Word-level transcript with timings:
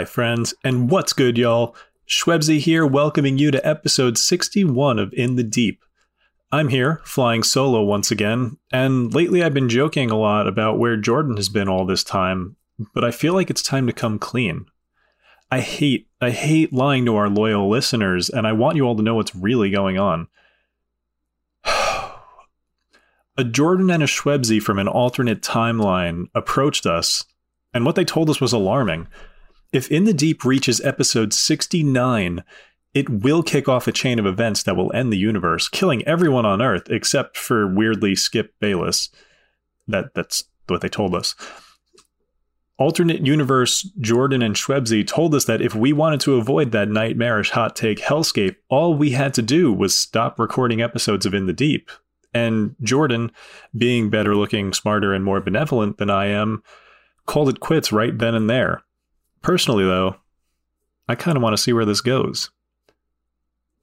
Hi, 0.00 0.06
friends, 0.06 0.54
and 0.64 0.90
what's 0.90 1.12
good, 1.12 1.36
y'all? 1.36 1.76
Schwebzy 2.08 2.58
here, 2.58 2.86
welcoming 2.86 3.36
you 3.36 3.50
to 3.50 3.68
episode 3.68 4.16
61 4.16 4.98
of 4.98 5.12
In 5.12 5.36
the 5.36 5.42
Deep. 5.42 5.84
I'm 6.50 6.68
here, 6.68 7.02
flying 7.04 7.42
solo 7.42 7.82
once 7.82 8.10
again, 8.10 8.56
and 8.72 9.12
lately 9.12 9.42
I've 9.42 9.52
been 9.52 9.68
joking 9.68 10.10
a 10.10 10.16
lot 10.16 10.46
about 10.46 10.78
where 10.78 10.96
Jordan 10.96 11.36
has 11.36 11.50
been 11.50 11.68
all 11.68 11.84
this 11.84 12.02
time, 12.02 12.56
but 12.94 13.04
I 13.04 13.10
feel 13.10 13.34
like 13.34 13.50
it's 13.50 13.62
time 13.62 13.86
to 13.88 13.92
come 13.92 14.18
clean. 14.18 14.64
I 15.50 15.60
hate, 15.60 16.08
I 16.18 16.30
hate 16.30 16.72
lying 16.72 17.04
to 17.04 17.16
our 17.16 17.28
loyal 17.28 17.68
listeners, 17.68 18.30
and 18.30 18.46
I 18.46 18.52
want 18.52 18.76
you 18.76 18.84
all 18.84 18.96
to 18.96 19.02
know 19.02 19.16
what's 19.16 19.36
really 19.36 19.68
going 19.68 19.98
on. 19.98 20.28
a 21.64 23.44
Jordan 23.44 23.90
and 23.90 24.02
a 24.02 24.06
Schwebzy 24.06 24.62
from 24.62 24.78
an 24.78 24.88
alternate 24.88 25.42
timeline 25.42 26.28
approached 26.34 26.86
us, 26.86 27.22
and 27.74 27.84
what 27.84 27.96
they 27.96 28.04
told 28.06 28.30
us 28.30 28.40
was 28.40 28.54
alarming. 28.54 29.06
If 29.72 29.88
In 29.88 30.04
the 30.04 30.12
Deep 30.12 30.44
reaches 30.44 30.80
episode 30.80 31.32
69, 31.32 32.42
it 32.92 33.08
will 33.08 33.42
kick 33.42 33.68
off 33.68 33.86
a 33.86 33.92
chain 33.92 34.18
of 34.18 34.26
events 34.26 34.64
that 34.64 34.76
will 34.76 34.92
end 34.92 35.12
the 35.12 35.18
universe, 35.18 35.68
killing 35.68 36.04
everyone 36.08 36.44
on 36.44 36.60
Earth 36.60 36.90
except 36.90 37.36
for 37.36 37.72
weirdly 37.72 38.16
Skip 38.16 38.52
Bayless. 38.58 39.10
That 39.86 40.12
that's 40.14 40.44
what 40.66 40.80
they 40.80 40.88
told 40.88 41.14
us. 41.14 41.36
Alternate 42.78 43.24
universe 43.24 43.82
Jordan 44.00 44.42
and 44.42 44.56
Schwebzy 44.56 45.06
told 45.06 45.34
us 45.36 45.44
that 45.44 45.60
if 45.60 45.74
we 45.74 45.92
wanted 45.92 46.20
to 46.20 46.36
avoid 46.36 46.72
that 46.72 46.88
nightmarish 46.88 47.50
hot 47.50 47.76
take 47.76 48.00
hellscape, 48.00 48.56
all 48.70 48.94
we 48.94 49.10
had 49.10 49.34
to 49.34 49.42
do 49.42 49.72
was 49.72 49.96
stop 49.96 50.40
recording 50.40 50.80
episodes 50.80 51.26
of 51.26 51.34
In 51.34 51.46
the 51.46 51.52
Deep. 51.52 51.90
And 52.34 52.74
Jordan, 52.82 53.30
being 53.76 54.10
better 54.10 54.34
looking, 54.34 54.72
smarter, 54.72 55.12
and 55.12 55.24
more 55.24 55.40
benevolent 55.40 55.98
than 55.98 56.10
I 56.10 56.26
am, 56.26 56.62
called 57.26 57.48
it 57.48 57.60
quits 57.60 57.92
right 57.92 58.16
then 58.16 58.34
and 58.34 58.48
there. 58.48 58.82
Personally, 59.42 59.84
though, 59.84 60.16
I 61.08 61.14
kind 61.14 61.36
of 61.36 61.42
want 61.42 61.54
to 61.54 61.62
see 61.62 61.72
where 61.72 61.84
this 61.84 62.00
goes. 62.00 62.50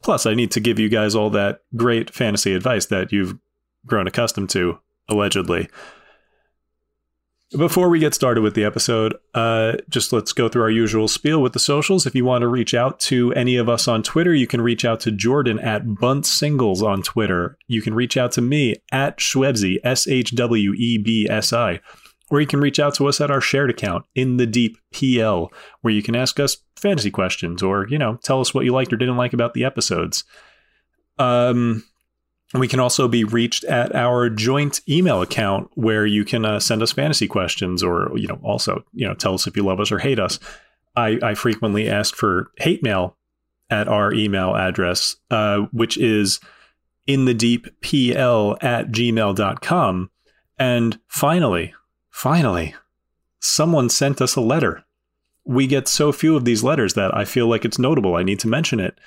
Plus, 0.04 0.26
I 0.26 0.36
need 0.36 0.52
to 0.52 0.60
give 0.60 0.80
you 0.80 0.90
guys 0.90 1.16
all 1.16 1.30
that 1.32 1.62
great 1.76 2.14
fantasy 2.14 2.54
advice 2.54 2.86
that 2.88 3.12
you've 3.12 3.38
grown 3.86 4.08
accustomed 4.08 4.50
to, 4.52 4.80
allegedly. 5.10 5.70
Before 7.58 7.88
we 7.88 8.00
get 8.00 8.14
started 8.14 8.42
with 8.42 8.56
the 8.56 8.66
episode, 8.66 9.16
uh, 9.34 9.78
just 9.90 10.12
let's 10.12 10.34
go 10.34 10.50
through 10.50 10.64
our 10.64 10.70
usual 10.70 11.08
spiel 11.08 11.42
with 11.42 11.54
the 11.54 11.60
socials. 11.60 12.06
If 12.06 12.14
you 12.14 12.26
want 12.26 12.42
to 12.42 12.48
reach 12.48 12.74
out 12.74 13.00
to 13.02 13.34
any 13.34 13.56
of 13.56 13.70
us 13.70 13.88
on 13.88 14.04
Twitter, 14.04 14.34
you 14.34 14.48
can 14.48 14.60
reach 14.60 14.84
out 14.84 15.00
to 15.02 15.12
Jordan 15.12 15.58
at 15.60 15.96
Bunt 15.96 16.26
Singles 16.26 16.84
on 16.84 17.02
Twitter. 17.02 17.58
You 17.68 17.82
can 17.82 17.94
reach 17.94 18.18
out 18.18 18.34
to 18.34 18.42
me 18.42 18.76
at 18.92 19.18
Schwebzy, 19.18 19.78
S 19.82 20.10
H 20.10 20.36
W 20.36 20.74
E 20.74 20.98
B 20.98 21.26
S 21.30 21.54
I. 21.54 21.80
Or 22.30 22.42
you 22.42 22.48
can 22.48 22.60
reach 22.60 22.80
out 22.80 22.94
to 22.96 23.08
us 23.08 23.22
at 23.22 23.32
our 23.32 23.40
shared 23.40 23.70
account, 23.70 24.06
In 24.14 24.38
the 24.38 24.46
Deep 24.46 24.78
PL, 24.94 25.52
where 25.82 25.94
you 25.94 26.04
can 26.04 26.16
ask 26.16 26.40
us 26.40 26.58
fantasy 26.76 27.10
questions 27.10 27.64
or, 27.64 27.88
you 27.88 27.98
know, 27.98 28.18
tell 28.22 28.42
us 28.42 28.54
what 28.54 28.66
you 28.66 28.74
liked 28.74 28.92
or 28.92 28.98
didn't 28.98 29.18
like 29.18 29.34
about 29.34 29.54
the 29.54 29.64
episodes. 29.64 30.24
Um, 31.18 31.84
we 32.54 32.68
can 32.68 32.80
also 32.80 33.08
be 33.08 33.24
reached 33.24 33.64
at 33.66 33.96
our 33.96 34.30
joint 34.30 34.82
email 34.88 35.22
account 35.22 35.70
where 35.76 36.06
you 36.06 36.24
can 36.24 36.46
uh, 36.46 36.60
send 36.60 36.82
us 36.82 36.92
fantasy 36.92 37.28
questions 37.28 37.84
or, 37.84 38.12
you 38.16 38.28
know, 38.28 38.40
also, 38.44 38.84
you 38.94 39.08
know, 39.08 39.14
tell 39.14 39.34
us 39.34 39.48
if 39.48 39.58
you 39.58 39.64
love 39.64 39.80
us 39.80 39.92
or 39.92 40.00
hate 40.00 40.20
us. 40.20 40.40
I, 40.96 41.20
I 41.22 41.34
frequently 41.34 41.90
ask 41.90 42.16
for 42.16 42.52
hate 42.58 42.82
mail 42.84 43.18
at 43.70 43.88
our 43.88 44.14
email 44.14 44.56
address, 44.56 45.18
uh, 45.30 45.60
which 45.72 45.98
is 45.98 46.40
in 47.06 47.26
the 47.26 47.34
deep 47.34 47.68
pl 47.82 48.58
at 48.62 48.92
gmail.com. 48.92 50.10
And 50.60 51.00
finally, 51.08 51.74
finally, 52.18 52.76
someone 53.40 53.90
sent 53.90 54.22
us 54.22 54.36
a 54.36 54.42
letter. 54.42 54.84
We 55.46 55.68
get 55.68 55.88
so 55.88 56.12
few 56.12 56.36
of 56.36 56.46
these 56.46 56.64
letters 56.64 56.96
that 56.96 57.16
I 57.16 57.26
feel 57.26 57.48
like 57.48 57.64
it's 57.64 57.80
notable. 57.80 58.16
I 58.16 58.24
need 58.24 58.40
to 58.40 58.48
mention 58.48 58.80
it 58.80 58.98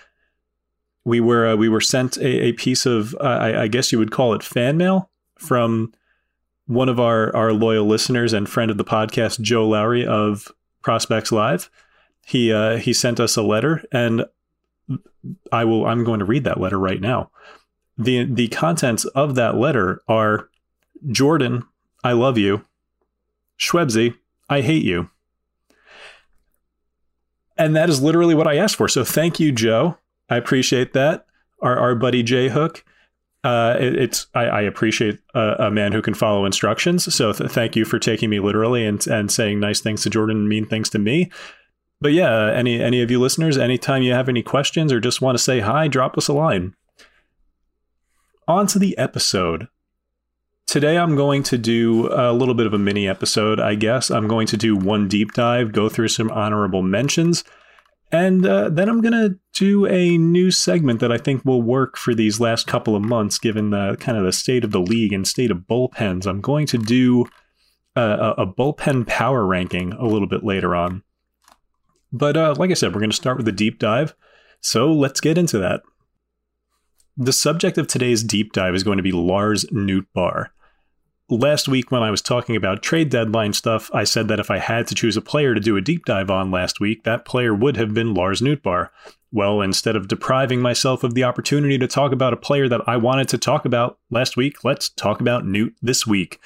we 1.04 1.20
were 1.20 1.48
uh, 1.48 1.56
we 1.56 1.68
were 1.68 1.80
sent 1.80 2.16
a, 2.18 2.46
a 2.46 2.52
piece 2.52 2.86
of 2.86 3.14
uh, 3.14 3.24
I, 3.24 3.62
I, 3.62 3.68
guess 3.68 3.92
you 3.92 3.98
would 3.98 4.10
call 4.10 4.34
it 4.34 4.42
fan 4.42 4.76
mail 4.76 5.10
from 5.38 5.92
one 6.66 6.88
of 6.88 7.00
our 7.00 7.34
our 7.34 7.52
loyal 7.52 7.86
listeners 7.86 8.32
and 8.32 8.48
friend 8.48 8.70
of 8.70 8.76
the 8.76 8.84
podcast, 8.84 9.40
Joe 9.40 9.66
Lowry 9.66 10.06
of 10.06 10.48
Prospects 10.82 11.32
Live. 11.32 11.70
He 12.26 12.52
uh, 12.52 12.76
he 12.76 12.92
sent 12.92 13.18
us 13.18 13.36
a 13.36 13.42
letter, 13.42 13.82
and 13.92 14.24
I 15.50 15.64
will 15.64 15.86
I'm 15.86 16.04
going 16.04 16.20
to 16.20 16.24
read 16.24 16.44
that 16.44 16.60
letter 16.60 16.78
right 16.78 17.00
now. 17.00 17.30
the 17.96 18.24
The 18.24 18.48
contents 18.48 19.04
of 19.06 19.34
that 19.36 19.56
letter 19.56 20.02
are: 20.06 20.48
Jordan, 21.10 21.64
I 22.04 22.12
love 22.12 22.36
you. 22.36 22.64
Schwebzy, 23.60 24.16
I 24.48 24.62
hate 24.62 24.84
you. 24.84 25.10
And 27.56 27.76
that 27.76 27.90
is 27.90 28.00
literally 28.00 28.34
what 28.34 28.48
I 28.48 28.56
asked 28.56 28.76
for. 28.76 28.88
So 28.88 29.04
thank 29.04 29.38
you, 29.38 29.52
Joe. 29.52 29.98
I 30.30 30.36
appreciate 30.36 30.94
that. 30.94 31.26
Our 31.60 31.78
our 31.78 31.94
buddy 31.94 32.22
Jay 32.22 32.48
Hook. 32.48 32.84
Uh, 33.44 33.76
it, 33.78 33.96
it's 33.96 34.26
I, 34.34 34.44
I 34.44 34.60
appreciate 34.62 35.18
a, 35.34 35.66
a, 35.66 35.70
man 35.70 35.92
who 35.92 36.02
can 36.02 36.12
follow 36.12 36.44
instructions. 36.44 37.14
So 37.14 37.32
th- 37.32 37.50
thank 37.50 37.74
you 37.74 37.86
for 37.86 37.98
taking 37.98 38.28
me 38.30 38.38
literally 38.38 38.84
and 38.84 39.06
and 39.06 39.30
saying 39.30 39.60
nice 39.60 39.80
things 39.80 40.02
to 40.02 40.10
Jordan 40.10 40.38
and 40.38 40.48
mean 40.48 40.66
things 40.66 40.90
to 40.90 40.98
me. 40.98 41.30
But 42.00 42.12
yeah, 42.12 42.50
any 42.50 42.82
any 42.82 43.02
of 43.02 43.10
you 43.10 43.18
listeners, 43.18 43.58
anytime 43.58 44.02
you 44.02 44.12
have 44.12 44.28
any 44.28 44.42
questions 44.42 44.92
or 44.92 45.00
just 45.00 45.20
want 45.20 45.36
to 45.36 45.42
say 45.42 45.60
hi, 45.60 45.86
drop 45.88 46.16
us 46.16 46.28
a 46.28 46.32
line. 46.32 46.74
On 48.48 48.66
to 48.68 48.78
the 48.78 48.96
episode. 48.96 49.68
Today 50.70 50.96
I'm 50.96 51.16
going 51.16 51.42
to 51.42 51.58
do 51.58 52.08
a 52.12 52.32
little 52.32 52.54
bit 52.54 52.64
of 52.64 52.72
a 52.72 52.78
mini 52.78 53.08
episode, 53.08 53.58
I 53.58 53.74
guess. 53.74 54.08
I'm 54.08 54.28
going 54.28 54.46
to 54.46 54.56
do 54.56 54.76
one 54.76 55.08
deep 55.08 55.32
dive, 55.32 55.72
go 55.72 55.88
through 55.88 56.06
some 56.06 56.30
honorable 56.30 56.80
mentions, 56.80 57.42
and 58.12 58.46
uh, 58.46 58.68
then 58.68 58.88
I'm 58.88 59.00
going 59.00 59.30
to 59.30 59.36
do 59.52 59.84
a 59.86 60.16
new 60.16 60.52
segment 60.52 61.00
that 61.00 61.10
I 61.10 61.18
think 61.18 61.44
will 61.44 61.60
work 61.60 61.96
for 61.96 62.14
these 62.14 62.38
last 62.38 62.68
couple 62.68 62.94
of 62.94 63.02
months, 63.02 63.36
given 63.36 63.70
the 63.70 63.96
kind 63.98 64.16
of 64.16 64.22
the 64.22 64.30
state 64.30 64.62
of 64.62 64.70
the 64.70 64.78
league 64.78 65.12
and 65.12 65.26
state 65.26 65.50
of 65.50 65.66
bullpens. 65.68 66.24
I'm 66.24 66.40
going 66.40 66.68
to 66.68 66.78
do 66.78 67.26
a, 67.96 68.34
a 68.38 68.46
bullpen 68.46 69.08
power 69.08 69.44
ranking 69.44 69.92
a 69.94 70.06
little 70.06 70.28
bit 70.28 70.44
later 70.44 70.76
on. 70.76 71.02
But 72.12 72.36
uh, 72.36 72.54
like 72.56 72.70
I 72.70 72.74
said, 72.74 72.94
we're 72.94 73.00
going 73.00 73.10
to 73.10 73.16
start 73.16 73.38
with 73.38 73.48
a 73.48 73.52
deep 73.52 73.80
dive. 73.80 74.14
So 74.60 74.92
let's 74.92 75.18
get 75.18 75.36
into 75.36 75.58
that. 75.58 75.82
The 77.16 77.32
subject 77.32 77.76
of 77.76 77.88
today's 77.88 78.22
deep 78.22 78.52
dive 78.52 78.76
is 78.76 78.84
going 78.84 78.98
to 78.98 79.02
be 79.02 79.10
Lars 79.10 79.64
Nootbaar 79.72 80.50
last 81.30 81.68
week 81.68 81.90
when 81.90 82.02
I 82.02 82.10
was 82.10 82.20
talking 82.20 82.56
about 82.56 82.82
trade 82.82 83.08
deadline 83.08 83.52
stuff, 83.52 83.90
I 83.94 84.04
said 84.04 84.28
that 84.28 84.40
if 84.40 84.50
I 84.50 84.58
had 84.58 84.86
to 84.88 84.94
choose 84.94 85.16
a 85.16 85.22
player 85.22 85.54
to 85.54 85.60
do 85.60 85.76
a 85.76 85.80
deep 85.80 86.04
dive 86.04 86.30
on 86.30 86.50
last 86.50 86.80
week, 86.80 87.04
that 87.04 87.24
player 87.24 87.54
would 87.54 87.76
have 87.76 87.94
been 87.94 88.14
Lars 88.14 88.40
Nootbaar. 88.40 88.90
Well, 89.32 89.60
instead 89.60 89.94
of 89.94 90.08
depriving 90.08 90.60
myself 90.60 91.04
of 91.04 91.14
the 91.14 91.22
opportunity 91.22 91.78
to 91.78 91.86
talk 91.86 92.10
about 92.12 92.32
a 92.32 92.36
player 92.36 92.68
that 92.68 92.86
I 92.88 92.96
wanted 92.96 93.28
to 93.28 93.38
talk 93.38 93.64
about 93.64 93.98
last 94.10 94.36
week, 94.36 94.64
let's 94.64 94.88
talk 94.88 95.20
about 95.20 95.46
Newt 95.46 95.74
this 95.80 96.06
week. 96.06 96.40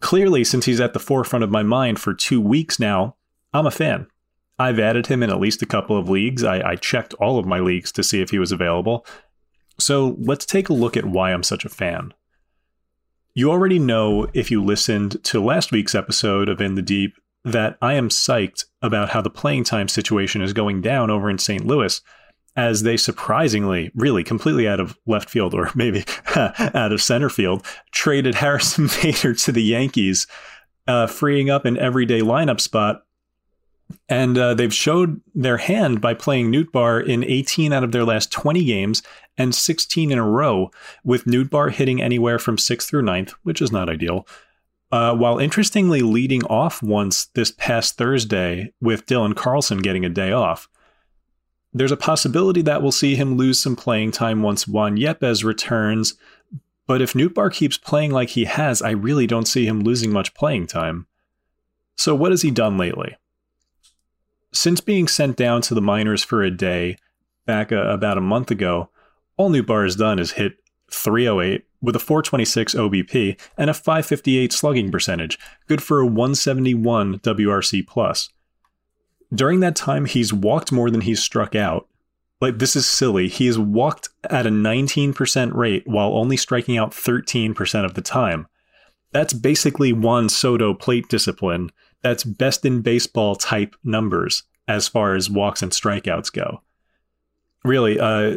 Clearly, 0.00 0.42
since 0.42 0.66
he's 0.66 0.80
at 0.80 0.92
the 0.92 0.98
forefront 0.98 1.44
of 1.44 1.50
my 1.50 1.62
mind 1.62 2.00
for 2.00 2.12
two 2.12 2.40
weeks 2.40 2.80
now, 2.80 3.14
I'm 3.52 3.66
a 3.66 3.70
fan. 3.70 4.08
I've 4.58 4.80
added 4.80 5.06
him 5.06 5.22
in 5.22 5.30
at 5.30 5.40
least 5.40 5.62
a 5.62 5.66
couple 5.66 5.96
of 5.96 6.10
leagues. 6.10 6.42
I, 6.42 6.70
I 6.70 6.76
checked 6.76 7.14
all 7.14 7.38
of 7.38 7.46
my 7.46 7.60
leagues 7.60 7.92
to 7.92 8.02
see 8.02 8.20
if 8.20 8.30
he 8.30 8.38
was 8.38 8.52
available. 8.52 9.06
So 9.78 10.16
let's 10.18 10.46
take 10.46 10.68
a 10.68 10.74
look 10.74 10.96
at 10.96 11.06
why 11.06 11.32
I'm 11.32 11.42
such 11.42 11.64
a 11.64 11.68
fan. 11.68 12.12
You 13.36 13.50
already 13.50 13.80
know 13.80 14.28
if 14.32 14.52
you 14.52 14.62
listened 14.62 15.22
to 15.24 15.42
last 15.42 15.72
week's 15.72 15.96
episode 15.96 16.48
of 16.48 16.60
In 16.60 16.76
the 16.76 16.82
Deep 16.82 17.14
that 17.44 17.76
I 17.82 17.94
am 17.94 18.08
psyched 18.08 18.64
about 18.80 19.08
how 19.08 19.20
the 19.22 19.28
playing 19.28 19.64
time 19.64 19.88
situation 19.88 20.40
is 20.40 20.52
going 20.52 20.82
down 20.82 21.10
over 21.10 21.28
in 21.28 21.38
St. 21.38 21.66
Louis 21.66 22.00
as 22.54 22.84
they 22.84 22.96
surprisingly, 22.96 23.90
really 23.96 24.22
completely 24.22 24.68
out 24.68 24.78
of 24.78 24.96
left 25.04 25.28
field 25.28 25.52
or 25.52 25.68
maybe 25.74 26.04
out 26.36 26.92
of 26.92 27.02
center 27.02 27.28
field, 27.28 27.66
traded 27.90 28.34
Harrison 28.36 28.88
Bader 29.02 29.34
to 29.34 29.50
the 29.50 29.64
Yankees, 29.64 30.28
uh, 30.86 31.08
freeing 31.08 31.50
up 31.50 31.64
an 31.64 31.76
everyday 31.76 32.20
lineup 32.20 32.60
spot 32.60 33.03
and 34.08 34.36
uh, 34.36 34.54
they've 34.54 34.74
showed 34.74 35.20
their 35.34 35.56
hand 35.56 36.00
by 36.00 36.14
playing 36.14 36.50
Nootbaar 36.50 37.06
in 37.06 37.24
18 37.24 37.72
out 37.72 37.84
of 37.84 37.92
their 37.92 38.04
last 38.04 38.30
20 38.32 38.64
games 38.64 39.02
and 39.36 39.54
16 39.54 40.12
in 40.12 40.18
a 40.18 40.28
row, 40.28 40.70
with 41.02 41.24
Nootbaar 41.24 41.72
hitting 41.72 42.00
anywhere 42.00 42.38
from 42.38 42.56
6th 42.56 42.88
through 42.88 43.02
9th, 43.02 43.30
which 43.42 43.60
is 43.60 43.72
not 43.72 43.88
ideal. 43.88 44.26
Uh, 44.92 45.14
while 45.14 45.38
interestingly 45.38 46.02
leading 46.02 46.44
off 46.44 46.82
once 46.82 47.26
this 47.34 47.50
past 47.50 47.96
Thursday 47.96 48.72
with 48.80 49.06
Dylan 49.06 49.34
Carlson 49.34 49.78
getting 49.78 50.04
a 50.04 50.10
day 50.10 50.30
off. 50.30 50.68
There's 51.72 51.90
a 51.90 51.96
possibility 51.96 52.62
that 52.62 52.80
we'll 52.80 52.92
see 52.92 53.16
him 53.16 53.36
lose 53.36 53.60
some 53.60 53.74
playing 53.74 54.12
time 54.12 54.42
once 54.42 54.68
Juan 54.68 54.96
Yepez 54.96 55.42
returns, 55.42 56.14
but 56.86 57.02
if 57.02 57.14
Nootbaar 57.14 57.52
keeps 57.52 57.76
playing 57.76 58.12
like 58.12 58.30
he 58.30 58.44
has, 58.44 58.82
I 58.82 58.90
really 58.90 59.26
don't 59.26 59.48
see 59.48 59.66
him 59.66 59.82
losing 59.82 60.12
much 60.12 60.34
playing 60.34 60.68
time. 60.68 61.06
So, 61.96 62.14
what 62.14 62.30
has 62.30 62.42
he 62.42 62.50
done 62.50 62.78
lately? 62.78 63.16
Since 64.54 64.80
being 64.80 65.08
sent 65.08 65.36
down 65.36 65.62
to 65.62 65.74
the 65.74 65.82
minors 65.82 66.22
for 66.22 66.42
a 66.42 66.50
day 66.50 66.96
back 67.44 67.72
uh, 67.72 67.76
about 67.88 68.16
a 68.16 68.22
month 68.22 68.52
ago, 68.52 68.88
all 69.36 69.50
Nootbaar 69.50 69.82
has 69.82 69.96
done 69.96 70.20
is 70.20 70.32
hit 70.32 70.54
308 70.92 71.64
with 71.82 71.96
a 71.96 71.98
426 71.98 72.74
OBP 72.74 73.38
and 73.58 73.68
a 73.68 73.74
558 73.74 74.52
slugging 74.52 74.92
percentage, 74.92 75.38
good 75.66 75.82
for 75.82 75.98
a 75.98 76.06
171 76.06 77.18
WRC 77.18 77.86
plus. 77.86 78.30
During 79.34 79.58
that 79.60 79.74
time, 79.74 80.04
he's 80.04 80.32
walked 80.32 80.70
more 80.70 80.88
than 80.88 81.00
he's 81.00 81.22
struck 81.22 81.56
out. 81.56 81.88
Like, 82.40 82.58
this 82.58 82.76
is 82.76 82.86
silly. 82.86 83.28
He 83.28 83.46
has 83.46 83.58
walked 83.58 84.08
at 84.30 84.46
a 84.46 84.50
19% 84.50 85.54
rate 85.54 85.82
while 85.86 86.16
only 86.16 86.36
striking 86.36 86.78
out 86.78 86.92
13% 86.92 87.84
of 87.84 87.94
the 87.94 88.02
time. 88.02 88.46
That's 89.12 89.32
basically 89.32 89.92
Juan 89.92 90.28
Soto 90.28 90.74
plate 90.74 91.08
discipline. 91.08 91.70
That's 92.04 92.22
best 92.22 92.66
in 92.66 92.82
baseball 92.82 93.34
type 93.34 93.74
numbers 93.82 94.42
as 94.68 94.86
far 94.86 95.14
as 95.14 95.30
walks 95.30 95.62
and 95.62 95.72
strikeouts 95.72 96.30
go. 96.30 96.60
Really, 97.64 97.98
uh, 97.98 98.36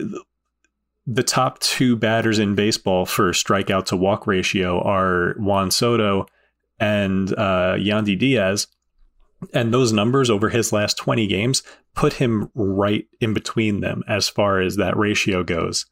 the 1.06 1.24
top 1.24 1.60
two 1.60 1.98
batters 1.98 2.40
in 2.40 2.56
baseball 2.56 3.06
for 3.06 3.34
strikeout 3.34 3.86
to 3.88 3.98
walk 3.98 4.26
ratio 4.26 4.82
are 4.82 5.36
Juan 5.38 5.70
Soto 5.70 6.28
and 6.80 7.34
uh, 7.34 7.76
Yandy 7.78 8.18
Diaz. 8.18 8.68
And 9.54 9.74
those 9.74 9.92
numbers 9.92 10.30
over 10.30 10.48
his 10.48 10.72
last 10.72 10.98
20 10.98 11.28
games 11.28 11.62
put 11.94 12.14
him 12.14 12.50
right 12.56 13.06
in 13.20 13.34
between 13.34 13.82
them 13.82 14.02
as 14.08 14.30
far 14.30 14.62
as 14.62 14.78
that 14.78 14.96
ratio 14.96 15.44
goes. 15.44 15.86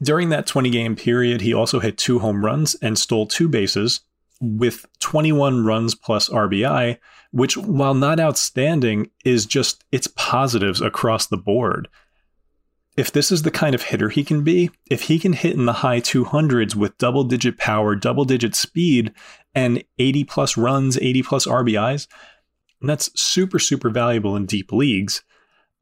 During 0.00 0.28
that 0.28 0.46
20 0.46 0.70
game 0.70 0.94
period, 0.94 1.40
he 1.40 1.52
also 1.52 1.80
hit 1.80 1.98
two 1.98 2.20
home 2.20 2.44
runs 2.44 2.76
and 2.76 2.96
stole 2.96 3.26
two 3.26 3.48
bases 3.48 4.00
with 4.40 4.86
21 5.00 5.64
runs 5.64 5.94
plus 5.94 6.28
RBI, 6.28 6.98
which, 7.30 7.56
while 7.56 7.94
not 7.94 8.18
outstanding, 8.18 9.10
is 9.24 9.46
just 9.46 9.84
it's 9.92 10.08
positives 10.08 10.80
across 10.80 11.26
the 11.26 11.36
board. 11.36 11.88
If 12.96 13.12
this 13.12 13.30
is 13.30 13.42
the 13.42 13.50
kind 13.50 13.74
of 13.74 13.82
hitter 13.82 14.08
he 14.08 14.24
can 14.24 14.42
be, 14.42 14.70
if 14.90 15.02
he 15.02 15.18
can 15.18 15.32
hit 15.32 15.54
in 15.54 15.66
the 15.66 15.74
high 15.74 16.00
200s 16.00 16.74
with 16.74 16.98
double 16.98 17.24
digit 17.24 17.56
power, 17.56 17.94
double 17.94 18.24
digit 18.24 18.54
speed, 18.54 19.12
and 19.54 19.84
80 19.98 20.24
plus 20.24 20.56
runs, 20.56 20.98
80 20.98 21.22
plus 21.22 21.46
RBIs, 21.46 22.08
that's 22.82 23.10
super, 23.20 23.58
super 23.58 23.90
valuable 23.90 24.36
in 24.36 24.46
deep 24.46 24.72
leagues. 24.72 25.22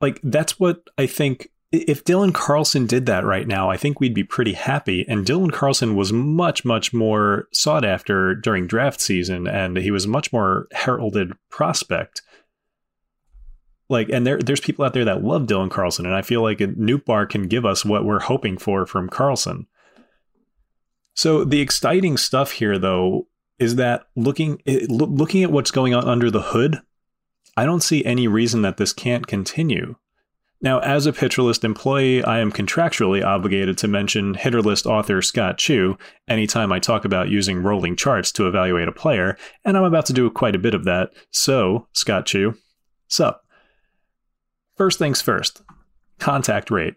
Like, 0.01 0.21
that's 0.23 0.61
what 0.61 0.89
I 0.97 1.07
think 1.07 1.49
if 1.71 2.05
Dylan 2.05 2.33
Carlson 2.33 2.87
did 2.87 3.07
that 3.07 3.25
right 3.25 3.47
now, 3.47 3.71
I 3.71 3.77
think 3.77 4.01
we'd 4.01 4.15
be 4.15 4.25
pretty 4.25 4.55
happy. 4.55 5.05
And 5.07 5.27
Dylan 5.27 5.53
Carlson 5.53 5.95
was 5.95 6.13
much, 6.13 6.65
much 6.65 6.95
more 6.95 7.47
sought 7.53 7.85
after 7.85 8.35
during 8.35 8.67
draft 8.67 9.01
season, 9.01 9.47
and 9.47 9.77
he 9.77 9.91
was 9.91 10.07
a 10.07 10.09
much 10.09 10.33
more 10.33 10.67
heralded 10.73 11.33
prospect. 11.51 12.23
Like, 13.91 14.09
and 14.09 14.27
there, 14.27 14.39
there's 14.39 14.61
people 14.61 14.85
out 14.85 14.95
there 14.95 15.05
that 15.05 15.25
love 15.25 15.43
Dylan 15.43 15.71
Carlson, 15.71 16.07
and 16.07 16.15
I 16.15 16.23
feel 16.23 16.43
like 16.43 16.59
Nootbaar 16.59 17.29
can 17.29 17.49
give 17.49 17.67
us 17.67 17.85
what 17.85 18.05
we're 18.05 18.21
hoping 18.21 18.57
for 18.57 18.87
from 18.87 19.09
Carlson. 19.09 19.67
So 21.15 21.45
the 21.45 21.61
exciting 21.61 22.17
stuff 22.17 22.53
here, 22.53 22.79
though, 22.79 23.29
is 23.59 23.77
that 23.77 24.05
looking 24.15 24.63
eh, 24.67 24.87
looking 24.89 25.43
at 25.43 25.51
what's 25.51 25.71
going 25.71 25.93
on 25.93 26.09
under 26.09 26.31
the 26.31 26.43
hood, 26.43 26.81
I 27.57 27.67
don't 27.67 27.83
see 27.83 28.05
any 28.05 28.29
reason 28.29 28.63
that 28.63 28.77
this 28.77 28.93
can't 28.93 29.27
continue. 29.27 29.97
Now, 30.61 30.81
as 30.81 31.07
a 31.07 31.13
Pitcher 31.13 31.43
employee, 31.63 32.25
I 32.25 32.41
am 32.41 32.51
contractually 32.51 33.25
obligated 33.25 33.79
to 33.79 33.89
mention 33.89 34.35
Hitterlist 34.35 34.87
author 34.87 35.23
Scott 35.23 35.57
Chu 35.57 35.97
anytime 36.27 36.73
I 36.73 36.81
talk 36.81 37.05
about 37.05 37.29
using 37.29 37.63
rolling 37.63 37.95
charts 37.95 38.33
to 38.33 38.49
evaluate 38.49 38.89
a 38.89 38.93
player, 38.93 39.39
and 39.65 39.77
I'm 39.77 39.85
about 39.85 40.07
to 40.07 40.13
do 40.13 40.29
quite 40.31 40.57
a 40.57 40.59
bit 40.59 40.75
of 40.75 40.85
that. 40.85 41.11
So, 41.31 41.87
Scott 41.93 42.27
Chu, 42.27 42.55
sup? 43.07 43.45
First 44.77 44.99
things 44.99 45.23
first 45.23 45.63
contact 46.19 46.71
rate. 46.71 46.95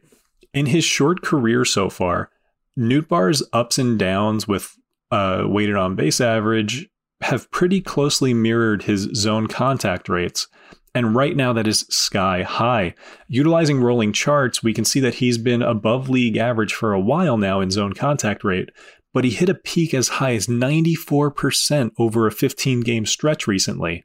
In 0.54 0.66
his 0.66 0.84
short 0.84 1.22
career 1.22 1.64
so 1.64 1.90
far, 1.90 2.30
Nootbaar's 2.78 3.44
ups 3.54 3.78
and 3.78 3.98
downs 4.00 4.48
with 4.48 4.76
uh, 5.12 5.44
weighted 5.46 5.76
on 5.76 5.96
base 5.96 6.20
average 6.20 6.90
have 7.22 7.52
pretty 7.52 7.82
closely 7.82 8.34
mirrored 8.34 8.84
his 8.84 9.02
zone 9.14 9.48
contact 9.48 10.10
rates. 10.10 10.48
And 10.94 11.16
right 11.16 11.36
now, 11.36 11.54
that 11.54 11.68
is 11.68 11.86
sky 11.90 12.44
high. 12.44 12.96
Utilizing 13.30 13.80
rolling 13.80 14.12
charts, 14.12 14.62
we 14.62 14.74
can 14.74 14.84
see 14.84 15.00
that 15.00 15.16
he's 15.16 15.38
been 15.38 15.62
above 15.62 16.10
league 16.10 16.36
average 16.36 16.74
for 16.74 16.92
a 16.92 17.00
while 17.00 17.38
now 17.38 17.62
in 17.62 17.72
zone 17.72 17.94
contact 17.94 18.44
rate, 18.44 18.70
but 19.14 19.24
he 19.24 19.30
hit 19.30 19.48
a 19.48 19.56
peak 19.56 19.94
as 19.94 20.10
high 20.10 20.36
as 20.36 20.48
94% 20.48 21.92
over 21.98 22.28
a 22.28 22.32
15 22.32 22.82
game 22.82 23.06
stretch 23.06 23.48
recently. 23.48 24.04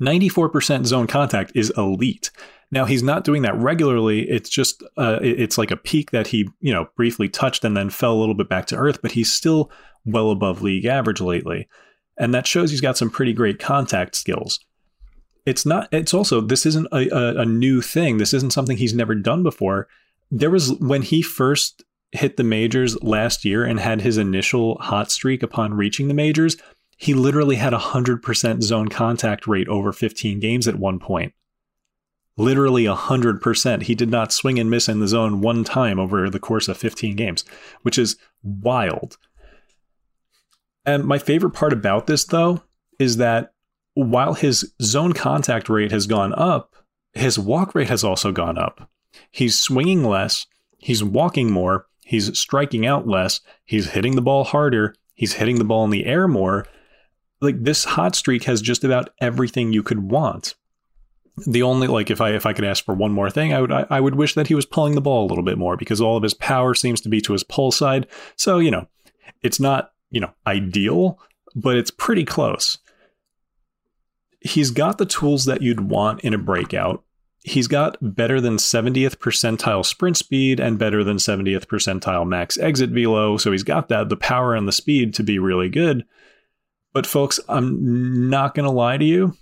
94% 0.00 0.84
zone 0.84 1.06
contact 1.06 1.52
is 1.54 1.72
elite. 1.76 2.30
Now 2.70 2.84
he's 2.84 3.02
not 3.02 3.24
doing 3.24 3.40
that 3.42 3.56
regularly. 3.56 4.28
It's 4.28 4.50
just 4.50 4.82
uh, 4.98 5.18
it's 5.22 5.56
like 5.56 5.70
a 5.70 5.76
peak 5.76 6.10
that 6.10 6.26
he 6.26 6.46
you 6.60 6.72
know 6.72 6.86
briefly 6.96 7.30
touched 7.30 7.64
and 7.64 7.74
then 7.74 7.88
fell 7.88 8.12
a 8.12 8.20
little 8.20 8.34
bit 8.34 8.50
back 8.50 8.66
to 8.66 8.76
earth, 8.76 9.00
but 9.00 9.12
he's 9.12 9.32
still 9.32 9.70
well 10.04 10.30
above 10.30 10.60
league 10.60 10.84
average 10.84 11.22
lately, 11.22 11.66
and 12.18 12.34
that 12.34 12.46
shows 12.46 12.70
he's 12.70 12.82
got 12.82 12.98
some 12.98 13.08
pretty 13.08 13.32
great 13.32 13.58
contact 13.58 14.14
skills 14.14 14.60
it's 15.48 15.64
not 15.64 15.88
it's 15.92 16.12
also 16.12 16.40
this 16.42 16.66
isn't 16.66 16.86
a, 16.92 17.08
a, 17.08 17.40
a, 17.40 17.46
new 17.46 17.80
thing. 17.80 18.18
This 18.18 18.34
isn't 18.34 18.52
something 18.52 18.76
he's 18.76 18.94
never 18.94 19.14
done 19.14 19.42
before. 19.42 19.88
There 20.30 20.50
was 20.50 20.74
when 20.74 21.00
he 21.00 21.22
first 21.22 21.84
hit 22.12 22.36
the 22.36 22.44
majors 22.44 23.02
last 23.02 23.44
year 23.44 23.64
and 23.64 23.80
had 23.80 24.02
his 24.02 24.18
initial 24.18 24.76
hot 24.78 25.10
streak 25.10 25.42
upon 25.42 25.74
reaching 25.74 26.08
the 26.08 26.14
majors 26.14 26.56
he 27.00 27.14
literally 27.14 27.54
had 27.54 27.72
a 27.72 27.78
100% 27.78 28.60
zone 28.60 28.88
contact 28.88 29.46
rate 29.46 29.68
over 29.68 29.92
15 29.92 30.40
games 30.40 30.66
at 30.66 30.74
one 30.74 30.98
point. 30.98 31.32
Literally 32.36 32.84
100% 32.84 33.82
he 33.82 33.94
did 33.94 34.10
not 34.10 34.32
swing 34.32 34.58
and 34.58 34.68
miss 34.68 34.88
in 34.88 34.98
the 34.98 35.06
zone 35.06 35.40
one 35.40 35.62
time 35.64 36.00
over 36.00 36.28
the 36.28 36.40
course 36.40 36.68
of 36.68 36.76
15 36.76 37.16
games 37.16 37.44
which 37.82 37.98
is 37.98 38.16
wild. 38.42 39.16
And 40.84 41.04
my 41.04 41.18
favorite 41.18 41.54
part 41.54 41.72
about 41.72 42.06
this 42.06 42.24
though 42.24 42.62
is 42.98 43.16
that 43.16 43.52
while 44.04 44.34
his 44.34 44.72
zone 44.80 45.12
contact 45.12 45.68
rate 45.68 45.90
has 45.90 46.06
gone 46.06 46.32
up, 46.34 46.76
his 47.14 47.36
walk 47.36 47.74
rate 47.74 47.88
has 47.88 48.04
also 48.04 48.30
gone 48.30 48.56
up. 48.56 48.88
He's 49.32 49.60
swinging 49.60 50.04
less, 50.04 50.46
he's 50.78 51.02
walking 51.02 51.50
more, 51.50 51.86
he's 52.04 52.38
striking 52.38 52.86
out 52.86 53.08
less, 53.08 53.40
he's 53.64 53.90
hitting 53.90 54.14
the 54.14 54.22
ball 54.22 54.44
harder, 54.44 54.94
he's 55.14 55.34
hitting 55.34 55.58
the 55.58 55.64
ball 55.64 55.84
in 55.84 55.90
the 55.90 56.06
air 56.06 56.28
more. 56.28 56.64
Like 57.40 57.64
this 57.64 57.84
hot 57.84 58.14
streak 58.14 58.44
has 58.44 58.62
just 58.62 58.84
about 58.84 59.10
everything 59.20 59.72
you 59.72 59.82
could 59.82 60.10
want. 60.10 60.54
The 61.46 61.64
only 61.64 61.88
like 61.88 62.08
if 62.08 62.20
I 62.20 62.30
if 62.30 62.46
I 62.46 62.52
could 62.52 62.64
ask 62.64 62.84
for 62.84 62.94
one 62.94 63.12
more 63.12 63.30
thing, 63.30 63.52
I 63.52 63.60
would 63.60 63.72
I, 63.72 63.84
I 63.90 64.00
would 64.00 64.14
wish 64.14 64.34
that 64.34 64.46
he 64.46 64.54
was 64.54 64.66
pulling 64.66 64.94
the 64.94 65.00
ball 65.00 65.26
a 65.26 65.28
little 65.28 65.44
bit 65.44 65.58
more 65.58 65.76
because 65.76 66.00
all 66.00 66.16
of 66.16 66.22
his 66.22 66.34
power 66.34 66.72
seems 66.74 67.00
to 67.00 67.08
be 67.08 67.20
to 67.22 67.32
his 67.32 67.42
pull 67.42 67.72
side. 67.72 68.06
So, 68.36 68.60
you 68.60 68.70
know, 68.70 68.86
it's 69.42 69.58
not, 69.58 69.92
you 70.10 70.20
know, 70.20 70.32
ideal, 70.46 71.18
but 71.56 71.76
it's 71.76 71.90
pretty 71.90 72.24
close 72.24 72.78
he's 74.40 74.70
got 74.70 74.98
the 74.98 75.06
tools 75.06 75.44
that 75.46 75.62
you'd 75.62 75.90
want 75.90 76.20
in 76.20 76.34
a 76.34 76.38
breakout. 76.38 77.04
He's 77.42 77.68
got 77.68 77.96
better 78.00 78.40
than 78.40 78.56
70th 78.56 79.16
percentile 79.16 79.84
sprint 79.84 80.16
speed 80.16 80.60
and 80.60 80.78
better 80.78 81.02
than 81.02 81.16
70th 81.16 81.66
percentile 81.66 82.26
max 82.26 82.58
exit 82.58 82.90
velo. 82.90 83.36
So 83.36 83.52
he's 83.52 83.62
got 83.62 83.88
that, 83.88 84.08
the 84.08 84.16
power 84.16 84.54
and 84.54 84.68
the 84.68 84.72
speed 84.72 85.14
to 85.14 85.22
be 85.22 85.38
really 85.38 85.68
good. 85.68 86.04
But 86.92 87.06
folks, 87.06 87.38
I'm 87.48 88.28
not 88.28 88.54
going 88.54 88.64
to 88.64 88.72
lie 88.72 88.96
to 88.96 89.04
you. 89.04 89.36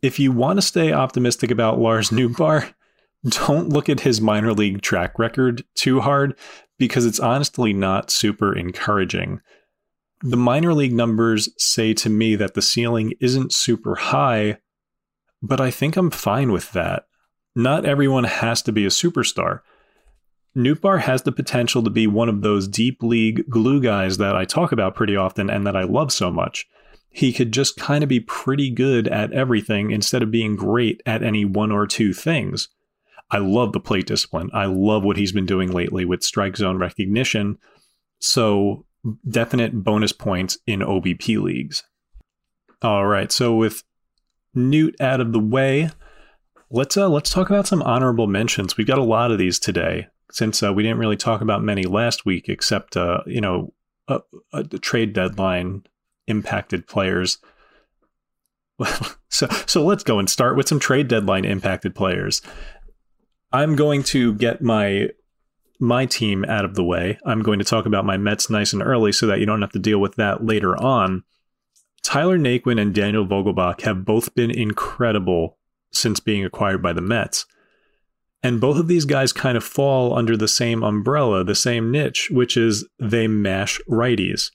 If 0.00 0.18
you 0.18 0.30
want 0.30 0.58
to 0.58 0.62
stay 0.62 0.92
optimistic 0.92 1.50
about 1.50 1.80
Lars 1.80 2.10
Nootbaar, 2.10 2.72
don't 3.28 3.70
look 3.70 3.88
at 3.88 4.00
his 4.00 4.20
minor 4.20 4.52
league 4.52 4.80
track 4.80 5.18
record 5.18 5.64
too 5.74 6.00
hard 6.00 6.38
because 6.78 7.04
it's 7.04 7.18
honestly 7.18 7.72
not 7.72 8.10
super 8.10 8.56
encouraging 8.56 9.40
the 10.22 10.36
minor 10.36 10.74
league 10.74 10.92
numbers 10.92 11.48
say 11.56 11.94
to 11.94 12.10
me 12.10 12.36
that 12.36 12.54
the 12.54 12.62
ceiling 12.62 13.12
isn't 13.20 13.52
super 13.52 13.94
high, 13.94 14.58
but 15.42 15.60
I 15.60 15.70
think 15.70 15.96
I'm 15.96 16.10
fine 16.10 16.52
with 16.52 16.72
that. 16.72 17.04
Not 17.54 17.84
everyone 17.84 18.24
has 18.24 18.62
to 18.62 18.72
be 18.72 18.84
a 18.84 18.88
superstar. 18.90 19.60
Nootbaar 20.56 21.00
has 21.00 21.22
the 21.22 21.32
potential 21.32 21.82
to 21.84 21.90
be 21.90 22.06
one 22.06 22.28
of 22.28 22.42
those 22.42 22.66
deep 22.66 23.02
league 23.02 23.48
glue 23.48 23.80
guys 23.80 24.18
that 24.18 24.34
I 24.34 24.44
talk 24.44 24.72
about 24.72 24.94
pretty 24.94 25.14
often 25.14 25.48
and 25.50 25.66
that 25.66 25.76
I 25.76 25.84
love 25.84 26.12
so 26.12 26.30
much. 26.30 26.66
He 27.10 27.32
could 27.32 27.52
just 27.52 27.76
kind 27.76 28.02
of 28.02 28.08
be 28.08 28.20
pretty 28.20 28.70
good 28.70 29.08
at 29.08 29.32
everything 29.32 29.90
instead 29.92 30.22
of 30.22 30.30
being 30.30 30.56
great 30.56 31.00
at 31.06 31.22
any 31.22 31.44
one 31.44 31.70
or 31.70 31.86
two 31.86 32.12
things. 32.12 32.68
I 33.30 33.38
love 33.38 33.72
the 33.72 33.80
plate 33.80 34.06
discipline. 34.06 34.50
I 34.52 34.66
love 34.66 35.04
what 35.04 35.16
he's 35.16 35.32
been 35.32 35.46
doing 35.46 35.70
lately 35.70 36.04
with 36.04 36.22
strike 36.22 36.56
zone 36.56 36.78
recognition. 36.78 37.58
So 38.18 38.84
definite 39.28 39.84
bonus 39.84 40.12
points 40.12 40.58
in 40.66 40.80
OBP 40.80 41.40
leagues. 41.40 41.84
All 42.82 43.06
right, 43.06 43.30
so 43.32 43.54
with 43.54 43.82
Newt 44.54 45.00
out 45.00 45.20
of 45.20 45.32
the 45.32 45.40
way, 45.40 45.90
let's 46.70 46.96
uh, 46.96 47.08
let's 47.08 47.30
talk 47.30 47.50
about 47.50 47.66
some 47.66 47.82
honorable 47.82 48.26
mentions. 48.26 48.76
We've 48.76 48.86
got 48.86 48.98
a 48.98 49.02
lot 49.02 49.30
of 49.30 49.38
these 49.38 49.58
today 49.58 50.08
since 50.30 50.62
uh, 50.62 50.72
we 50.72 50.82
didn't 50.82 50.98
really 50.98 51.16
talk 51.16 51.40
about 51.40 51.62
many 51.62 51.84
last 51.84 52.24
week, 52.24 52.48
except 52.48 52.96
uh, 52.96 53.20
you 53.26 53.40
know 53.40 53.72
a, 54.08 54.20
a 54.52 54.64
trade 54.64 55.12
deadline 55.12 55.84
impacted 56.26 56.86
players. 56.86 57.38
Well, 58.78 59.16
so 59.28 59.48
so 59.66 59.84
let's 59.84 60.04
go 60.04 60.18
and 60.18 60.28
start 60.28 60.56
with 60.56 60.68
some 60.68 60.80
trade 60.80 61.08
deadline 61.08 61.44
impacted 61.44 61.94
players. 61.94 62.42
I'm 63.52 63.76
going 63.76 64.02
to 64.04 64.34
get 64.34 64.60
my 64.60 65.08
my 65.80 66.06
team 66.06 66.44
out 66.46 66.64
of 66.64 66.74
the 66.74 66.84
way. 66.84 67.18
I'm 67.24 67.42
going 67.42 67.58
to 67.58 67.64
talk 67.64 67.86
about 67.86 68.04
my 68.04 68.16
Mets 68.16 68.50
nice 68.50 68.72
and 68.72 68.82
early 68.82 69.12
so 69.12 69.26
that 69.26 69.40
you 69.40 69.46
don't 69.46 69.60
have 69.60 69.72
to 69.72 69.78
deal 69.78 70.00
with 70.00 70.16
that 70.16 70.44
later 70.44 70.76
on. 70.76 71.24
Tyler 72.02 72.38
Naquin 72.38 72.80
and 72.80 72.94
Daniel 72.94 73.26
Vogelbach 73.26 73.82
have 73.82 74.04
both 74.04 74.34
been 74.34 74.50
incredible 74.50 75.58
since 75.92 76.20
being 76.20 76.44
acquired 76.44 76.82
by 76.82 76.92
the 76.92 77.00
Mets. 77.00 77.46
And 78.42 78.60
both 78.60 78.78
of 78.78 78.86
these 78.88 79.04
guys 79.04 79.32
kind 79.32 79.56
of 79.56 79.64
fall 79.64 80.16
under 80.16 80.36
the 80.36 80.48
same 80.48 80.82
umbrella, 80.82 81.42
the 81.44 81.54
same 81.54 81.90
niche, 81.90 82.28
which 82.30 82.56
is 82.56 82.86
they 83.00 83.26
mash 83.26 83.80
righties. 83.88 84.50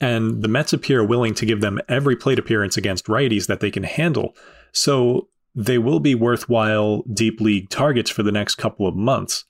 And 0.00 0.42
the 0.42 0.48
Mets 0.48 0.72
appear 0.72 1.04
willing 1.04 1.34
to 1.34 1.46
give 1.46 1.60
them 1.60 1.78
every 1.88 2.16
plate 2.16 2.38
appearance 2.38 2.78
against 2.78 3.04
righties 3.04 3.48
that 3.48 3.60
they 3.60 3.70
can 3.70 3.82
handle. 3.82 4.34
So 4.72 5.28
they 5.54 5.76
will 5.76 6.00
be 6.00 6.14
worthwhile 6.14 7.02
deep 7.12 7.40
league 7.40 7.68
targets 7.68 8.08
for 8.08 8.22
the 8.22 8.32
next 8.32 8.54
couple 8.54 8.86
of 8.86 8.96
months. 8.96 9.44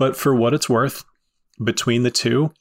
But 0.00 0.16
for 0.16 0.34
what 0.34 0.54
it's 0.54 0.70
worth, 0.70 1.04
between 1.62 2.04
the 2.04 2.10
two, 2.10 2.52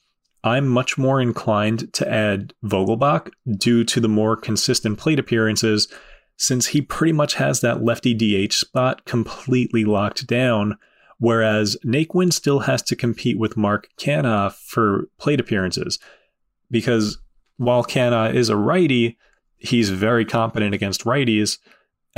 I'm 0.44 0.68
much 0.68 0.98
more 0.98 1.22
inclined 1.22 1.94
to 1.94 2.12
add 2.12 2.54
Vogelbach 2.66 3.32
due 3.58 3.86
to 3.86 4.02
the 4.02 4.10
more 4.10 4.36
consistent 4.36 5.00
plate 5.00 5.20
appearances 5.20 5.88
since 6.36 6.68
he 6.68 6.82
pretty 6.82 7.14
much 7.14 7.36
has 7.36 7.62
that 7.62 7.82
lefty 7.82 8.14
DH 8.14 8.52
spot 8.52 9.06
completely 9.06 9.86
locked 9.86 10.28
down, 10.28 10.78
whereas 11.18 11.78
Naquin 11.86 12.34
still 12.34 12.60
has 12.60 12.82
to 12.84 12.96
compete 12.98 13.40
with 13.40 13.56
Mark 13.56 13.88
Canha 13.98 14.52
for 14.52 15.08
plate 15.18 15.40
appearances. 15.40 15.98
Because 16.70 17.20
while 17.56 17.86
Canha 17.86 18.34
is 18.34 18.50
a 18.50 18.58
righty, 18.58 19.18
he's 19.56 19.92
very 19.92 20.26
competent 20.26 20.74
against 20.74 21.06
righties, 21.06 21.58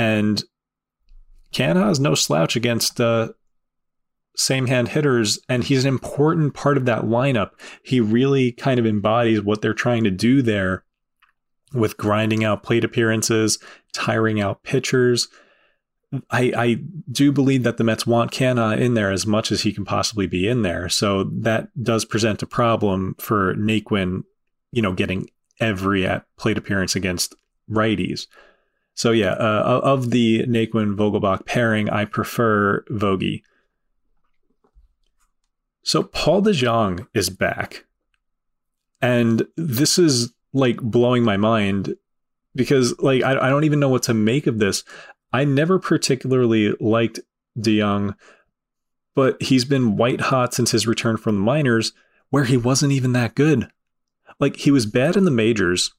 and 0.00 0.42
Canha 1.52 1.92
is 1.92 2.00
no 2.00 2.16
slouch 2.16 2.56
against 2.56 3.00
uh, 3.00 3.28
same 4.36 4.66
hand 4.66 4.88
hitters, 4.88 5.38
and 5.48 5.64
he's 5.64 5.84
an 5.84 5.88
important 5.88 6.54
part 6.54 6.76
of 6.76 6.84
that 6.86 7.02
lineup. 7.02 7.50
He 7.82 8.00
really 8.00 8.52
kind 8.52 8.80
of 8.80 8.86
embodies 8.86 9.42
what 9.42 9.62
they're 9.62 9.74
trying 9.74 10.04
to 10.04 10.10
do 10.10 10.42
there 10.42 10.84
with 11.74 11.96
grinding 11.96 12.44
out 12.44 12.62
plate 12.62 12.84
appearances, 12.84 13.58
tiring 13.92 14.40
out 14.40 14.62
pitchers. 14.62 15.28
I, 16.30 16.52
I 16.56 16.74
do 17.10 17.32
believe 17.32 17.62
that 17.62 17.78
the 17.78 17.84
Mets 17.84 18.06
want 18.06 18.32
Canha 18.32 18.78
in 18.78 18.94
there 18.94 19.10
as 19.10 19.26
much 19.26 19.50
as 19.50 19.62
he 19.62 19.72
can 19.72 19.84
possibly 19.84 20.26
be 20.26 20.46
in 20.46 20.62
there. 20.62 20.88
So 20.88 21.24
that 21.24 21.68
does 21.82 22.04
present 22.04 22.42
a 22.42 22.46
problem 22.46 23.16
for 23.18 23.54
Naquin, 23.54 24.24
you 24.72 24.82
know, 24.82 24.92
getting 24.92 25.30
every 25.58 26.06
at 26.06 26.26
plate 26.36 26.58
appearance 26.58 26.94
against 26.94 27.34
righties. 27.70 28.26
So 28.94 29.10
yeah, 29.10 29.32
uh, 29.32 29.80
of 29.82 30.10
the 30.10 30.44
Naquin 30.46 30.96
Vogelbach 30.96 31.46
pairing, 31.46 31.88
I 31.88 32.04
prefer 32.04 32.84
Vogie. 32.90 33.42
So 35.82 36.02
Paul 36.02 36.42
DeJong 36.42 37.06
is 37.14 37.30
back. 37.30 37.84
And 39.00 39.46
this 39.56 39.98
is 39.98 40.32
like 40.52 40.80
blowing 40.80 41.24
my 41.24 41.36
mind 41.36 41.96
because 42.54 42.98
like 43.00 43.22
I, 43.22 43.32
I 43.32 43.50
don't 43.50 43.64
even 43.64 43.80
know 43.80 43.88
what 43.88 44.04
to 44.04 44.14
make 44.14 44.46
of 44.46 44.58
this. 44.58 44.84
I 45.32 45.44
never 45.44 45.78
particularly 45.78 46.74
liked 46.78 47.20
DeJong, 47.58 48.14
but 49.14 49.42
he's 49.42 49.64
been 49.64 49.96
white 49.96 50.20
hot 50.20 50.54
since 50.54 50.70
his 50.70 50.86
return 50.86 51.16
from 51.16 51.36
the 51.36 51.42
minors, 51.42 51.92
where 52.30 52.44
he 52.44 52.56
wasn't 52.56 52.92
even 52.92 53.12
that 53.12 53.34
good. 53.34 53.68
Like 54.38 54.56
he 54.56 54.70
was 54.70 54.86
bad 54.86 55.16
in 55.16 55.24
the 55.24 55.30
majors, 55.30 55.92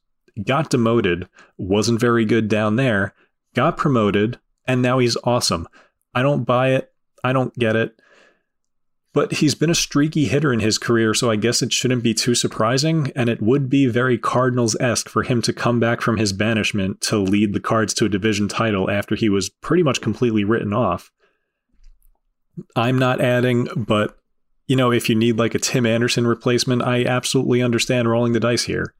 got 0.44 0.70
demoted, 0.70 1.28
wasn't 1.58 2.00
very 2.00 2.24
good 2.24 2.48
down 2.48 2.76
there, 2.76 3.12
got 3.54 3.76
promoted, 3.76 4.38
and 4.66 4.80
now 4.80 4.98
he's 4.98 5.16
awesome. 5.24 5.68
I 6.14 6.22
don't 6.22 6.44
buy 6.44 6.70
it. 6.70 6.92
I 7.22 7.32
don't 7.32 7.54
get 7.58 7.76
it 7.76 7.98
but 9.14 9.34
he's 9.34 9.54
been 9.54 9.70
a 9.70 9.74
streaky 9.76 10.26
hitter 10.26 10.52
in 10.52 10.58
his 10.58 10.76
career, 10.76 11.14
so 11.14 11.30
I 11.30 11.36
guess 11.36 11.62
it 11.62 11.72
shouldn't 11.72 12.02
be 12.02 12.12
too 12.12 12.34
surprising, 12.34 13.12
and 13.14 13.30
it 13.30 13.40
would 13.40 13.70
be 13.70 13.86
very 13.86 14.18
Cardinals 14.18 14.76
esque 14.80 15.08
for 15.08 15.22
him 15.22 15.40
to 15.42 15.52
come 15.52 15.78
back 15.78 16.00
from 16.00 16.16
his 16.16 16.32
banishment 16.32 17.00
to 17.02 17.18
lead 17.18 17.52
the 17.52 17.60
Cards 17.60 17.94
to 17.94 18.06
a 18.06 18.08
division 18.08 18.48
title 18.48 18.90
after 18.90 19.14
he 19.14 19.28
was 19.28 19.48
pretty 19.48 19.84
much 19.84 20.00
completely 20.00 20.42
written 20.42 20.72
off. 20.72 21.12
I'm 22.74 22.98
not 22.98 23.20
adding, 23.20 23.68
but 23.76 24.18
you 24.66 24.74
know, 24.74 24.90
if 24.90 25.08
you 25.08 25.14
need 25.14 25.38
like 25.38 25.54
a 25.54 25.60
Tim 25.60 25.86
Anderson 25.86 26.26
replacement, 26.26 26.82
I 26.82 27.04
absolutely 27.04 27.62
understand 27.62 28.08
rolling 28.08 28.32
the 28.32 28.40
dice 28.40 28.64
here. 28.64 28.94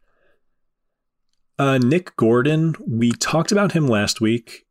Uh, 1.58 1.78
Nick 1.78 2.14
Gordon, 2.16 2.76
we 2.86 3.10
talked 3.10 3.50
about 3.50 3.72
him 3.72 3.88
last 3.88 4.20
week, 4.20 4.64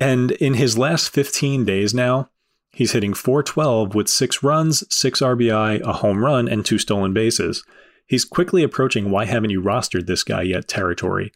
and 0.00 0.30
in 0.32 0.54
his 0.54 0.78
last 0.78 1.10
15 1.10 1.66
days 1.66 1.92
now, 1.92 2.30
He's 2.76 2.92
hitting 2.92 3.14
412 3.14 3.94
with 3.94 4.06
six 4.06 4.42
runs, 4.42 4.84
six 4.94 5.20
RBI, 5.20 5.80
a 5.80 5.94
home 5.94 6.22
run, 6.22 6.46
and 6.46 6.62
two 6.62 6.76
stolen 6.76 7.14
bases. 7.14 7.64
He's 8.06 8.26
quickly 8.26 8.62
approaching 8.62 9.10
why 9.10 9.24
haven't 9.24 9.48
you 9.48 9.62
rostered 9.62 10.04
this 10.04 10.22
guy 10.22 10.42
yet 10.42 10.68
territory. 10.68 11.32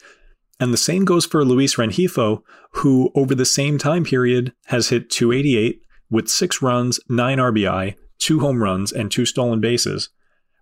And 0.61 0.71
the 0.71 0.77
same 0.77 1.07
goes 1.07 1.25
for 1.25 1.43
Luis 1.43 1.77
Rengifo, 1.77 2.43
who 2.73 3.11
over 3.15 3.35
the 3.35 3.47
same 3.47 3.79
time 3.79 4.05
period 4.05 4.53
has 4.67 4.91
hit 4.91 5.09
288 5.09 5.81
with 6.11 6.29
six 6.29 6.61
runs, 6.61 7.01
nine 7.09 7.39
RBI, 7.39 7.95
two 8.19 8.41
home 8.41 8.63
runs, 8.63 8.93
and 8.93 9.11
two 9.11 9.25
stolen 9.25 9.63
bases. 9.63 10.11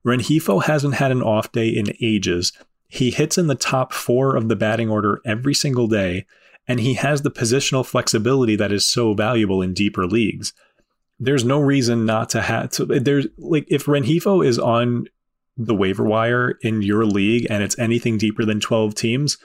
Rengifo 0.07 0.63
hasn't 0.63 0.95
had 0.95 1.11
an 1.11 1.23
off 1.23 1.51
day 1.51 1.71
in 1.71 1.87
ages. 2.01 2.53
He 2.87 3.11
hits 3.11 3.37
in 3.37 3.49
the 3.49 3.57
top 3.57 3.93
four 3.93 4.37
of 4.37 4.49
the 4.49 4.55
batting 4.55 4.91
order 4.91 5.21
every 5.27 5.55
single 5.55 5.89
day, 5.89 6.25
and 6.69 6.79
he 6.79 6.95
has 6.95 7.23
the 7.23 7.33
positional 7.33 7.85
flexibility 7.85 8.55
that 8.55 8.71
is 8.71 8.89
so 8.89 9.13
valuable 9.13 9.61
in 9.61 9.75
deeper 9.75 10.07
leagues 10.07 10.53
there's 11.21 11.45
no 11.45 11.61
reason 11.61 12.05
not 12.05 12.31
to 12.31 12.41
have 12.41 12.71
to 12.71 12.85
there's 12.87 13.27
like 13.39 13.67
if 13.69 13.87
Rengifo 13.87 14.45
is 14.45 14.59
on 14.59 15.07
the 15.57 15.75
waiver 15.75 16.05
wire 16.05 16.53
in 16.63 16.83
your 16.83 17.05
league 17.05 17.47
and 17.51 17.63
it's 17.63 17.79
anything 17.79 18.17
deeper 18.17 18.45
than 18.45 18.61
12 18.61 18.95
teams, 18.95 19.39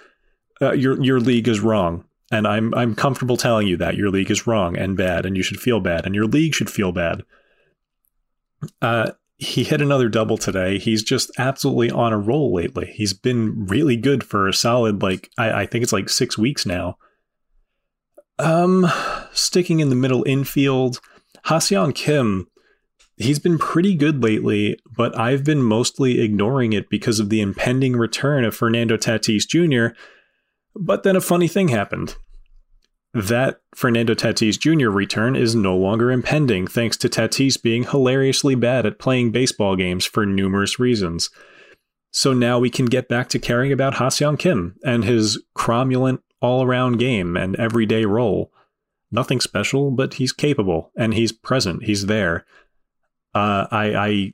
uh, 0.62 0.74
your 0.74 1.02
your 1.02 1.20
league 1.20 1.48
is 1.48 1.60
wrong. 1.60 2.06
And 2.32 2.48
I'm 2.48 2.74
I'm 2.76 2.96
comfortable 2.96 3.38
telling 3.38 3.68
you 3.68 3.78
that 3.78 3.98
your 3.98 4.10
league 4.10 4.32
is 4.32 4.48
wrong 4.48 4.78
and 4.78 4.96
bad 4.96 5.26
and 5.26 5.36
you 5.36 5.44
should 5.44 5.60
feel 5.60 5.80
bad 5.80 6.06
and 6.06 6.16
your 6.16 6.26
league 6.26 6.54
should 6.54 6.70
feel 6.70 6.92
bad. 6.92 7.24
Uh 8.82 9.12
he 9.38 9.64
hit 9.64 9.82
another 9.82 10.08
double 10.08 10.38
today. 10.38 10.78
He's 10.78 11.04
just 11.04 11.30
absolutely 11.38 11.92
on 11.92 12.14
a 12.14 12.20
roll 12.20 12.54
lately. 12.54 12.94
He's 12.96 13.12
been 13.12 13.66
really 13.66 13.98
good 13.98 14.24
for 14.24 14.48
a 14.48 14.54
solid 14.54 15.02
like 15.02 15.30
I, 15.38 15.64
I 15.64 15.66
think 15.66 15.84
it's 15.84 15.94
like 15.94 16.10
six 16.10 16.38
weeks 16.38 16.66
now. 16.66 16.98
Um 18.38 18.88
sticking 19.32 19.80
in 19.80 19.90
the 19.90 19.96
middle 19.96 20.24
infield 20.24 21.02
Ha-Seong 21.46 21.94
Kim, 21.94 22.48
he's 23.18 23.40
been 23.40 23.58
pretty 23.58 23.96
good 23.96 24.24
lately, 24.24 24.80
but 24.96 25.18
I've 25.18 25.44
been 25.44 25.62
mostly 25.62 26.22
ignoring 26.22 26.74
it 26.74 26.90
because 26.90 27.20
of 27.20 27.30
the 27.30 27.42
impending 27.42 27.96
return 27.96 28.46
of 28.46 28.56
Fernando 28.56 28.98
Tatis 28.98 29.48
Jr. 29.48 29.96
But 30.76 31.04
then 31.04 31.16
a 31.16 31.22
funny 31.22 31.48
thing 31.48 31.68
happened. 31.68 32.16
That 33.14 33.60
Fernando 33.76 34.16
Tatis 34.16 34.58
Jr. 34.58 34.90
return 34.90 35.36
is 35.36 35.54
no 35.54 35.78
longer 35.78 36.12
impending 36.12 36.66
thanks 36.66 36.98
to 36.98 37.10
Tatis 37.10 37.62
being 37.62 37.84
hilariously 37.84 38.56
bad 38.56 38.86
at 38.86 38.98
playing 38.98 39.32
baseball 39.32 39.76
games 39.76 40.06
for 40.06 40.26
numerous 40.26 40.80
reasons. 40.80 41.30
So 42.10 42.32
now 42.32 42.58
we 42.58 42.70
can 42.70 42.86
get 42.86 43.10
back 43.10 43.28
to 43.30 43.40
caring 43.40 43.72
about 43.72 43.96
Ha-Seong 43.96 44.40
Kim 44.40 44.76
and 44.84 45.04
his 45.04 45.44
cromulent 45.58 46.20
all 46.42 46.64
around 46.64 47.00
game 47.00 47.36
and 47.36 47.56
everyday 47.58 48.06
role 48.06 48.53
nothing 49.14 49.40
special, 49.40 49.92
but 49.92 50.16
he's 50.16 50.34
capable 50.34 50.92
and 50.98 51.14
he's 51.14 51.32
present. 51.32 51.84
He's 51.84 52.08
there. 52.08 52.46
Uh, 53.34 53.68
I, 53.72 53.96
I 53.96 54.34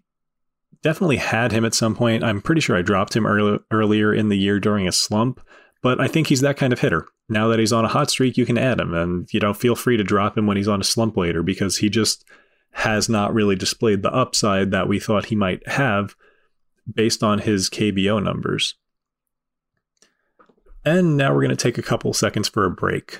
definitely 0.82 1.18
had 1.18 1.52
him 1.52 1.66
at 1.66 1.74
some 1.74 1.96
point. 1.96 2.24
I'm 2.24 2.42
pretty 2.42 2.62
sure 2.62 2.76
I 2.76 2.82
dropped 2.82 3.16
him 3.16 3.26
early, 3.26 3.60
earlier 3.72 4.14
in 4.14 4.30
the 4.30 4.38
year 4.38 4.60
during 4.60 4.88
a 4.88 4.92
slump, 4.92 5.42
but 5.82 6.00
I 6.00 6.08
think 6.08 6.28
he's 6.28 6.42
that 6.42 6.58
kind 6.58 6.74
of 6.74 6.80
hitter. 6.80 7.06
Now 7.28 7.48
that 7.50 7.60
he's 7.60 7.74
on 7.74 7.86
a 7.86 7.90
hot 7.90 8.10
streak, 8.10 8.38
you 8.38 8.46
can 8.46 8.58
add 8.58 8.80
him, 8.80 8.94
and 8.94 9.32
you 9.32 9.40
know, 9.40 9.54
feel 9.54 9.76
free 9.76 9.98
to 9.98 10.04
drop 10.04 10.38
him 10.38 10.48
when 10.48 10.58
he's 10.58 10.68
on 10.68 10.82
a 10.82 10.86
slump 10.86 11.16
later 11.16 11.44
because 11.44 11.78
he 11.78 11.90
just 11.90 12.26
has 12.72 13.08
not 13.08 13.34
really 13.34 13.56
displayed 13.56 14.02
the 14.02 14.14
upside 14.14 14.72
that 14.72 14.88
we 14.88 15.00
thought 15.00 15.26
he 15.26 15.36
might 15.36 15.68
have 15.68 16.16
based 16.92 17.24
on 17.24 17.40
his 17.40 17.70
KBO 17.70 18.24
numbers. 18.24 18.76
And 20.86 21.18
now 21.18 21.34
we're 21.34 21.44
going 21.44 21.56
to 21.56 21.56
take 21.56 21.78
a 21.78 21.84
couple 21.84 22.14
seconds 22.14 22.48
for 22.48 22.66
a 22.66 22.72
break. 22.72 23.20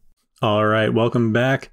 All 0.43 0.65
right. 0.65 0.91
Welcome 0.91 1.31
back. 1.31 1.69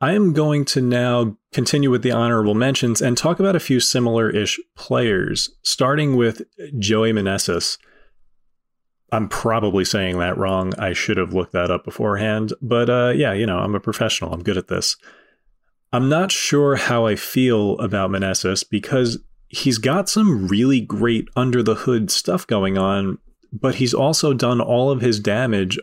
I 0.00 0.14
am 0.14 0.32
going 0.32 0.64
to 0.66 0.80
now 0.80 1.36
continue 1.52 1.90
with 1.90 2.00
the 2.00 2.10
honorable 2.10 2.54
mentions 2.54 3.02
and 3.02 3.14
talk 3.14 3.40
about 3.40 3.54
a 3.54 3.60
few 3.60 3.78
similar 3.78 4.30
ish 4.30 4.58
players, 4.74 5.50
starting 5.62 6.16
with 6.16 6.40
Joey 6.78 7.12
Meneses. 7.12 7.76
I'm 9.12 9.28
probably 9.28 9.84
saying 9.84 10.18
that 10.18 10.38
wrong. 10.38 10.72
I 10.78 10.94
should 10.94 11.18
have 11.18 11.34
looked 11.34 11.52
that 11.52 11.70
up 11.70 11.84
beforehand. 11.84 12.54
But 12.62 12.88
uh, 12.88 13.12
yeah, 13.14 13.34
you 13.34 13.44
know, 13.44 13.58
I'm 13.58 13.74
a 13.74 13.80
professional. 13.80 14.32
I'm 14.32 14.42
good 14.42 14.56
at 14.56 14.68
this. 14.68 14.96
I'm 15.92 16.08
not 16.08 16.32
sure 16.32 16.76
how 16.76 17.04
I 17.04 17.16
feel 17.16 17.78
about 17.80 18.08
Meneses 18.08 18.64
because 18.66 19.18
he's 19.48 19.76
got 19.76 20.08
some 20.08 20.48
really 20.48 20.80
great 20.80 21.28
under 21.36 21.62
the 21.62 21.74
hood 21.74 22.10
stuff 22.10 22.46
going 22.46 22.78
on, 22.78 23.18
but 23.52 23.74
he's 23.74 23.92
also 23.92 24.32
done 24.32 24.58
all 24.58 24.90
of 24.90 25.02
his 25.02 25.20
damage 25.20 25.78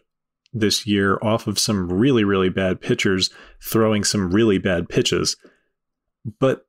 this 0.54 0.88
year 0.88 1.20
off 1.22 1.48
of 1.48 1.60
some 1.60 1.92
really, 1.92 2.24
really 2.24 2.50
bad 2.50 2.82
pitchers 2.82 3.30
throwing 3.64 4.04
some 4.04 4.32
really 4.32 4.58
bad 4.58 4.90
pitches. 4.90 5.38
But 6.40 6.66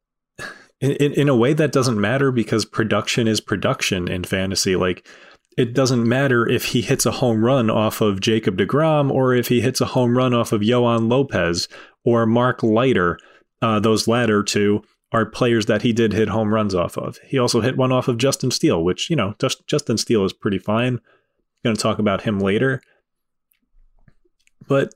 in, 0.80 0.92
in, 0.92 1.28
a 1.28 1.36
way, 1.36 1.52
that 1.52 1.72
doesn't 1.72 2.00
matter 2.00 2.30
because 2.32 2.64
production 2.64 3.28
is 3.28 3.40
production 3.40 4.08
in 4.08 4.24
fantasy. 4.24 4.76
Like, 4.76 5.06
it 5.56 5.74
doesn't 5.74 6.08
matter 6.08 6.48
if 6.48 6.66
he 6.66 6.80
hits 6.80 7.04
a 7.04 7.10
home 7.10 7.44
run 7.44 7.68
off 7.68 8.00
of 8.00 8.20
Jacob 8.20 8.56
DeGrom 8.56 9.10
or 9.10 9.34
if 9.34 9.48
he 9.48 9.60
hits 9.60 9.80
a 9.80 9.86
home 9.86 10.16
run 10.16 10.32
off 10.32 10.52
of 10.52 10.60
Yoan 10.60 11.10
Lopez 11.10 11.68
or 12.04 12.24
Mark 12.24 12.62
Leiter. 12.62 13.18
Uh, 13.60 13.80
those 13.80 14.08
latter 14.08 14.42
two 14.42 14.82
are 15.12 15.26
players 15.26 15.66
that 15.66 15.82
he 15.82 15.92
did 15.92 16.12
hit 16.12 16.28
home 16.28 16.54
runs 16.54 16.74
off 16.74 16.96
of. 16.96 17.18
He 17.26 17.38
also 17.38 17.60
hit 17.60 17.76
one 17.76 17.92
off 17.92 18.08
of 18.08 18.16
Justin 18.16 18.50
Steele, 18.50 18.82
which, 18.82 19.10
you 19.10 19.16
know, 19.16 19.34
just, 19.40 19.66
Justin 19.66 19.98
Steele 19.98 20.24
is 20.24 20.32
pretty 20.32 20.58
fine. 20.58 21.00
Going 21.64 21.76
to 21.76 21.82
talk 21.82 21.98
about 21.98 22.22
him 22.22 22.38
later. 22.38 22.80
But 24.70 24.94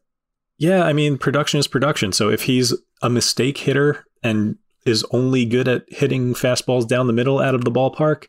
yeah, 0.56 0.84
I 0.84 0.92
mean, 0.92 1.18
production 1.18 1.58
is 1.58 1.66
production. 1.66 2.12
So 2.12 2.30
if 2.30 2.42
he's 2.42 2.72
a 3.02 3.10
mistake 3.10 3.58
hitter 3.58 4.04
and 4.22 4.56
is 4.86 5.04
only 5.10 5.44
good 5.44 5.66
at 5.66 5.82
hitting 5.88 6.32
fastballs 6.32 6.86
down 6.86 7.08
the 7.08 7.12
middle 7.12 7.40
out 7.40 7.56
of 7.56 7.64
the 7.64 7.72
ballpark, 7.72 8.26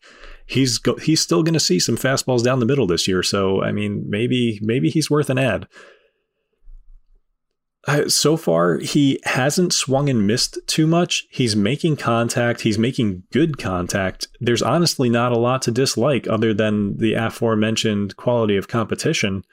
he's 0.47 0.79
go- 0.79 0.97
he's 0.97 1.21
still 1.21 1.43
going 1.43 1.53
to 1.53 1.59
see 1.59 1.79
some 1.79 1.97
fastballs 1.97 2.43
down 2.43 2.59
the 2.59 2.65
middle 2.65 2.87
this 2.87 3.07
year. 3.07 3.21
So 3.21 3.61
I 3.61 3.71
mean, 3.71 4.05
maybe 4.09 4.59
maybe 4.63 4.89
he's 4.89 5.11
worth 5.11 5.29
an 5.29 5.37
ad. 5.37 5.67
Uh, 7.87 8.09
so 8.09 8.35
far, 8.35 8.79
he 8.79 9.19
hasn't 9.25 9.71
swung 9.71 10.09
and 10.09 10.25
missed 10.25 10.57
too 10.65 10.87
much. 10.87 11.27
He's 11.29 11.55
making 11.55 11.97
contact. 11.97 12.61
He's 12.61 12.79
making 12.79 13.21
good 13.31 13.59
contact. 13.59 14.27
There's 14.41 14.63
honestly 14.63 15.11
not 15.11 15.31
a 15.31 15.37
lot 15.37 15.61
to 15.63 15.71
dislike 15.71 16.27
other 16.27 16.55
than 16.55 16.97
the 16.97 17.13
aforementioned 17.13 18.15
quality 18.15 18.57
of 18.57 18.67
competition. 18.67 19.43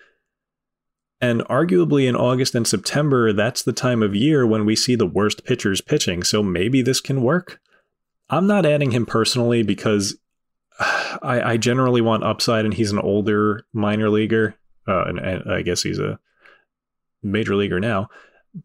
And 1.23 1.43
arguably 1.43 2.09
in 2.09 2.17
August 2.17 2.57
and 2.57 2.67
September, 2.67 3.33
that's 3.33 3.63
the 3.63 3.73
time 3.73 4.03
of 4.03 4.13
year 4.13 4.45
when 4.45 4.67
we 4.67 4.75
see 4.75 4.97
the 4.97 5.07
worst 5.07 5.45
pitchers 5.45 5.81
pitching. 5.81 6.25
So 6.25 6.43
maybe 6.43 6.83
this 6.83 7.01
can 7.01 7.23
work. 7.23 7.61
I'm 8.29 8.49
not 8.49 8.67
adding 8.67 8.91
him 8.91 9.07
personally 9.07 9.63
because 9.63 10.17
I, 10.81 11.53
I 11.53 11.57
generally 11.59 12.01
want 12.01 12.25
upside, 12.25 12.65
and 12.65 12.75
he's 12.75 12.91
an 12.91 12.99
older 12.99 13.65
minor 13.73 14.11
leaguer. 14.11 14.57
Uh, 14.89 15.05
and, 15.05 15.21
and 15.21 15.53
I 15.53 15.63
guess 15.63 15.85
he's 15.85 16.01
a 16.01 16.19
major 17.23 17.55
leaguer 17.55 17.79
now. 17.79 18.11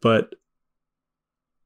But 0.02 0.34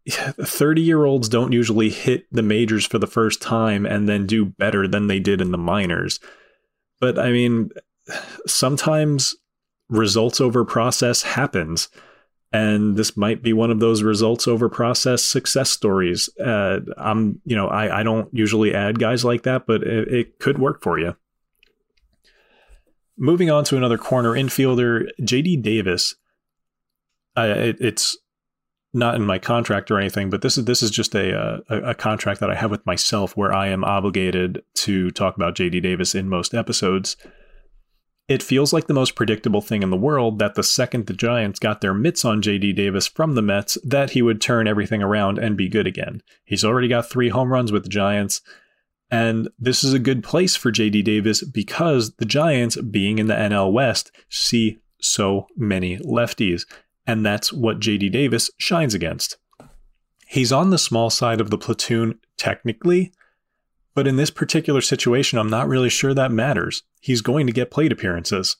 30 0.09 0.81
year 0.81 1.05
olds 1.05 1.29
don't 1.29 1.53
usually 1.53 1.89
hit 1.89 2.25
the 2.33 2.43
majors 2.43 2.85
for 2.85 2.99
the 2.99 3.07
first 3.07 3.41
time 3.41 3.85
and 3.85 4.09
then 4.09 4.27
do 4.27 4.43
better 4.43 4.89
than 4.89 5.07
they 5.07 5.21
did 5.21 5.39
in 5.39 5.51
the 5.51 5.57
minors. 5.57 6.19
But 6.99 7.17
I 7.17 7.31
mean, 7.31 7.71
sometimes 8.45 9.35
results 9.91 10.41
over 10.41 10.65
process 10.65 11.21
happens. 11.21 11.89
And 12.53 12.97
this 12.97 13.15
might 13.15 13.41
be 13.41 13.53
one 13.53 13.71
of 13.71 13.79
those 13.79 14.03
results 14.03 14.47
over 14.47 14.67
process 14.67 15.23
success 15.23 15.69
stories. 15.69 16.29
Uh, 16.37 16.79
I'm, 16.97 17.39
you 17.45 17.55
know, 17.55 17.67
I, 17.67 17.99
I 17.99 18.03
don't 18.03 18.27
usually 18.33 18.73
add 18.73 18.99
guys 18.99 19.23
like 19.23 19.43
that, 19.43 19.65
but 19.67 19.83
it, 19.83 20.07
it 20.07 20.39
could 20.39 20.57
work 20.57 20.81
for 20.81 20.99
you. 20.99 21.15
Moving 23.17 23.49
on 23.49 23.63
to 23.65 23.77
another 23.77 23.97
corner 23.97 24.31
infielder, 24.31 25.07
JD 25.21 25.61
Davis. 25.61 26.15
Uh, 27.37 27.53
it, 27.55 27.77
it's 27.79 28.17
not 28.93 29.15
in 29.15 29.25
my 29.25 29.39
contract 29.39 29.89
or 29.89 29.99
anything, 29.99 30.29
but 30.29 30.41
this 30.41 30.57
is 30.57 30.65
this 30.65 30.83
is 30.83 30.91
just 30.91 31.15
a, 31.15 31.61
a, 31.69 31.91
a 31.91 31.95
contract 31.95 32.41
that 32.41 32.49
I 32.49 32.55
have 32.55 32.71
with 32.71 32.85
myself, 32.85 33.37
where 33.37 33.53
I 33.53 33.67
am 33.67 33.85
obligated 33.85 34.63
to 34.75 35.11
talk 35.11 35.37
about 35.37 35.55
JD 35.55 35.81
Davis 35.81 36.15
in 36.15 36.27
most 36.27 36.53
episodes. 36.53 37.15
It 38.31 38.41
feels 38.41 38.71
like 38.71 38.87
the 38.87 38.93
most 38.93 39.15
predictable 39.15 39.59
thing 39.59 39.83
in 39.83 39.89
the 39.89 39.97
world 39.97 40.39
that 40.39 40.55
the 40.55 40.63
second 40.63 41.07
the 41.07 41.13
Giants 41.13 41.59
got 41.59 41.81
their 41.81 41.93
mitts 41.93 42.23
on 42.23 42.41
JD 42.41 42.73
Davis 42.77 43.05
from 43.05 43.35
the 43.35 43.41
Mets, 43.41 43.77
that 43.83 44.11
he 44.11 44.21
would 44.21 44.39
turn 44.39 44.69
everything 44.69 45.03
around 45.03 45.37
and 45.37 45.57
be 45.57 45.67
good 45.67 45.85
again. 45.85 46.23
He's 46.45 46.63
already 46.63 46.87
got 46.87 47.09
three 47.09 47.27
home 47.27 47.51
runs 47.51 47.73
with 47.73 47.83
the 47.83 47.89
Giants. 47.89 48.39
And 49.09 49.49
this 49.59 49.83
is 49.83 49.91
a 49.91 49.99
good 49.99 50.23
place 50.23 50.55
for 50.55 50.71
JD 50.71 51.03
Davis 51.03 51.43
because 51.43 52.15
the 52.15 52.25
Giants, 52.25 52.77
being 52.77 53.19
in 53.19 53.27
the 53.27 53.33
NL 53.33 53.73
West, 53.73 54.13
see 54.29 54.79
so 55.01 55.47
many 55.57 55.97
lefties. 55.97 56.65
And 57.05 57.25
that's 57.25 57.51
what 57.51 57.81
JD 57.81 58.13
Davis 58.13 58.49
shines 58.57 58.93
against. 58.93 59.39
He's 60.25 60.53
on 60.53 60.69
the 60.69 60.77
small 60.77 61.09
side 61.09 61.41
of 61.41 61.49
the 61.49 61.57
platoon 61.57 62.17
technically, 62.37 63.11
but 63.93 64.07
in 64.07 64.15
this 64.15 64.29
particular 64.29 64.81
situation, 64.81 65.37
I'm 65.37 65.49
not 65.49 65.67
really 65.67 65.89
sure 65.89 66.13
that 66.13 66.31
matters. 66.31 66.83
He's 67.01 67.21
going 67.21 67.47
to 67.47 67.53
get 67.53 67.71
plate 67.71 67.91
appearances. 67.91 68.57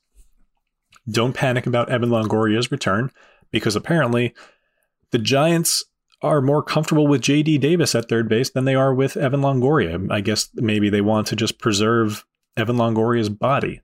Don't 1.10 1.34
panic 1.34 1.66
about 1.66 1.90
Evan 1.90 2.10
Longoria's 2.10 2.72
return, 2.72 3.12
because 3.52 3.76
apparently 3.76 4.34
the 5.12 5.20
Giants 5.20 5.84
are 6.22 6.42
more 6.42 6.62
comfortable 6.62 7.08
with 7.08 7.22
JD 7.22 7.60
Davis 7.60 7.96
at 7.96 8.08
third 8.08 8.30
base 8.30 8.50
than 8.52 8.66
they 8.66 8.76
are 8.76 8.94
with 8.94 9.18
Evan 9.18 9.42
Longoria. 9.42 10.12
I 10.12 10.22
guess 10.22 10.50
maybe 10.56 10.90
they 10.90 11.02
want 11.02 11.28
to 11.28 11.36
just 11.36 11.60
preserve 11.60 12.26
Evan 12.56 12.76
Longoria's 12.76 13.30
body. 13.30 13.82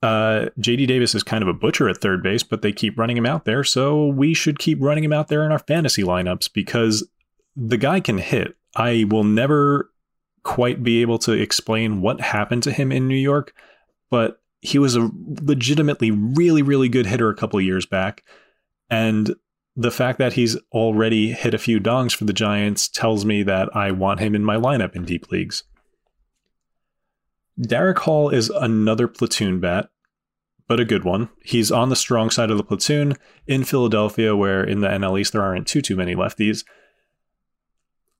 Uh, 0.00 0.46
JD 0.60 0.86
Davis 0.86 1.14
is 1.14 1.24
kind 1.24 1.42
of 1.42 1.48
a 1.48 1.54
butcher 1.54 1.88
at 1.88 2.00
third 2.00 2.22
base, 2.22 2.44
but 2.44 2.62
they 2.62 2.70
keep 2.70 2.96
running 2.96 3.16
him 3.16 3.26
out 3.26 3.44
there, 3.44 3.64
so 3.64 4.06
we 4.06 4.32
should 4.32 4.60
keep 4.60 4.78
running 4.80 5.02
him 5.02 5.12
out 5.12 5.26
there 5.26 5.44
in 5.44 5.50
our 5.50 5.58
fantasy 5.58 6.02
lineups 6.02 6.52
because 6.52 7.08
the 7.56 7.76
guy 7.76 7.98
can 7.98 8.18
hit. 8.18 8.54
I 8.76 9.06
will 9.08 9.24
never 9.24 9.90
quite 10.42 10.82
be 10.82 11.00
able 11.00 11.18
to 11.20 11.32
explain 11.32 12.00
what 12.00 12.20
happened 12.20 12.62
to 12.64 12.72
him 12.72 12.92
in 12.92 13.08
New 13.08 13.16
York, 13.16 13.52
but 14.10 14.40
he 14.60 14.78
was 14.78 14.96
a 14.96 15.10
legitimately 15.42 16.10
really, 16.10 16.62
really 16.62 16.88
good 16.88 17.06
hitter 17.06 17.28
a 17.28 17.36
couple 17.36 17.60
years 17.60 17.86
back. 17.86 18.24
And 18.90 19.34
the 19.76 19.90
fact 19.90 20.18
that 20.18 20.32
he's 20.32 20.56
already 20.72 21.32
hit 21.32 21.54
a 21.54 21.58
few 21.58 21.78
dongs 21.78 22.14
for 22.14 22.24
the 22.24 22.32
Giants 22.32 22.88
tells 22.88 23.24
me 23.24 23.44
that 23.44 23.68
I 23.76 23.92
want 23.92 24.20
him 24.20 24.34
in 24.34 24.44
my 24.44 24.56
lineup 24.56 24.96
in 24.96 25.04
deep 25.04 25.30
leagues. 25.30 25.62
Darick 27.60 27.98
Hall 27.98 28.28
is 28.30 28.50
another 28.50 29.06
platoon 29.06 29.60
bat, 29.60 29.90
but 30.66 30.80
a 30.80 30.84
good 30.84 31.04
one. 31.04 31.28
He's 31.44 31.70
on 31.70 31.90
the 31.90 31.96
strong 31.96 32.30
side 32.30 32.50
of 32.50 32.56
the 32.56 32.64
platoon 32.64 33.14
in 33.46 33.64
Philadelphia, 33.64 34.34
where 34.34 34.62
in 34.62 34.80
the 34.80 34.88
NL 34.88 35.20
East 35.20 35.32
there 35.32 35.42
aren't 35.42 35.66
too 35.66 35.80
too 35.80 35.96
many 35.96 36.14
lefties. 36.14 36.64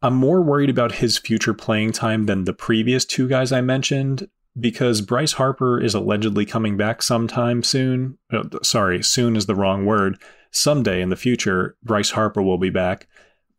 I'm 0.00 0.14
more 0.14 0.40
worried 0.40 0.70
about 0.70 0.92
his 0.92 1.18
future 1.18 1.54
playing 1.54 1.92
time 1.92 2.26
than 2.26 2.44
the 2.44 2.52
previous 2.52 3.04
two 3.04 3.28
guys 3.28 3.50
I 3.50 3.61
mentioned 3.61 4.28
because 4.58 5.00
Bryce 5.00 5.32
Harper 5.32 5.80
is 5.80 5.94
allegedly 5.94 6.46
coming 6.46 6.76
back 6.76 7.02
sometime 7.02 7.62
soon. 7.62 8.18
Uh, 8.32 8.44
sorry, 8.62 9.02
soon 9.02 9.37
is 9.37 9.46
the 9.46 9.54
wrong 9.54 9.87
word. 9.87 10.20
Someday 10.50 11.02
in 11.02 11.11
the 11.11 11.16
future, 11.16 11.76
Bryce 11.82 12.11
Harper 12.11 12.42
will 12.42 12.58
be 12.58 12.70
back. 12.70 13.06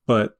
But 0.07 0.37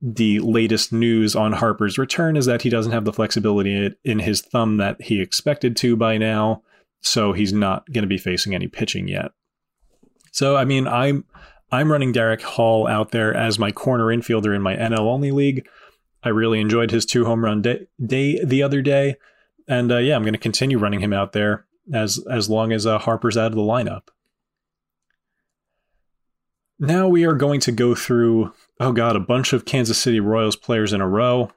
the 0.00 0.40
latest 0.40 0.92
news 0.92 1.36
on 1.36 1.52
Harper's 1.52 1.98
return 1.98 2.36
is 2.36 2.46
that 2.46 2.62
he 2.62 2.70
doesn't 2.70 2.92
have 2.92 3.04
the 3.04 3.12
flexibility 3.12 3.94
in 4.04 4.18
his 4.18 4.40
thumb 4.40 4.78
that 4.78 5.00
he 5.00 5.20
expected 5.20 5.76
to 5.78 5.96
by 5.96 6.18
now. 6.18 6.62
So 7.00 7.32
he's 7.32 7.52
not 7.52 7.86
going 7.92 8.02
to 8.02 8.08
be 8.08 8.18
facing 8.18 8.54
any 8.54 8.68
pitching 8.68 9.08
yet. 9.08 9.32
So, 10.32 10.56
I 10.56 10.64
mean, 10.64 10.88
I'm 10.88 11.24
I'm 11.72 11.90
running 11.90 12.12
Darick 12.12 12.42
Hall 12.42 12.86
out 12.86 13.10
there 13.12 13.34
as 13.34 13.58
my 13.58 13.72
corner 13.72 14.04
infielder 14.06 14.54
in 14.54 14.60
my 14.60 14.76
NL 14.76 15.00
only 15.00 15.30
league. 15.30 15.66
I 16.22 16.28
really 16.28 16.60
enjoyed 16.60 16.90
his 16.90 17.06
two 17.06 17.24
home 17.24 17.44
run 17.44 17.62
day, 17.62 17.86
day 18.04 18.44
the 18.44 18.62
other 18.62 18.82
day, 18.82 19.16
and 19.66 19.90
uh, 19.90 19.98
yeah, 19.98 20.14
I'm 20.14 20.22
going 20.22 20.34
to 20.34 20.38
continue 20.38 20.78
running 20.78 21.00
him 21.00 21.12
out 21.12 21.32
there 21.32 21.64
as 21.92 22.24
as 22.30 22.48
long 22.48 22.72
as 22.72 22.86
uh, 22.86 22.98
Harper's 22.98 23.36
out 23.36 23.50
of 23.50 23.56
the 23.56 23.62
lineup. 23.62 24.08
Now 26.78 27.08
we 27.08 27.24
are 27.24 27.34
going 27.34 27.60
to 27.60 27.72
go 27.72 27.94
through, 27.94 28.52
oh 28.78 28.92
God, 28.92 29.16
a 29.16 29.20
bunch 29.20 29.52
of 29.52 29.64
Kansas 29.64 29.98
City 29.98 30.20
Royals 30.20 30.56
players 30.56 30.92
in 30.92 31.00
a 31.00 31.08
row. 31.08 31.50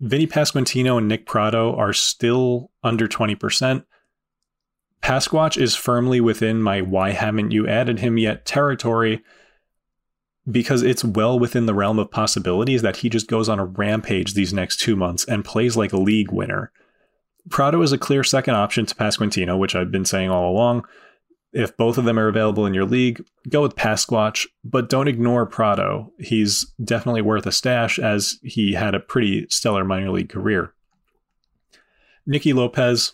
Vinny 0.00 0.26
Pasquantino 0.26 0.98
and 0.98 1.08
Nick 1.08 1.26
Pratto 1.26 1.74
are 1.74 1.92
still 1.92 2.70
under 2.82 3.08
20%. 3.08 3.84
Pasquatch 5.04 5.60
is 5.60 5.76
firmly 5.76 6.18
within 6.18 6.62
my 6.62 6.80
why 6.80 7.10
haven't 7.10 7.50
you 7.50 7.68
added 7.68 7.98
him 7.98 8.16
yet 8.16 8.46
territory 8.46 9.22
because 10.50 10.82
it's 10.82 11.04
well 11.04 11.38
within 11.38 11.66
the 11.66 11.74
realm 11.74 11.98
of 11.98 12.10
possibilities 12.10 12.80
that 12.80 12.96
he 12.96 13.10
just 13.10 13.28
goes 13.28 13.50
on 13.50 13.58
a 13.58 13.66
rampage 13.66 14.32
these 14.32 14.54
next 14.54 14.80
two 14.80 14.96
months 14.96 15.22
and 15.26 15.44
plays 15.44 15.76
like 15.76 15.92
a 15.92 15.98
league 15.98 16.32
winner. 16.32 16.72
Pratto 17.50 17.82
is 17.82 17.92
a 17.92 17.98
clear 17.98 18.24
second 18.24 18.54
option 18.54 18.86
to 18.86 18.94
Pasquantino, 18.94 19.58
which 19.58 19.74
I've 19.74 19.92
been 19.92 20.06
saying 20.06 20.30
all 20.30 20.50
along. 20.50 20.86
If 21.52 21.76
both 21.76 21.98
of 21.98 22.06
them 22.06 22.18
are 22.18 22.28
available 22.28 22.64
in 22.64 22.72
your 22.72 22.86
league, 22.86 23.22
go 23.50 23.60
with 23.60 23.76
Pasquatch, 23.76 24.46
but 24.64 24.88
don't 24.88 25.08
ignore 25.08 25.44
Pratto. 25.44 26.14
He's 26.18 26.72
definitely 26.82 27.20
worth 27.20 27.44
a 27.44 27.52
stash 27.52 27.98
as 27.98 28.38
he 28.42 28.72
had 28.72 28.94
a 28.94 29.00
pretty 29.00 29.46
stellar 29.50 29.84
minor 29.84 30.10
league 30.10 30.30
career. 30.30 30.72
Nicky 32.26 32.54
Lopez, 32.54 33.12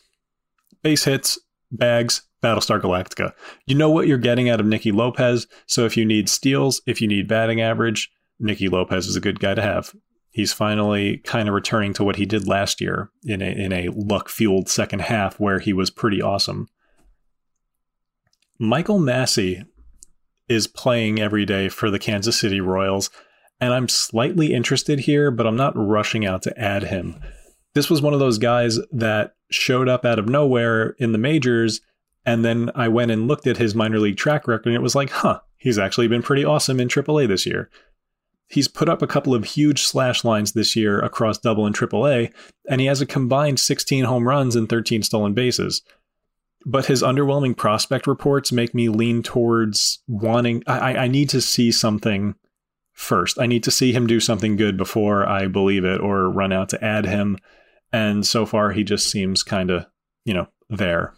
base 0.85 1.03
hits, 1.03 1.37
bags, 1.71 2.23
Battlestar 2.43 2.81
Galactica. 2.81 3.33
You 3.67 3.75
know 3.75 3.91
what 3.91 4.07
you're 4.07 4.19
getting 4.19 4.49
out 4.49 4.61
of 4.61 4.67
Nicky 4.67 4.93
Lopez, 4.93 5.47
so 5.67 5.85
if 5.85 5.97
you 5.97 6.05
need 6.05 6.29
steals, 6.29 6.81
if 6.87 7.01
you 7.01 7.09
need 7.09 7.29
batting 7.29 7.61
average, 7.61 8.11
Nicky 8.39 8.69
Lopez 8.69 9.07
is 9.07 9.17
a 9.17 9.21
good 9.21 9.41
guy 9.41 9.55
to 9.55 9.63
have. 9.63 9.95
He's 10.31 10.53
finally 10.53 11.19
kind 11.19 11.49
of 11.49 11.55
returning 11.55 11.93
to 11.95 12.05
what 12.05 12.17
he 12.17 12.25
did 12.25 12.47
last 12.47 12.81
year 12.81 13.11
in 13.25 13.43
a 13.43 13.51
in 13.51 13.73
a 13.73 13.89
luck 13.89 14.29
fueled 14.29 14.69
second 14.69 15.03
half 15.03 15.41
where 15.41 15.59
he 15.59 15.73
was 15.73 15.91
pretty 15.91 16.23
awesome. 16.23 16.69
Michael 18.59 18.99
Massey 18.99 19.65
is 20.49 20.67
playing 20.67 21.21
every 21.21 21.45
day 21.45 21.69
for 21.69 21.91
the 21.91 21.99
Kansas 21.99 22.39
City 22.39 22.61
Royals, 22.61 23.11
and 23.61 23.73
I'm 23.73 23.89
slightly 23.89 24.53
interested 24.55 25.01
here, 25.01 25.31
but 25.31 25.47
I'm 25.47 25.57
not 25.57 25.73
rushing 25.77 26.25
out 26.25 26.43
to 26.43 26.59
add 26.59 26.85
him. 26.85 27.21
This 27.75 27.91
was 27.91 28.03
one 28.03 28.15
of 28.15 28.21
those 28.21 28.39
guys 28.39 28.79
that 28.93 29.35
showed 29.51 29.89
up 29.89 30.05
out 30.05 30.19
of 30.19 30.29
nowhere 30.29 30.95
in 30.99 31.13
the 31.13 31.19
majors 31.19 31.81
and 32.27 32.45
then 32.45 32.71
I 32.75 32.89
went 32.89 33.11
and 33.11 33.27
looked 33.27 33.47
at 33.47 33.57
his 33.57 33.75
minor 33.75 33.99
league 33.99 34.17
track 34.17 34.47
record, 34.47 34.67
and 34.67 34.77
it 34.77 34.83
was 34.83 34.95
like, 34.95 35.11
huh, 35.11 35.41
he's 35.57 35.79
actually 35.79 36.09
been 36.09 36.23
pretty 36.23 36.45
awesome 36.45 36.81
in 36.81 36.89
AAA 36.89 37.29
this 37.29 37.47
year. 37.47 37.71
He's 38.49 38.69
put 38.69 38.89
up 38.89 39.01
a 39.01 39.07
couple 39.07 39.35
of 39.35 39.45
huge 39.45 39.83
slash 39.83 40.25
lines 40.25 40.53
this 40.53 40.75
year 40.75 41.01
across 41.01 41.39
double 41.39 41.67
and 41.67 41.75
AAA, 41.75 42.33
and 42.69 42.81
he 42.81 42.87
has 42.89 43.01
a 43.01 43.07
combined 43.07 43.61
16 43.61 44.05
home 44.05 44.27
runs 44.27 44.57
and 44.57 44.69
13 44.69 45.03
stolen 45.03 45.35
bases. 45.35 45.83
But 46.67 46.87
his 46.87 47.03
underwhelming 47.03 47.57
prospect 47.57 48.07
reports 48.07 48.53
make 48.53 48.75
me 48.75 48.89
lean 48.89 49.23
towards 49.23 50.01
wanting. 50.07 50.63
I, 50.67 50.97
I 50.97 51.09
need 51.09 51.31
to 51.31 51.41
see 51.41 51.73
something 51.73 52.35
first. 52.93 53.41
I 53.41 53.47
need 53.47 53.63
to 53.65 53.71
see 53.71 53.93
him 53.93 54.07
do 54.07 54.21
something 54.21 54.57
good 54.57 54.77
before 54.77 55.27
I 55.27 55.47
believe 55.47 55.85
it 55.85 56.03
or 56.03 56.29
run 56.29 56.53
out 56.53 56.69
to 56.71 56.85
add 56.85 57.07
him. 57.07 57.39
And 57.93 58.27
so 58.27 58.47
far, 58.47 58.71
he 58.71 58.85
just 58.85 59.11
seems 59.11 59.43
kind 59.43 59.71
of, 59.71 59.87
you 60.25 60.35
know, 60.35 60.47
there 60.69 61.15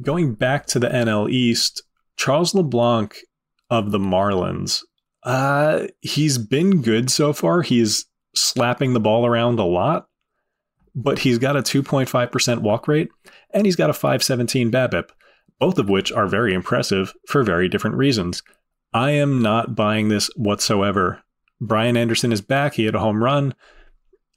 going 0.00 0.34
back 0.34 0.66
to 0.66 0.78
the 0.78 0.88
NL 0.88 1.30
East, 1.30 1.82
Charles 2.16 2.54
LeBlanc 2.54 3.16
of 3.70 3.90
the 3.90 3.98
Marlins, 3.98 4.82
uh, 5.22 5.86
he's 6.00 6.38
been 6.38 6.82
good 6.82 7.10
so 7.10 7.32
far. 7.32 7.62
He's 7.62 8.06
slapping 8.34 8.92
the 8.92 9.00
ball 9.00 9.26
around 9.26 9.58
a 9.58 9.64
lot, 9.64 10.08
but 10.94 11.20
he's 11.20 11.38
got 11.38 11.56
a 11.56 11.62
2.5% 11.62 12.58
walk 12.60 12.88
rate 12.88 13.08
and 13.52 13.64
he's 13.64 13.76
got 13.76 13.90
a 13.90 13.94
517 13.94 14.70
BABIP, 14.70 15.10
both 15.58 15.78
of 15.78 15.88
which 15.88 16.12
are 16.12 16.26
very 16.26 16.52
impressive 16.52 17.14
for 17.26 17.42
very 17.42 17.68
different 17.68 17.96
reasons. 17.96 18.42
I 18.92 19.12
am 19.12 19.42
not 19.42 19.74
buying 19.74 20.08
this 20.08 20.30
whatsoever. 20.36 21.22
Brian 21.66 21.96
Anderson 21.96 22.32
is 22.32 22.40
back. 22.40 22.74
He 22.74 22.84
had 22.84 22.94
a 22.94 23.00
home 23.00 23.22
run. 23.22 23.54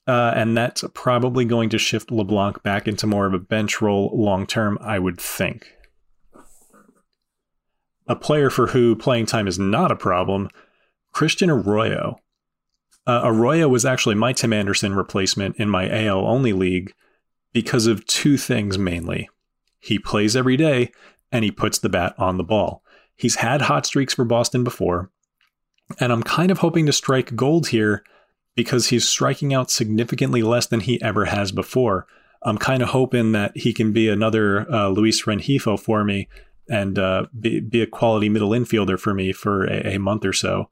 Uh, 0.07 0.31
and 0.35 0.55
that's 0.55 0.85
probably 0.93 1.43
going 1.43 1.69
to 1.69 1.77
shift 1.77 2.11
LeBlanc 2.11 2.63
back 2.63 2.87
into 2.87 3.05
more 3.05 3.25
of 3.25 3.33
a 3.33 3.39
bench 3.39 3.81
role 3.81 4.09
long 4.13 4.47
term, 4.47 4.77
I 4.79 4.99
would 4.99 5.19
think. 5.19 5.73
A 8.07 8.15
player 8.15 8.49
for 8.49 8.67
who 8.67 8.95
playing 8.95 9.25
time 9.25 9.47
is 9.47 9.59
not 9.59 9.91
a 9.91 9.97
problem, 9.97 10.49
Christian 11.11 11.49
Arroyo. 11.49 12.21
Uh, 13.05 13.21
Arroyo 13.25 13.67
was 13.67 13.85
actually 13.85 14.15
my 14.15 14.31
Tim 14.31 14.53
Anderson 14.53 14.93
replacement 14.95 15.57
in 15.57 15.69
my 15.69 15.89
AL 15.89 16.25
only 16.25 16.53
league 16.53 16.93
because 17.51 17.85
of 17.85 18.05
two 18.05 18.37
things 18.37 18.77
mainly. 18.77 19.29
He 19.79 19.99
plays 19.99 20.37
every 20.37 20.55
day 20.55 20.91
and 21.33 21.43
he 21.43 21.51
puts 21.51 21.79
the 21.79 21.89
bat 21.89 22.15
on 22.17 22.37
the 22.37 22.43
ball. 22.43 22.81
He's 23.17 23.35
had 23.35 23.63
hot 23.63 23.85
streaks 23.85 24.13
for 24.13 24.23
Boston 24.23 24.63
before, 24.63 25.11
and 25.99 26.11
I'm 26.11 26.23
kind 26.23 26.51
of 26.51 26.59
hoping 26.59 26.85
to 26.85 26.93
strike 26.93 27.35
gold 27.35 27.67
here 27.67 28.03
because 28.55 28.87
he's 28.87 29.07
striking 29.07 29.53
out 29.53 29.71
significantly 29.71 30.41
less 30.41 30.65
than 30.65 30.81
he 30.81 31.01
ever 31.01 31.25
has 31.25 31.51
before. 31.51 32.07
I'm 32.43 32.57
kind 32.57 32.83
of 32.83 32.89
hoping 32.89 33.31
that 33.31 33.55
he 33.55 33.73
can 33.73 33.93
be 33.93 34.09
another 34.09 34.71
uh, 34.71 34.89
Luis 34.89 35.23
Rengifo 35.23 35.79
for 35.79 36.03
me 36.03 36.27
and 36.69 36.99
uh, 36.99 37.27
be, 37.39 37.59
be, 37.59 37.81
a 37.81 37.87
quality 37.87 38.29
middle 38.29 38.49
infielder 38.49 38.99
for 38.99 39.13
me 39.13 39.31
for 39.31 39.65
a, 39.65 39.95
a, 39.95 39.99
month 39.99 40.25
or 40.25 40.33
so, 40.33 40.69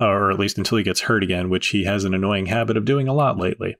or 0.00 0.30
at 0.30 0.38
least 0.38 0.58
until 0.58 0.78
he 0.78 0.84
gets 0.84 1.02
hurt 1.02 1.22
again, 1.22 1.48
which 1.48 1.68
he 1.68 1.84
has 1.84 2.04
an 2.04 2.14
annoying 2.14 2.46
habit 2.46 2.76
of 2.76 2.84
doing 2.84 3.06
a 3.06 3.14
lot 3.14 3.38
lately. 3.38 3.76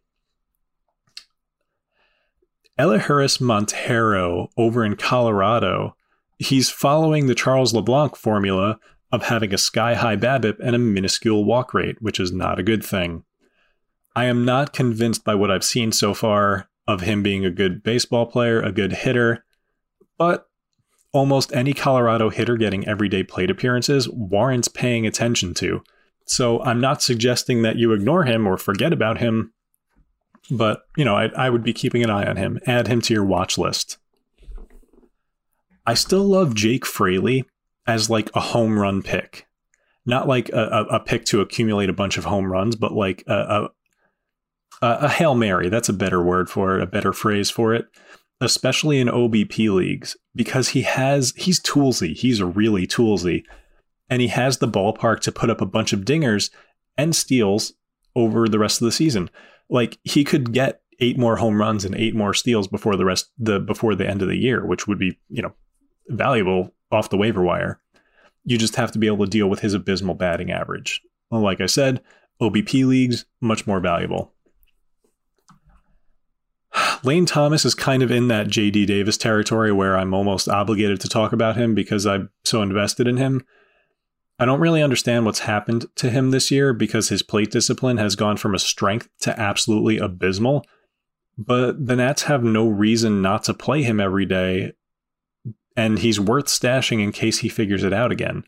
Elehuris 2.79 3.41
Montero 3.41 4.49
over 4.57 4.85
in 4.85 4.97
Colorado, 4.97 5.97
he's 6.39 6.71
following 6.71 7.27
the 7.27 7.35
Charles 7.35 7.75
LeBlanc 7.75 8.17
formula 8.17 8.79
of 9.13 9.25
having 9.25 9.53
a 9.53 9.59
sky 9.59 9.95
high 9.95 10.17
BABIP 10.17 10.59
and 10.63 10.75
a 10.75 10.79
minuscule 10.79 11.45
walk 11.45 11.75
rate, 11.75 12.01
which 12.01 12.21
is 12.21 12.33
not 12.33 12.59
a 12.59 12.65
good 12.65 12.85
thing. 12.85 13.25
I 14.15 14.27
am 14.27 14.45
not 14.45 14.73
convinced 14.73 15.25
by 15.25 15.35
what 15.35 15.51
I've 15.51 15.65
seen 15.65 15.93
so 15.93 16.15
far 16.15 16.69
of 16.87 17.03
him 17.03 17.23
being 17.23 17.45
a 17.45 17.51
good 17.51 17.83
baseball 17.83 18.27
player, 18.27 18.61
a 18.61 18.73
good 18.73 18.93
hitter, 18.93 19.45
but 20.19 20.47
almost 21.13 21.53
any 21.53 21.73
Colorado 21.73 22.31
hitter 22.31 22.57
getting 22.57 22.87
everyday 22.87 23.23
plate 23.23 23.51
appearances 23.51 24.09
warrants 24.09 24.69
paying 24.69 25.07
attention 25.07 25.55
to. 25.55 25.83
So 26.27 26.63
I'm 26.63 26.81
not 26.81 27.03
suggesting 27.03 27.63
that 27.63 27.77
you 27.77 27.93
ignore 27.93 28.25
him 28.25 28.47
or 28.47 28.57
forget 28.57 28.93
about 28.93 29.19
him, 29.19 29.53
but 30.51 30.83
you 30.97 31.05
know, 31.05 31.17
I, 31.17 31.27
I 31.37 31.51
would 31.51 31.65
be 31.65 31.73
keeping 31.73 32.03
an 32.05 32.11
eye 32.11 32.27
on 32.27 32.37
him. 32.37 32.61
Add 32.67 32.87
him 32.87 33.01
to 33.03 33.15
your 33.15 33.25
watch 33.25 33.59
list. 33.59 33.99
I 35.87 35.95
still 35.95 36.25
love 36.25 36.55
Jake 36.55 36.87
Fraley 36.87 37.45
as 37.87 38.11
like 38.11 38.31
a 38.35 38.41
home 38.41 38.79
run 38.79 39.03
pick. 39.03 39.47
Not 40.07 40.27
like 40.27 40.49
a, 40.51 40.87
a, 40.91 41.01
pick 41.01 41.25
to 41.27 41.41
accumulate 41.41 41.91
a 41.91 41.95
bunch 41.95 42.17
of 42.17 42.25
home 42.25 42.51
runs, 42.51 42.75
but 42.75 42.93
like 42.93 43.23
a, 43.27 43.69
uh, 44.83 44.99
a 45.03 45.09
hail 45.09 45.35
mary. 45.35 45.69
That's 45.69 45.89
a 45.89 45.95
better 45.95 46.23
word 46.23 46.49
for 46.49 46.77
it, 46.77 46.83
a 46.83 46.87
better 46.87 47.13
phrase 47.13 47.51
for 47.51 47.75
it, 47.75 47.87
especially 48.41 48.99
in 48.99 49.09
OBP 49.09 49.73
leagues, 49.73 50.17
because 50.35 50.71
he 50.71 50.83
has 50.83 51.35
he's 51.37 51.61
toolsy. 51.61 52.17
He's 52.17 52.43
really 52.43 52.87
toolsy, 52.87 53.45
and 54.09 54.23
he 54.23 54.29
has 54.29 54.59
the 54.59 54.69
ballpark 54.69 55.21
to 55.21 55.33
put 55.33 55.51
up 55.51 55.61
a 55.61 55.67
bunch 55.67 55.93
of 55.93 56.01
dingers 56.01 56.51
and 56.97 57.15
steals 57.15 57.75
over 58.17 58.49
the 58.49 58.59
rest 58.59 58.81
of 58.81 58.87
the 58.87 58.93
season. 58.93 59.31
Like 59.69 59.99
he 60.03 60.25
could 60.25 60.53
get 60.53 60.81
eight 61.01 61.19
more 61.19 61.37
home 61.37 61.61
runs 61.61 61.85
and 61.85 61.95
eight 61.95 62.15
more 62.15 62.35
steals 62.35 62.69
before 62.69 62.97
the 62.97 63.05
rest 63.05 63.31
the 63.39 63.61
before 63.61 63.95
the 63.95 64.09
end 64.09 64.23
of 64.23 64.29
the 64.29 64.37
year, 64.37 64.65
which 64.65 64.87
would 64.87 64.99
be 64.99 65.19
you 65.29 65.43
know 65.43 65.53
valuable 66.09 66.73
off 66.91 67.11
the 67.11 67.17
waiver 67.17 67.43
wire. 67.43 67.81
You 68.45 68.59
just 68.59 68.77
have 68.77 68.93
to 68.93 68.99
be 68.99 69.07
able 69.07 69.25
to 69.25 69.31
deal 69.31 69.49
with 69.49 69.61
his 69.61 69.75
abysmal 69.75 70.15
batting 70.15 70.51
average. 70.51 71.01
Well, 71.31 71.41
like 71.41 71.61
I 71.61 71.67
said, 71.67 72.01
OBP 72.41 72.87
leagues 72.87 73.27
much 73.41 73.67
more 73.67 73.81
valuable. 73.81 74.33
Lane 77.05 77.27
Thomas 77.27 77.65
is 77.65 77.75
kind 77.75 78.03
of 78.03 78.11
in 78.11 78.29
that 78.29 78.49
JD 78.49 78.87
Davis 78.87 79.17
territory 79.17 79.73
where 79.73 79.97
I'm 79.97 80.15
almost 80.15 80.49
obligated 80.49 81.01
to 81.01 81.09
talk 81.09 81.33
about 81.33 81.57
him 81.57 81.75
because 81.75 82.07
I'm 82.07 82.31
so 82.45 82.63
invested 82.63 83.07
in 83.07 83.17
him. 83.17 83.45
I 84.39 84.47
don't 84.47 84.61
really 84.61 84.83
understand 84.83 85.27
what's 85.27 85.41
happened 85.41 85.85
to 85.97 86.09
him 86.09 86.31
this 86.31 86.51
year 86.51 86.73
because 86.73 87.11
his 87.11 87.23
plate 87.23 87.51
discipline 87.51 87.99
has 87.99 88.17
gone 88.17 88.39
from 88.39 88.55
a 88.55 88.59
strength 88.59 89.09
to 89.21 89.39
absolutely 89.39 89.99
abysmal. 89.99 90.65
But 91.37 91.87
the 91.87 91.97
Nats 91.97 92.23
have 92.23 92.43
no 92.43 92.67
reason 92.67 93.21
not 93.21 93.45
to 93.45 93.55
play 93.55 93.83
him 93.83 94.01
every 94.01 94.25
day, 94.25 94.73
and 95.77 95.99
he's 95.99 96.21
worth 96.21 96.47
stashing 96.47 97.03
in 97.03 97.13
case 97.13 97.39
he 97.39 97.49
figures 97.49 97.85
it 97.85 97.93
out 97.93 98.13
again. 98.13 98.45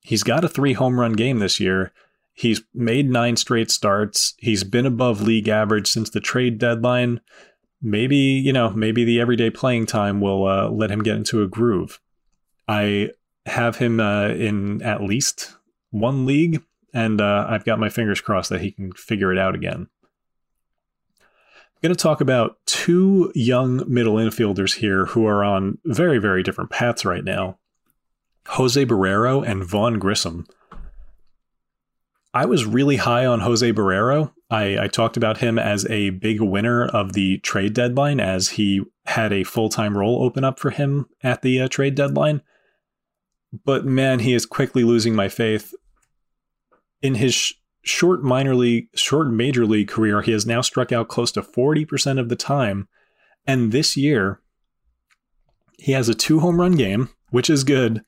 He's 0.00 0.22
got 0.22 0.44
a 0.44 0.48
three 0.48 0.72
home 0.72 0.98
run 0.98 1.12
game 1.12 1.38
this 1.38 1.60
year. 1.60 1.92
He's 2.32 2.62
made 2.74 3.10
nine 3.10 3.36
straight 3.36 3.70
starts. 3.70 4.34
He's 4.38 4.64
been 4.64 4.86
above 4.86 5.20
league 5.20 5.48
average 5.48 5.88
since 5.88 6.10
the 6.10 6.20
trade 6.20 6.58
deadline 6.58 7.20
maybe 7.82 8.16
you 8.16 8.52
know 8.52 8.70
maybe 8.70 9.04
the 9.04 9.20
everyday 9.20 9.50
playing 9.50 9.86
time 9.86 10.20
will 10.20 10.46
uh, 10.46 10.68
let 10.68 10.90
him 10.90 11.02
get 11.02 11.16
into 11.16 11.42
a 11.42 11.48
groove. 11.48 12.00
I 12.68 13.10
have 13.46 13.76
him 13.76 14.00
uh, 14.00 14.28
in 14.28 14.82
at 14.82 15.02
least 15.02 15.56
one 15.90 16.26
league, 16.26 16.62
and 16.92 17.20
uh, 17.20 17.46
I've 17.48 17.64
got 17.64 17.80
my 17.80 17.88
fingers 17.88 18.20
crossed 18.20 18.50
that 18.50 18.60
he 18.60 18.70
can 18.70 18.92
figure 18.92 19.32
it 19.32 19.38
out 19.38 19.54
again. 19.54 19.88
I'm 21.82 21.88
going 21.88 21.96
to 21.96 22.02
talk 22.02 22.20
about 22.20 22.58
two 22.66 23.32
young 23.34 23.82
middle 23.90 24.16
infielders 24.16 24.76
here 24.76 25.06
who 25.06 25.26
are 25.26 25.42
on 25.42 25.78
very 25.86 26.18
very 26.18 26.42
different 26.42 26.68
paths 26.68 27.06
right 27.06 27.24
now. 27.24 27.58
Jose 28.48 28.84
Barrero 28.84 29.42
and 29.46 29.64
Vaughn 29.64 29.98
Grissom. 29.98 30.46
I 32.34 32.44
was 32.44 32.66
really 32.66 32.96
high 32.96 33.24
on 33.24 33.40
Jose 33.40 33.72
Barrero. 33.72 34.30
I, 34.50 34.78
I, 34.78 34.88
talked 34.88 35.16
about 35.16 35.38
him 35.38 35.58
as 35.58 35.86
a 35.86 36.10
big 36.10 36.42
winner 36.42 36.84
of 36.84 37.14
the 37.14 37.38
trade 37.38 37.72
deadline 37.72 38.20
as 38.20 38.50
he 38.50 38.82
had 39.06 39.32
a 39.32 39.44
full 39.44 39.70
time 39.70 39.96
role 39.96 40.22
open 40.22 40.44
up 40.44 40.60
for 40.60 40.70
him 40.70 41.06
at 41.22 41.40
the 41.40 41.62
uh, 41.62 41.68
trade 41.68 41.94
deadline. 41.94 42.42
But 43.64 43.86
man, 43.86 44.18
he 44.18 44.34
is 44.34 44.44
quickly 44.44 44.84
losing 44.84 45.14
my 45.14 45.30
faith. 45.30 45.74
In 47.00 47.14
his 47.14 47.54
short 47.82 48.22
minor 48.22 48.54
league, 48.54 48.88
short 48.94 49.28
major 49.28 49.66
league 49.66 49.88
career, 49.88 50.22
he 50.22 50.32
has 50.32 50.46
now 50.46 50.60
struck 50.60 50.92
out 50.92 51.08
close 51.08 51.32
to 51.32 51.42
40% 51.42 52.18
of 52.18 52.28
the 52.28 52.36
time. 52.36 52.88
And 53.46 53.72
this 53.72 53.96
year, 53.96 54.40
he 55.78 55.92
has 55.92 56.08
a 56.08 56.14
two 56.14 56.40
home 56.40 56.60
run 56.60 56.72
game, 56.72 57.08
which 57.30 57.48
is 57.48 57.64
good, 57.64 58.02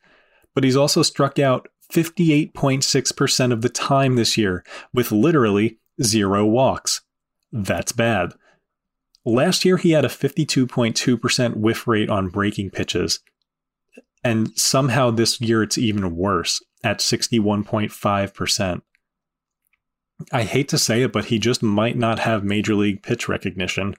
but 0.54 0.64
he's 0.64 0.76
also 0.76 1.02
struck 1.02 1.38
out 1.38 1.68
58.6% 1.92 3.52
of 3.52 3.62
the 3.62 3.68
time 3.68 4.16
this 4.16 4.38
year, 4.38 4.64
with 4.92 5.12
literally 5.12 5.78
zero 6.02 6.46
walks. 6.46 7.02
That's 7.50 7.92
bad. 7.92 8.32
Last 9.24 9.64
year, 9.64 9.76
he 9.76 9.92
had 9.92 10.04
a 10.04 10.08
52.2% 10.08 11.56
whiff 11.56 11.86
rate 11.86 12.10
on 12.10 12.28
breaking 12.28 12.70
pitches. 12.70 13.20
And 14.24 14.56
somehow 14.58 15.10
this 15.10 15.40
year 15.40 15.62
it's 15.62 15.78
even 15.78 16.16
worse 16.16 16.62
at 16.84 16.98
61.5%. 16.98 18.82
I 20.32 20.44
hate 20.44 20.68
to 20.68 20.78
say 20.78 21.02
it, 21.02 21.12
but 21.12 21.26
he 21.26 21.38
just 21.38 21.62
might 21.62 21.96
not 21.96 22.18
have 22.20 22.44
major 22.44 22.74
league 22.74 23.02
pitch 23.02 23.28
recognition. 23.28 23.94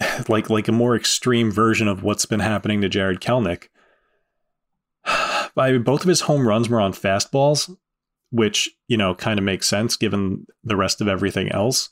like 0.28 0.50
like 0.50 0.68
a 0.68 0.72
more 0.72 0.96
extreme 0.96 1.50
version 1.50 1.88
of 1.88 2.02
what's 2.02 2.26
been 2.26 2.40
happening 2.40 2.80
to 2.80 2.88
Jarred 2.88 3.20
Kelenic. 3.20 3.68
I 5.04 5.72
mean, 5.72 5.82
both 5.82 6.02
of 6.02 6.08
his 6.08 6.22
home 6.22 6.46
runs 6.46 6.68
were 6.68 6.80
on 6.80 6.92
fastballs, 6.92 7.74
which, 8.30 8.70
you 8.88 8.96
know, 8.96 9.14
kind 9.14 9.38
of 9.38 9.44
makes 9.44 9.68
sense 9.68 9.96
given 9.96 10.46
the 10.64 10.76
rest 10.76 11.00
of 11.00 11.08
everything 11.08 11.50
else. 11.50 11.88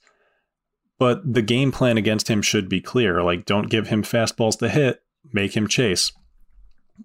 But 0.99 1.35
the 1.35 1.43
game 1.43 1.73
plan 1.73 1.99
against 1.99 2.29
him 2.29 2.43
should 2.43 2.69
be 2.69 2.81
clear. 2.81 3.23
Like, 3.23 3.47
don't 3.47 3.71
give 3.71 3.88
him 3.88 4.03
fastballs 4.03 4.59
to 4.59 4.69
hit, 4.69 5.03
make 5.33 5.57
him 5.57 5.67
chase. 5.67 6.12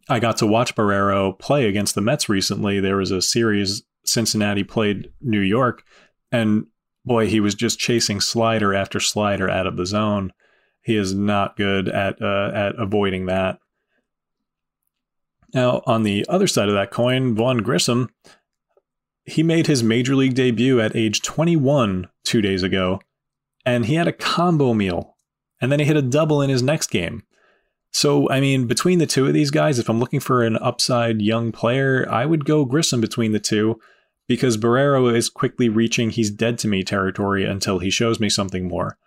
I 0.08 0.20
got 0.20 0.38
to 0.38 0.46
watch 0.46 0.76
Barrero 0.76 1.38
play 1.40 1.68
against 1.68 1.96
the 1.96 2.02
Mets 2.02 2.30
recently. 2.30 2.80
There 2.80 2.98
was 2.98 3.10
a 3.10 3.22
series 3.22 3.84
Cincinnati 4.12 4.64
played 4.64 5.12
New 5.22 5.40
York, 5.40 5.84
and 6.32 6.68
boy, 7.06 7.28
he 7.28 7.40
was 7.40 7.56
just 7.56 7.80
chasing 7.80 8.22
slider 8.22 8.74
after 8.74 9.00
slider 9.00 9.50
out 9.50 9.68
of 9.68 9.78
the 9.78 9.86
zone. 9.86 10.32
He 10.82 10.96
is 10.96 11.14
not 11.14 11.58
good 11.58 11.90
at 11.90 12.22
uh, 12.22 12.52
at 12.54 12.80
avoiding 12.80 13.26
that. 13.28 13.60
Now, 15.54 15.82
on 15.86 16.04
the 16.04 16.26
other 16.30 16.48
side 16.48 16.70
of 16.70 16.76
that 16.76 16.92
coin, 16.92 17.36
Vaughn 17.36 17.58
Grissom, 17.58 18.10
he 19.26 19.44
made 19.44 19.68
his 19.68 19.84
major 19.84 20.16
league 20.16 20.36
debut 20.36 20.80
at 20.80 20.96
age 20.96 21.22
21 21.22 22.08
two 22.24 22.42
days 22.42 22.64
ago, 22.64 23.02
and 23.66 23.86
he 23.86 23.96
had 23.96 24.08
a 24.08 24.14
combo 24.14 24.74
meal, 24.74 25.16
and 25.60 25.72
then 25.72 25.80
he 25.80 25.86
hit 25.86 25.98
a 25.98 26.02
double 26.02 26.42
in 26.42 26.50
his 26.50 26.62
next 26.62 26.88
game. 26.88 27.24
So, 27.92 28.30
I 28.30 28.40
mean, 28.40 28.68
between 28.68 29.00
the 29.00 29.08
two 29.08 29.26
of 29.26 29.34
these 29.34 29.50
guys, 29.50 29.80
if 29.80 29.90
I'm 29.90 30.00
looking 30.00 30.20
for 30.20 30.44
an 30.44 30.58
upside 30.58 31.22
young 31.22 31.52
player, 31.52 32.08
I 32.10 32.26
would 32.26 32.46
go 32.46 32.66
Grissom 32.66 33.02
between 33.02 33.32
the 33.32 33.40
two 33.40 33.80
because 34.30 34.56
Barrero 34.56 35.14
is 35.14 35.28
quickly 35.28 35.68
reaching 35.68 36.12
he's 36.12 36.30
dead 36.32 36.58
to 36.60 36.70
me 36.70 36.84
territory 36.84 37.44
until 37.44 37.80
he 37.80 37.90
shows 37.90 38.20
me 38.20 38.30
something 38.30 38.68
more. 38.68 38.98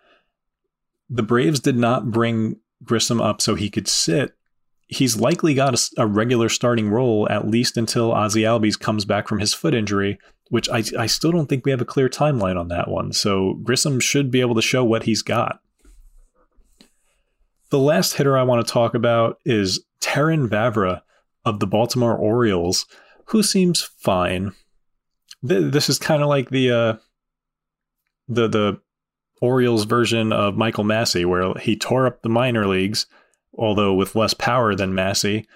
The 1.09 1.23
Braves 1.23 1.61
did 1.61 1.77
not 1.77 2.11
bring 2.11 2.57
Grissom 2.83 3.21
up 3.21 3.41
so 3.41 3.55
he 3.55 3.69
could 3.71 3.87
sit 3.87 4.35
he's 4.87 5.17
likely 5.17 5.53
got 5.53 5.73
a, 5.73 6.03
a, 6.03 6.07
regular 6.07 6.49
starting 6.49 6.89
role 6.89 7.27
at 7.29 7.47
least 7.47 7.77
until 7.77 8.11
Ozzie 8.11 8.43
Albies 8.43 8.79
comes 8.79 9.05
back 9.05 9.27
from 9.27 9.39
his 9.39 9.53
foot 9.53 9.73
injury, 9.73 10.19
which 10.49 10.69
I, 10.69 10.83
I 10.97 11.05
still 11.07 11.31
don't 11.31 11.47
think 11.47 11.65
we 11.65 11.71
have 11.71 11.81
a 11.81 11.85
clear 11.85 12.09
timeline 12.09 12.59
on 12.59 12.67
that 12.67 12.89
one. 12.89 13.13
So 13.13 13.59
Grissom 13.63 13.99
should 13.99 14.29
be 14.29 14.41
able 14.41 14.55
to 14.55 14.61
show 14.61 14.83
what 14.83 15.03
he's 15.03 15.21
got. 15.21 15.59
The 17.69 17.79
last 17.79 18.13
hitter 18.15 18.37
I 18.37 18.43
want 18.43 18.65
to 18.65 18.71
talk 18.71 18.93
about 18.93 19.39
is 19.45 19.83
Terrin 19.99 20.47
Vavra 20.47 21.01
of 21.43 21.59
the 21.59 21.67
Baltimore 21.67 22.15
Orioles, 22.15 22.85
who 23.27 23.41
seems 23.41 23.81
fine. 23.81 24.53
This 25.43 25.89
is 25.89 25.99
kind 25.99 26.23
of 26.23 26.29
like 26.29 26.49
the 26.49 26.71
uh, 26.71 26.93
the 28.27 28.47
the 28.47 28.81
Orioles 29.41 29.83
version 29.83 30.31
of 30.31 30.55
Michael 30.55 30.85
Massey, 30.85 31.25
where 31.25 31.53
he 31.55 31.75
tore 31.75 32.07
up 32.07 32.21
the 32.21 32.29
minor 32.29 32.65
leagues 32.65 33.05
although 33.57 33.93
with 33.93 34.15
less 34.15 34.33
power 34.33 34.75
than 34.75 34.95
Massey. 34.95 35.47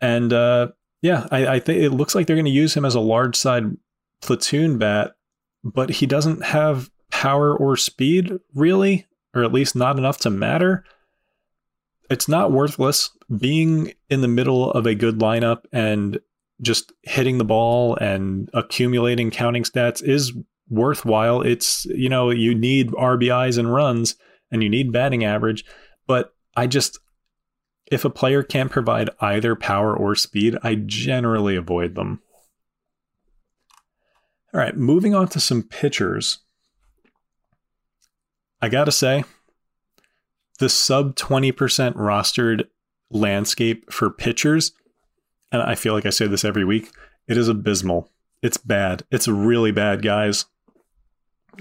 And 0.00 0.32
uh, 0.32 0.68
yeah, 1.00 1.26
I, 1.30 1.46
I 1.46 1.60
think 1.60 1.82
it 1.82 1.90
looks 1.90 2.14
like 2.14 2.26
they're 2.26 2.36
going 2.36 2.44
to 2.44 2.50
use 2.50 2.74
him 2.74 2.84
as 2.84 2.94
a 2.94 3.00
large 3.00 3.36
side 3.36 3.76
platoon 4.20 4.78
bat, 4.78 5.12
but 5.64 5.90
he 5.90 6.06
doesn't 6.06 6.44
have 6.44 6.90
power 7.10 7.56
or 7.56 7.76
speed 7.76 8.38
really, 8.54 9.06
or 9.34 9.44
at 9.44 9.52
least 9.52 9.76
not 9.76 9.98
enough 9.98 10.18
to 10.18 10.30
matter. 10.30 10.84
It's 12.10 12.28
not 12.28 12.52
worthless. 12.52 13.10
Being 13.34 13.94
in 14.10 14.20
the 14.20 14.28
middle 14.28 14.70
of 14.72 14.86
a 14.86 14.94
good 14.94 15.18
lineup 15.18 15.64
and 15.72 16.20
just 16.62 16.92
hitting 17.02 17.38
the 17.38 17.44
ball 17.44 17.96
and 17.96 18.48
accumulating 18.54 19.30
counting 19.30 19.64
stats 19.64 20.02
is 20.02 20.32
worthwhile. 20.68 21.42
It's, 21.42 21.84
you 21.86 22.08
know, 22.08 22.30
you 22.30 22.54
need 22.54 22.90
RBIs 22.92 23.58
and 23.58 23.72
runs 23.72 24.16
and 24.50 24.62
you 24.62 24.68
need 24.68 24.92
batting 24.92 25.24
average, 25.24 25.64
but 26.06 26.34
I 26.56 26.66
just 26.66 26.98
if 27.92 28.06
a 28.06 28.10
player 28.10 28.42
can't 28.42 28.70
provide 28.70 29.10
either 29.20 29.54
power 29.54 29.94
or 29.94 30.14
speed, 30.14 30.56
I 30.62 30.76
generally 30.76 31.56
avoid 31.56 31.94
them. 31.94 32.22
All 34.54 34.60
right, 34.60 34.74
moving 34.74 35.14
on 35.14 35.28
to 35.28 35.40
some 35.40 35.62
pitchers. 35.62 36.38
I 38.62 38.70
got 38.70 38.84
to 38.84 38.92
say, 38.92 39.24
the 40.58 40.70
sub 40.70 41.16
20% 41.16 41.52
rostered 41.94 42.64
landscape 43.10 43.92
for 43.92 44.08
pitchers, 44.08 44.72
and 45.52 45.62
I 45.62 45.74
feel 45.74 45.92
like 45.92 46.06
I 46.06 46.10
say 46.10 46.26
this 46.26 46.44
every 46.44 46.64
week, 46.64 46.90
it 47.28 47.36
is 47.36 47.48
abysmal. 47.48 48.10
It's 48.42 48.56
bad. 48.56 49.04
It's 49.10 49.28
really 49.28 49.70
bad, 49.70 50.02
guys. 50.02 50.46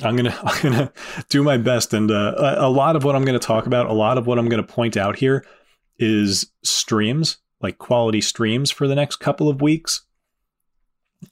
I'm 0.01 0.15
gonna 0.15 0.37
I'm 0.43 0.61
gonna 0.63 0.93
do 1.29 1.43
my 1.43 1.57
best, 1.57 1.93
and 1.93 2.09
uh, 2.09 2.55
a 2.57 2.69
lot 2.69 2.95
of 2.95 3.03
what 3.03 3.15
I'm 3.15 3.25
gonna 3.25 3.39
talk 3.39 3.67
about, 3.67 3.87
a 3.87 3.93
lot 3.93 4.17
of 4.17 4.25
what 4.25 4.39
I'm 4.39 4.49
gonna 4.49 4.63
point 4.63 4.97
out 4.97 5.17
here, 5.17 5.45
is 5.99 6.51
streams, 6.63 7.37
like 7.61 7.77
quality 7.77 8.21
streams 8.21 8.71
for 8.71 8.87
the 8.87 8.95
next 8.95 9.17
couple 9.17 9.49
of 9.49 9.61
weeks, 9.61 10.05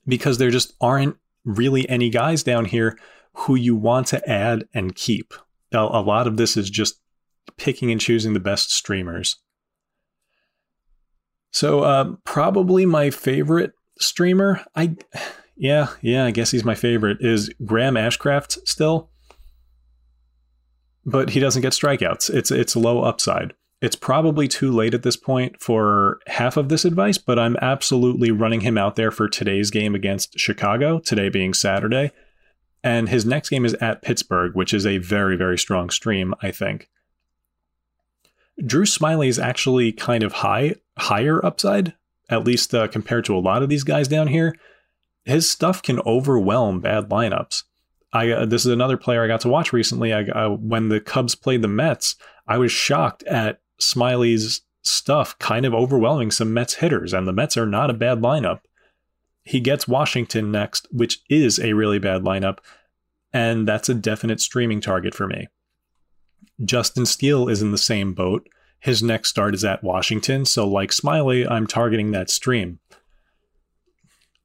because 0.08 0.38
there 0.38 0.52
just 0.52 0.74
aren't 0.82 1.15
really 1.45 1.88
any 1.89 2.10
guys 2.10 2.43
down 2.43 2.65
here 2.65 2.98
who 3.34 3.56
you 3.56 3.76
want 3.76 4.08
to 4.08 4.30
add 4.30 4.67
and 4.74 4.95
keep. 4.95 5.34
A 5.72 6.02
lot 6.02 6.28
of 6.28 6.38
this 6.38 6.58
is 6.58 6.69
just 6.69 7.00
picking 7.58 7.91
and 7.91 8.02
choosing 8.02 8.34
the 8.34 8.39
best 8.39 8.72
streamers. 8.72 9.38
So, 11.52 11.82
uh, 11.82 12.14
probably 12.24 12.86
my 12.86 13.10
favorite 13.10 13.72
streamer, 14.00 14.64
I, 14.76 14.96
yeah, 15.58 15.90
yeah, 16.02 16.26
I 16.26 16.32
guess 16.32 16.52
he's 16.52 16.64
my 16.64 16.76
favorite, 16.76 17.18
is 17.22 17.50
Graham 17.66 17.96
Ashcraft 17.96 18.60
still. 18.68 19.10
But 21.06 21.32
he 21.32 21.40
doesn't 21.40 21.62
get 21.62 21.74
strikeouts. 21.74 22.30
It's 22.30 22.52
it's 22.52 22.76
low 22.76 23.02
upside. 23.02 23.54
It's 23.82 23.96
probably 23.96 24.48
too 24.48 24.72
late 24.72 24.94
at 24.94 25.04
this 25.04 25.16
point 25.16 25.62
for 25.62 26.20
half 26.28 26.58
of 26.58 26.68
this 26.68 26.84
advice, 26.84 27.18
but 27.18 27.40
I'm 27.40 27.56
absolutely 27.62 28.30
running 28.30 28.62
him 28.62 28.78
out 28.78 28.98
there 28.98 29.10
for 29.10 29.30
today's 29.30 29.72
game 29.72 29.96
against 29.96 30.38
Chicago, 30.38 31.00
today 31.00 31.30
being 31.30 31.54
Saturday. 31.54 32.12
And 32.84 33.08
his 33.08 33.26
next 33.26 33.50
game 33.50 33.66
is 33.66 33.74
at 33.76 34.02
Pittsburgh, 34.02 34.54
which 34.54 34.74
is 34.74 34.86
a 34.86 34.98
very, 34.98 35.38
very 35.38 35.58
strong 35.58 35.90
stream, 35.90 36.34
I 36.42 36.52
think. 36.52 36.90
Drew 38.65 38.86
Smyly 38.86 39.28
is 39.28 39.39
actually 39.39 39.91
kind 39.91 40.24
of 40.24 40.34
high, 40.34 40.76
higher 40.98 41.43
upside, 41.45 41.93
at 42.30 42.43
least 42.43 42.74
uh, 42.74 42.88
compared 42.88 43.26
to 43.26 43.36
a 43.36 43.39
lot 43.39 43.63
of 43.63 43.69
these 43.69 43.84
guys 43.84 44.08
down 44.08 44.28
here. 44.28 44.56
His 45.26 45.50
stuff 45.50 45.82
can 45.82 46.00
overwhelm 46.02 46.80
bad 46.80 47.10
lineups. 47.10 47.63
I 48.12 48.32
uh, 48.32 48.45
this 48.45 48.65
is 48.65 48.72
another 48.72 48.98
player 48.98 49.24
I 49.24 49.28
got 49.28 49.41
to 49.41 49.50
watch 49.50 49.72
recently. 49.72 50.13
I, 50.13 50.24
uh, 50.24 50.50
when 50.50 50.89
the 50.89 51.00
Cubs 51.00 51.36
played 51.36 51.62
the 51.62 51.67
Mets, 51.67 52.15
I 52.48 52.58
was 52.58 52.72
shocked 52.72 53.24
at 53.24 53.62
Smyly's 53.80 54.62
stuff 54.82 55.38
kind 55.39 55.65
of 55.65 55.74
overwhelming 55.74 56.32
some 56.32 56.54
Mets 56.54 56.76
hitters, 56.76 57.13
and 57.13 57.28
the 57.28 57.34
Mets 57.34 57.58
are 57.58 57.67
not 57.67 57.89
a 57.89 57.93
bad 57.93 58.19
lineup. 58.19 58.62
He 59.43 59.60
gets 59.60 59.88
Washington 59.88 60.52
next, 60.52 60.88
which 60.91 61.22
is 61.30 61.60
a 61.60 61.74
really 61.74 62.00
bad 62.00 62.24
lineup, 62.24 62.60
and 63.32 63.67
that's 63.67 63.89
a 63.89 63.93
definite 63.93 64.41
streaming 64.41 64.82
target 64.82 65.13
for 65.13 65.28
me. 65.28 65.48
Justin 66.63 67.06
Steele 67.06 67.47
is 67.47 67.62
in 67.62 67.71
the 67.71 67.78
same 67.78 68.13
boat. 68.13 68.47
His 68.80 69.04
next 69.04 69.30
start 69.30 69.54
is 69.54 69.65
at 69.65 69.84
Washington, 69.84 70.45
so 70.45 70.67
like 70.67 70.91
Smyly, 70.91 71.49
I'm 71.49 71.67
targeting 71.67 72.12
that 72.12 72.30
stream. 72.30 72.80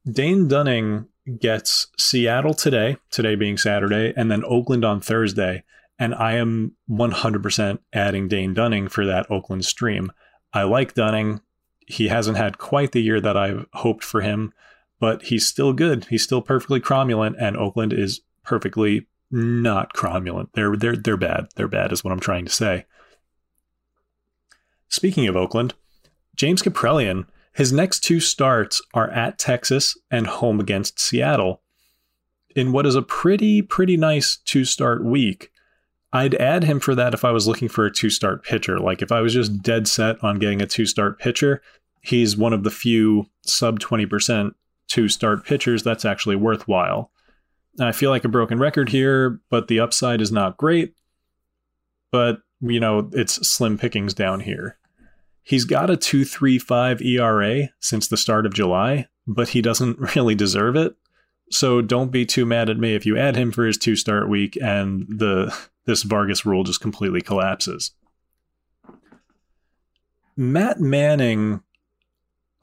Dane 0.09 0.47
Dunning 0.47 1.07
gets 1.39 1.87
Seattle 1.97 2.53
today, 2.53 2.97
today 3.09 3.35
being 3.35 3.57
Saturday, 3.57 4.13
and 4.15 4.29
then 4.29 4.43
Oakland 4.45 4.85
on 4.85 5.01
Thursday 5.01 5.63
and 5.97 6.13
I 6.13 6.33
am 6.33 6.73
100% 6.89 7.79
adding 7.93 8.27
Dane 8.27 8.53
Dunning 8.53 8.87
for 8.87 9.05
that 9.05 9.29
Oakland 9.31 9.65
stream. 9.65 10.11
I 10.53 10.63
like 10.63 10.93
Dunning. 10.93 11.41
He 11.87 12.07
hasn't 12.09 12.37
had 12.37 12.57
quite 12.57 12.91
the 12.91 13.01
year 13.01 13.21
that 13.21 13.37
I've 13.37 13.65
hoped 13.73 14.03
for 14.03 14.21
him, 14.21 14.53
but 14.99 15.23
he's 15.23 15.47
still 15.47 15.73
good. 15.73 16.05
He's 16.05 16.23
still 16.23 16.41
perfectly 16.41 16.81
cromulent, 16.81 17.35
and 17.39 17.55
Oakland 17.55 17.93
is 17.93 18.21
perfectly 18.43 19.07
not 19.35 19.93
cromulent. 19.93 20.49
They're 20.53 20.75
they're 20.75 20.95
they're 20.95 21.17
bad. 21.17 21.47
They're 21.55 21.67
bad 21.67 21.91
is 21.91 22.03
what 22.03 22.11
I'm 22.11 22.19
trying 22.19 22.45
to 22.45 22.51
say. 22.51 22.85
Speaking 24.87 25.27
of 25.27 25.35
Oakland, 25.35 25.73
James 26.35 26.61
Kaprielian, 26.61 27.25
his 27.53 27.73
next 27.73 27.99
two 27.99 28.19
starts 28.19 28.81
are 28.93 29.09
at 29.11 29.37
Texas 29.37 29.97
and 30.09 30.25
home 30.25 30.59
against 30.59 30.99
Seattle. 30.99 31.61
In 32.55 32.71
what 32.71 32.85
is 32.85 32.95
a 32.95 33.01
pretty 33.01 33.61
pretty 33.61 33.97
nice 33.97 34.37
two-start 34.37 35.03
week. 35.03 35.51
I'd 36.13 36.35
add 36.35 36.63
him 36.63 36.79
for 36.79 36.95
that 36.95 37.13
if 37.13 37.25
I 37.25 37.31
was 37.31 37.45
looking 37.45 37.67
for 37.67 37.85
a 37.85 37.91
two-start 37.91 38.45
pitcher. 38.45 38.79
Like 38.79 39.01
if 39.01 39.11
I 39.11 39.19
was 39.19 39.33
just 39.33 39.61
dead 39.61 39.85
set 39.85 40.23
on 40.23 40.39
getting 40.39 40.61
a 40.61 40.65
two-start 40.65 41.19
pitcher, 41.19 41.61
he's 42.01 42.37
one 42.37 42.53
of 42.53 42.63
the 42.63 42.71
few 42.71 43.25
sub 43.41 43.81
20% 43.81 44.53
two-start 44.87 45.45
pitchers 45.45 45.83
that's 45.83 46.05
actually 46.05 46.37
worthwhile. 46.37 47.11
I 47.79 47.91
feel 47.91 48.09
like 48.09 48.25
a 48.25 48.29
broken 48.29 48.59
record 48.59 48.89
here, 48.89 49.39
but 49.49 49.67
the 49.67 49.79
upside 49.79 50.21
is 50.21 50.31
not 50.31 50.57
great. 50.57 50.95
But, 52.11 52.39
you 52.61 52.79
know, 52.79 53.09
it's 53.13 53.47
slim 53.47 53.77
pickings 53.77 54.13
down 54.13 54.41
here. 54.41 54.77
He's 55.43 55.65
got 55.65 55.89
a 55.89 55.97
2.35 55.97 57.05
ERA 57.05 57.69
since 57.79 58.07
the 58.07 58.17
start 58.17 58.45
of 58.45 58.53
July, 58.53 59.07
but 59.27 59.49
he 59.49 59.61
doesn't 59.61 59.99
really 60.15 60.35
deserve 60.35 60.75
it. 60.75 60.95
So 61.51 61.81
don't 61.81 62.11
be 62.11 62.25
too 62.25 62.45
mad 62.45 62.69
at 62.69 62.79
me 62.79 62.95
if 62.95 63.05
you 63.05 63.17
add 63.17 63.35
him 63.35 63.51
for 63.51 63.65
his 63.65 63.77
two 63.77 63.95
start 63.95 64.29
week 64.29 64.57
and 64.61 65.05
the 65.07 65.55
this 65.85 66.03
Vargas 66.03 66.45
rule 66.45 66.63
just 66.63 66.81
completely 66.81 67.21
collapses. 67.21 67.91
Matt 70.35 70.79
Manning 70.79 71.61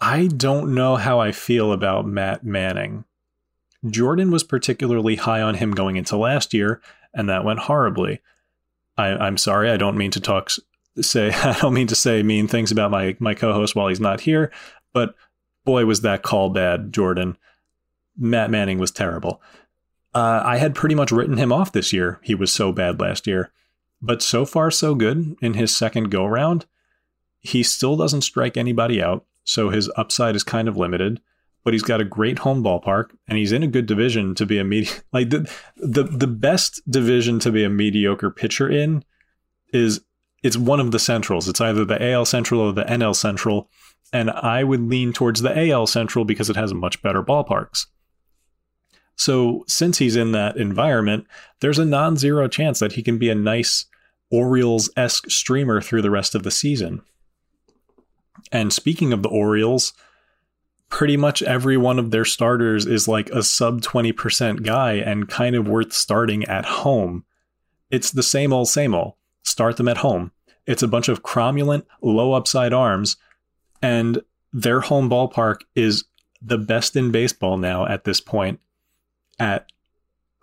I 0.02 0.26
don't 0.26 0.74
know 0.74 0.96
how 0.96 1.20
I 1.20 1.30
feel 1.30 1.72
about 1.72 2.08
Matt 2.08 2.42
Manning. 2.42 3.04
Jordan 3.88 4.30
was 4.30 4.44
particularly 4.44 5.16
high 5.16 5.42
on 5.42 5.54
him 5.54 5.72
going 5.72 5.96
into 5.96 6.16
last 6.16 6.54
year, 6.54 6.80
and 7.14 7.28
that 7.28 7.44
went 7.44 7.60
horribly. 7.60 8.20
I, 8.96 9.26
am 9.26 9.38
sorry, 9.38 9.70
I 9.70 9.76
don't 9.76 9.96
mean 9.96 10.10
to 10.12 10.20
talk 10.20 10.50
say 11.00 11.30
I 11.32 11.58
don't 11.60 11.74
mean 11.74 11.86
to 11.88 11.94
say 11.94 12.22
mean 12.22 12.48
things 12.48 12.70
about 12.70 12.90
my 12.90 13.16
my 13.18 13.34
co-host 13.34 13.74
while 13.74 13.88
he's 13.88 14.00
not 14.00 14.20
here, 14.20 14.52
but 14.92 15.14
boy 15.64 15.86
was 15.86 16.02
that 16.02 16.22
call 16.22 16.50
bad, 16.50 16.92
Jordan. 16.92 17.36
Matt 18.16 18.50
Manning 18.50 18.78
was 18.78 18.90
terrible. 18.90 19.40
Uh, 20.14 20.42
I 20.44 20.58
had 20.58 20.74
pretty 20.74 20.94
much 20.94 21.10
written 21.10 21.38
him 21.38 21.52
off 21.52 21.72
this 21.72 21.92
year. 21.92 22.20
He 22.22 22.34
was 22.34 22.52
so 22.52 22.70
bad 22.70 23.00
last 23.00 23.26
year, 23.26 23.50
but 24.02 24.20
so 24.20 24.44
far 24.44 24.70
so 24.70 24.94
good 24.94 25.34
in 25.40 25.54
his 25.54 25.74
second 25.74 26.10
go 26.10 26.26
round. 26.26 26.66
He 27.40 27.62
still 27.62 27.96
doesn't 27.96 28.20
strike 28.20 28.56
anybody 28.56 29.02
out, 29.02 29.24
so 29.44 29.70
his 29.70 29.90
upside 29.96 30.36
is 30.36 30.44
kind 30.44 30.68
of 30.68 30.76
limited 30.76 31.20
but 31.64 31.72
he's 31.72 31.82
got 31.82 32.00
a 32.00 32.04
great 32.04 32.40
home 32.40 32.62
ballpark 32.62 33.10
and 33.28 33.38
he's 33.38 33.52
in 33.52 33.62
a 33.62 33.68
good 33.68 33.86
division 33.86 34.34
to 34.34 34.46
be 34.46 34.58
a 34.58 34.64
medi- 34.64 34.90
like 35.12 35.30
the 35.30 35.50
the 35.76 36.04
the 36.04 36.26
best 36.26 36.80
division 36.90 37.38
to 37.40 37.52
be 37.52 37.64
a 37.64 37.70
mediocre 37.70 38.30
pitcher 38.30 38.70
in 38.70 39.04
is 39.72 40.00
it's 40.42 40.56
one 40.56 40.80
of 40.80 40.90
the 40.90 40.98
centrals. 40.98 41.48
It's 41.48 41.60
either 41.60 41.84
the 41.84 42.12
AL 42.12 42.24
Central 42.24 42.60
or 42.60 42.72
the 42.72 42.84
NL 42.84 43.14
Central, 43.14 43.70
and 44.12 44.30
I 44.30 44.64
would 44.64 44.82
lean 44.82 45.12
towards 45.12 45.40
the 45.40 45.70
AL 45.70 45.86
Central 45.86 46.24
because 46.24 46.50
it 46.50 46.56
has 46.56 46.74
much 46.74 47.00
better 47.00 47.22
ballparks. 47.22 47.86
So, 49.14 49.64
since 49.68 49.98
he's 49.98 50.16
in 50.16 50.32
that 50.32 50.56
environment, 50.56 51.26
there's 51.60 51.78
a 51.78 51.84
non-zero 51.84 52.48
chance 52.48 52.80
that 52.80 52.92
he 52.92 53.02
can 53.02 53.18
be 53.18 53.30
a 53.30 53.34
nice 53.34 53.86
Orioles-esque 54.30 55.30
streamer 55.30 55.80
through 55.80 56.02
the 56.02 56.10
rest 56.10 56.34
of 56.34 56.42
the 56.42 56.50
season. 56.50 57.02
And 58.50 58.72
speaking 58.72 59.12
of 59.12 59.22
the 59.22 59.28
Orioles, 59.28 59.92
pretty 60.92 61.16
much 61.16 61.42
every 61.42 61.78
one 61.78 61.98
of 61.98 62.10
their 62.10 62.24
starters 62.24 62.84
is 62.84 63.08
like 63.08 63.30
a 63.30 63.42
sub 63.42 63.80
20% 63.80 64.62
guy 64.62 64.92
and 64.92 65.26
kind 65.26 65.56
of 65.56 65.66
worth 65.66 65.90
starting 65.90 66.44
at 66.44 66.66
home. 66.66 67.24
It's 67.90 68.10
the 68.10 68.22
same 68.22 68.52
old, 68.52 68.68
same 68.68 68.94
old. 68.94 69.14
Start 69.42 69.78
them 69.78 69.88
at 69.88 69.96
home. 69.96 70.32
It's 70.66 70.82
a 70.82 70.88
bunch 70.88 71.08
of 71.08 71.22
cromulent, 71.22 71.86
low 72.02 72.34
upside 72.34 72.74
arms, 72.74 73.16
and 73.80 74.20
their 74.52 74.80
home 74.80 75.08
ballpark 75.08 75.62
is 75.74 76.04
the 76.42 76.58
best 76.58 76.94
in 76.94 77.10
baseball 77.10 77.56
now 77.56 77.86
at 77.86 78.04
this 78.04 78.20
point 78.20 78.60
at 79.40 79.72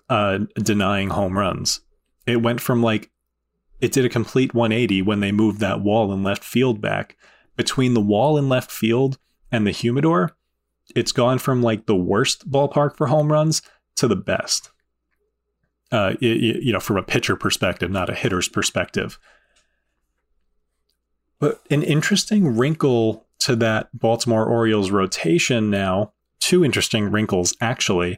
uh, 0.10 0.40
denying 0.56 1.10
home 1.10 1.38
runs. 1.38 1.82
It 2.26 2.42
went 2.42 2.60
from 2.60 2.82
like, 2.82 3.12
it 3.82 3.92
did 3.92 4.04
a 4.04 4.10
complete 4.10 4.56
180 4.56 5.04
when 5.04 5.20
they 5.20 5.32
moved 5.32 5.60
that 5.60 5.82
wall 5.82 6.12
in 6.12 6.24
left 6.24 6.44
field 6.44 6.82
back. 6.82 7.18
Between 7.56 7.94
the 7.94 8.02
wall 8.02 8.36
in 8.36 8.50
left 8.50 8.72
field 8.72 9.20
and 9.52 9.68
the 9.68 9.72
humidor, 9.72 10.36
it's 10.96 11.12
gone 11.12 11.40
from 11.40 11.62
like 11.62 11.86
the 11.86 11.96
worst 11.96 12.50
ballpark 12.50 12.96
for 12.96 13.08
home 13.08 13.32
runs 13.32 13.62
to 13.98 14.08
the 14.08 14.16
best. 14.16 14.72
Uh, 15.92 16.14
it, 16.22 16.64
you 16.64 16.72
know, 16.72 16.80
from 16.80 16.98
a 16.98 17.04
pitcher 17.04 17.36
perspective, 17.36 17.90
not 17.90 18.10
a 18.10 18.16
hitter's 18.16 18.48
perspective. 18.48 19.20
But 21.40 21.62
an 21.72 21.84
interesting 21.84 22.58
wrinkle 22.58 23.26
to 23.40 23.56
that 23.56 23.90
Baltimore 23.98 24.46
Orioles 24.46 24.92
rotation 24.92 25.70
now, 25.70 26.14
two 26.40 26.64
interesting 26.64 27.10
wrinkles 27.10 27.56
actually. 27.62 28.18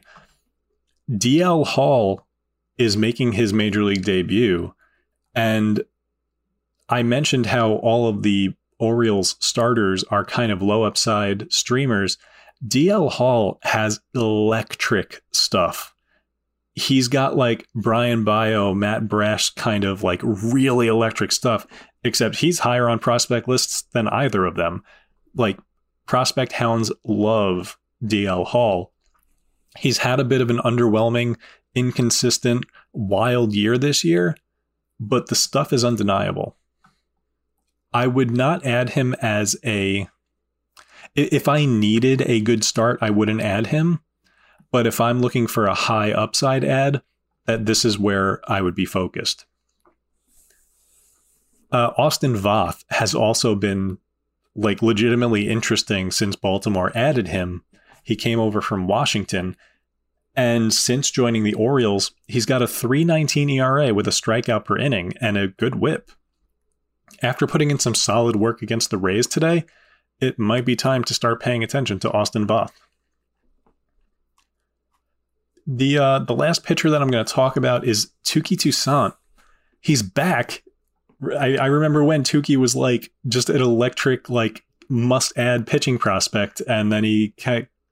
DL 1.10 1.66
Hall 1.66 2.26
is 2.78 2.96
making 2.96 3.32
his 3.32 3.52
major 3.52 3.84
league 3.84 4.04
debut. 4.04 4.74
And 5.34 5.84
I 6.88 7.02
mentioned 7.02 7.46
how 7.46 7.72
all 7.74 8.08
of 8.08 8.22
the 8.22 8.54
Orioles 8.78 9.36
starters 9.38 10.02
are 10.04 10.24
kind 10.24 10.50
of 10.50 10.60
low 10.60 10.82
upside 10.82 11.50
streamers. 11.52 12.18
DL 12.66 13.10
Hall 13.10 13.58
has 13.62 14.00
electric 14.14 15.22
stuff. 15.32 15.94
He's 16.74 17.08
got 17.08 17.36
like 17.36 17.66
Brayan 17.74 18.24
Bello, 18.24 18.72
Matt 18.74 19.08
Brash 19.08 19.50
kind 19.50 19.84
of 19.84 20.02
like 20.02 20.20
really 20.22 20.86
electric 20.86 21.32
stuff, 21.32 21.66
except 22.04 22.36
he's 22.36 22.60
higher 22.60 22.88
on 22.88 22.98
prospect 22.98 23.48
lists 23.48 23.82
than 23.92 24.08
either 24.08 24.44
of 24.44 24.54
them. 24.54 24.82
Like 25.34 25.58
prospect 26.06 26.52
hounds 26.52 26.90
love 27.04 27.76
DL 28.02 28.46
Hall. 28.46 28.92
He's 29.78 29.98
had 29.98 30.20
a 30.20 30.24
bit 30.24 30.40
of 30.40 30.50
an 30.50 30.58
underwhelming, 30.58 31.36
inconsistent, 31.74 32.64
wild 32.92 33.54
year 33.54 33.76
this 33.76 34.04
year, 34.04 34.36
but 35.00 35.28
the 35.28 35.34
stuff 35.34 35.72
is 35.72 35.84
undeniable. 35.84 36.56
I 37.92 38.06
would 38.06 38.30
not 38.30 38.64
add 38.64 38.90
him 38.90 39.14
as 39.20 39.56
a 39.64 40.08
if 41.14 41.48
I 41.48 41.64
needed 41.64 42.22
a 42.22 42.40
good 42.40 42.64
start, 42.64 42.98
I 43.00 43.10
wouldn't 43.10 43.40
add 43.40 43.68
him. 43.68 44.00
But 44.70 44.86
if 44.86 45.00
I'm 45.00 45.20
looking 45.20 45.46
for 45.46 45.66
a 45.66 45.74
high 45.74 46.12
upside 46.12 46.64
ad, 46.64 47.02
that 47.46 47.66
this 47.66 47.84
is 47.84 47.98
where 47.98 48.40
I 48.50 48.62
would 48.62 48.74
be 48.74 48.86
focused. 48.86 49.44
Uh, 51.70 51.92
Austin 51.96 52.34
Voth 52.34 52.84
has 52.90 53.14
also 53.14 53.54
been 53.54 53.98
like 54.54 54.82
legitimately 54.82 55.48
interesting 55.48 56.10
since 56.10 56.36
Baltimore 56.36 56.92
added 56.94 57.28
him. 57.28 57.64
He 58.02 58.16
came 58.16 58.38
over 58.38 58.60
from 58.60 58.86
Washington, 58.86 59.56
and 60.34 60.72
since 60.72 61.10
joining 61.10 61.44
the 61.44 61.54
Orioles, 61.54 62.12
he's 62.26 62.46
got 62.46 62.62
a 62.62 62.66
319 62.66 63.48
ERA 63.50 63.94
with 63.94 64.06
a 64.06 64.10
strikeout 64.10 64.64
per 64.64 64.76
inning 64.76 65.14
and 65.20 65.36
a 65.36 65.48
good 65.48 65.76
whip. 65.76 66.10
After 67.22 67.46
putting 67.46 67.70
in 67.70 67.78
some 67.78 67.94
solid 67.94 68.36
work 68.36 68.62
against 68.62 68.90
the 68.90 68.98
Rays 68.98 69.26
today, 69.26 69.64
it 70.22 70.38
might 70.38 70.64
be 70.64 70.76
time 70.76 71.02
to 71.04 71.14
start 71.14 71.42
paying 71.42 71.64
attention 71.64 71.98
to 71.98 72.12
Austin 72.12 72.46
Voth. 72.46 72.70
The 75.66 75.98
uh, 75.98 76.18
the 76.20 76.34
last 76.34 76.64
pitcher 76.64 76.88
that 76.90 77.02
I'm 77.02 77.10
going 77.10 77.24
to 77.24 77.32
talk 77.32 77.56
about 77.56 77.84
is 77.84 78.12
Touki 78.24 78.56
Toussaint. 78.56 79.14
He's 79.80 80.02
back. 80.02 80.62
I, 81.38 81.56
I 81.56 81.66
remember 81.66 82.04
when 82.04 82.22
Touki 82.22 82.56
was 82.56 82.74
like 82.74 83.10
just 83.28 83.50
an 83.50 83.60
electric, 83.60 84.30
like 84.30 84.64
must 84.88 85.36
add 85.36 85.66
pitching 85.66 85.98
prospect, 85.98 86.62
and 86.68 86.92
then 86.92 87.04
he 87.04 87.34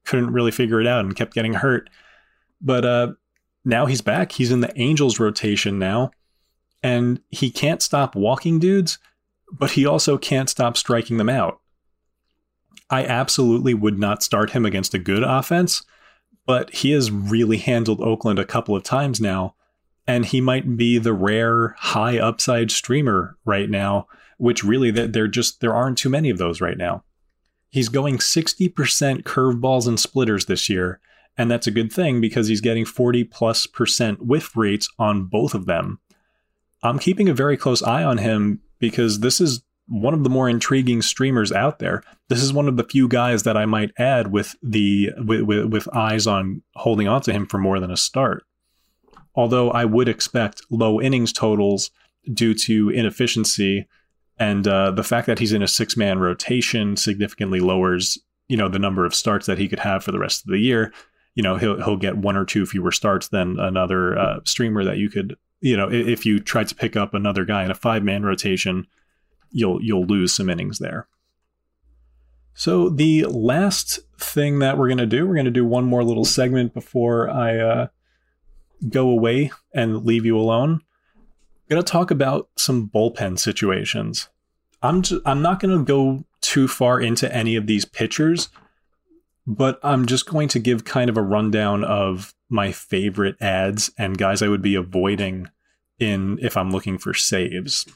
couldn't 0.05 0.33
really 0.33 0.51
figure 0.51 0.81
it 0.81 0.87
out 0.87 1.05
and 1.05 1.17
kept 1.17 1.35
getting 1.35 1.55
hurt. 1.55 1.91
But 2.61 2.85
uh, 2.85 3.13
now 3.65 3.87
he's 3.87 4.01
back. 4.01 4.33
He's 4.33 4.51
in 4.51 4.61
the 4.61 4.73
Angels 4.81 5.19
rotation 5.19 5.79
now, 5.79 6.11
and 6.83 7.21
he 7.31 7.51
can't 7.51 7.83
stop 7.83 8.15
walking 8.15 8.59
dudes, 8.59 8.99
but 9.53 9.73
he 9.73 9.87
also 9.87 10.19
can't 10.19 10.49
stop 10.49 10.77
striking 10.77 11.17
them 11.17 11.29
out. 11.29 11.61
I 12.91 13.05
absolutely 13.05 13.73
would 13.73 13.99
not 13.99 14.23
start 14.23 14.51
him 14.51 14.67
against 14.67 14.95
a 14.95 14.99
good 14.99 15.23
offense, 15.23 15.85
but 16.45 16.75
he 16.75 16.91
has 16.91 17.11
really 17.11 17.59
handled 17.59 18.01
Oakland 18.01 18.39
a 18.39 18.45
couple 18.45 18.75
of 18.75 18.83
times 18.83 19.21
now, 19.21 19.55
and 20.07 20.27
he 20.27 20.41
might 20.41 20.77
be 20.77 20.99
the 20.99 21.13
rare 21.13 21.77
high 21.79 22.19
upside 22.19 22.73
streamer 22.73 23.37
right 23.45 23.71
now, 23.71 24.09
which 24.39 24.65
really 24.65 24.91
there 24.91 25.29
just 25.29 25.61
there 25.61 25.75
aren't 25.75 25.99
too 25.99 26.09
many 26.09 26.31
of 26.31 26.39
those 26.39 26.61
right 26.61 26.77
now. 26.77 27.05
He's 27.71 27.89
going 27.89 28.19
60% 28.19 29.23
curveballs 29.23 29.87
and 29.87 30.01
splitters 30.01 30.47
this 30.47 30.69
year, 30.69 31.01
and 31.39 31.49
that's 31.49 31.69
a 31.69 31.73
good 31.73 31.93
thing 31.93 32.21
because 32.21 32.49
he's 32.49 32.61
getting 32.61 32.85
40 32.85 33.23
plus 33.25 33.69
percent 33.69 34.27
whiff 34.27 34.57
rates 34.57 34.89
on 34.99 35.27
both 35.27 35.55
of 35.55 35.67
them. 35.67 36.01
I'm 36.83 36.99
keeping 36.99 37.29
a 37.29 37.35
very 37.35 37.57
close 37.57 37.83
eye 37.83 38.03
on 38.03 38.19
him 38.19 38.61
because 38.81 39.21
this 39.21 39.41
is 39.41 39.63
one 39.87 40.15
of 40.15 40.25
the 40.25 40.31
more 40.31 40.49
intriguing 40.49 41.03
streamers 41.03 41.53
out 41.53 41.79
there. 41.79 42.03
This 42.31 42.45
is 42.45 42.53
one 42.53 42.69
of 42.69 42.77
the 42.77 42.85
few 42.85 43.09
guys 43.09 43.43
that 43.43 43.57
I 43.57 43.67
might 43.67 43.91
add 43.99 44.31
with 44.31 44.55
the 44.63 45.11
with, 45.19 45.43
with, 45.43 45.65
with 45.67 45.95
eyes 45.95 46.29
on 46.29 46.63
holding 46.77 47.09
on 47.09 47.21
to 47.23 47.33
him 47.33 47.45
for 47.45 47.59
more 47.59 47.81
than 47.81 47.91
a 47.91 47.97
start. 47.97 48.45
Although 49.35 49.73
I 49.73 49.85
would 49.85 50.09
expect 50.09 50.63
low 50.71 51.01
innings 51.01 51.33
totals 51.33 51.91
due 52.33 52.55
to 52.55 52.89
inefficiency 52.91 53.89
and 54.39 54.67
uh, 54.69 54.93
the 54.93 55.03
fact 55.03 55.27
that 55.27 55.41
he's 55.41 55.53
in 55.53 55.63
a 55.63 55.69
six 55.69 55.97
man 55.97 56.21
rotation 56.21 56.97
significantly 56.97 57.59
lowers 57.59 58.17
you 58.47 58.57
know 58.57 58.69
the 58.69 58.79
number 58.79 59.05
of 59.05 59.15
starts 59.15 59.47
that 59.47 59.59
he 59.59 59.69
could 59.69 59.81
have 59.81 60.05
for 60.05 60.13
the 60.13 60.19
rest 60.19 60.45
of 60.45 60.51
the 60.51 60.59
year. 60.59 60.93
You 61.35 61.43
know 61.43 61.57
he'll 61.57 61.83
he'll 61.83 61.97
get 61.97 62.17
one 62.17 62.37
or 62.37 62.45
two 62.45 62.65
fewer 62.65 62.93
starts 62.93 63.29
than 63.29 63.59
another 63.59 64.17
uh, 64.17 64.41
streamer 64.45 64.85
that 64.85 64.99
you 64.99 65.11
could 65.11 65.37
you 65.61 65.77
know 65.77 65.91
if 65.91 66.25
you 66.25 66.39
tried 66.39 66.69
to 66.69 66.77
pick 66.77 66.97
up 66.97 67.13
another 67.13 67.45
guy 67.45 67.65
in 67.65 67.73
a 67.73 67.77
five 67.77 68.05
man 68.05 68.25
rotation, 68.25 68.87
you'll 69.51 69.83
you'll 69.83 70.07
lose 70.07 70.33
some 70.33 70.49
innings 70.49 70.79
there. 70.79 71.09
So 72.61 72.91
the 72.91 73.25
last 73.25 74.01
thing 74.19 74.59
that 74.59 74.77
we're 74.77 74.89
going 74.89 74.99
to 74.99 75.07
do, 75.07 75.27
we're 75.27 75.33
going 75.33 75.47
to 75.47 75.51
do 75.51 75.65
one 75.65 75.87
more 75.87 76.05
little 76.05 76.27
segment 76.27 76.75
before 76.75 77.31
I 77.31 77.57
uh, 77.57 77.87
go 78.87 79.09
away 79.09 79.51
and 79.73 80.05
leave 80.05 80.27
you 80.27 80.37
alone. 80.37 80.83
I'm 81.15 81.71
going 81.71 81.83
to 81.83 81.91
talk 81.91 82.11
about 82.11 82.51
some 82.57 82.91
bullpen 82.95 83.39
situations. 83.39 84.29
I'm 84.83 85.03
I'm 85.25 85.41
not 85.41 85.61
going 85.61 85.79
to 85.79 85.83
go 85.83 86.27
too 86.43 86.69
far 86.69 87.01
into 87.01 87.35
any 87.35 87.57
of 87.57 87.67
these 87.67 87.87
pitchers, 87.87 88.51
but 89.47 89.81
I'm 89.83 90.05
just 90.05 90.27
going 90.27 90.49
to 90.49 90.59
give 90.59 90.85
kind 90.85 91.09
of 91.09 91.17
a 91.17 91.23
rundown 91.23 91.83
of 91.83 92.35
my 92.51 92.73
favorite 92.73 93.41
ads 93.41 93.91
and 93.97 94.19
guys 94.19 94.43
I 94.43 94.49
would 94.49 94.61
be 94.61 94.75
avoiding 94.75 95.49
in 95.99 96.39
if 96.43 96.59
I'm 96.59 96.73
looking 96.73 96.99
for 96.99 97.15
saves. 97.15 97.87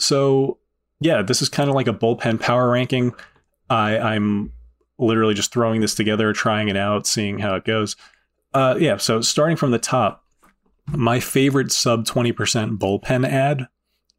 So, 0.00 0.58
yeah, 1.00 1.22
this 1.22 1.42
is 1.42 1.48
kind 1.48 1.68
of 1.68 1.74
like 1.74 1.86
a 1.86 1.92
bullpen 1.92 2.40
power 2.40 2.70
ranking. 2.70 3.12
I, 3.70 3.98
I'm 3.98 4.52
literally 4.98 5.34
just 5.34 5.52
throwing 5.52 5.80
this 5.80 5.94
together, 5.94 6.32
trying 6.32 6.68
it 6.68 6.76
out, 6.76 7.06
seeing 7.06 7.38
how 7.38 7.54
it 7.54 7.64
goes. 7.64 7.96
Uh, 8.52 8.76
yeah, 8.78 8.96
so 8.96 9.20
starting 9.20 9.56
from 9.56 9.70
the 9.70 9.78
top, 9.78 10.24
my 10.88 11.20
favorite 11.20 11.70
sub 11.70 12.04
20% 12.04 12.78
bullpen 12.78 13.28
ad 13.28 13.68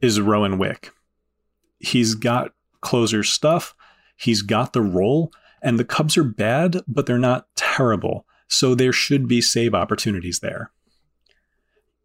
is 0.02 0.22
Rowan 0.22 0.58
Wick. 0.58 0.92
He's 1.80 2.16
got 2.16 2.54
closer 2.82 3.24
stuff, 3.24 3.76
he's 4.16 4.42
got 4.42 4.74
the 4.74 4.82
role, 4.82 5.32
and 5.62 5.78
the 5.78 5.86
Cubs 5.86 6.18
are 6.18 6.24
bad, 6.24 6.82
but 6.88 7.06
they're 7.06 7.18
not 7.18 7.48
terrible. 7.56 8.26
So 8.48 8.74
there 8.76 8.94
should 8.94 9.28
be 9.28 9.42
save 9.42 9.74
opportunities 9.74 10.40
there. 10.40 10.72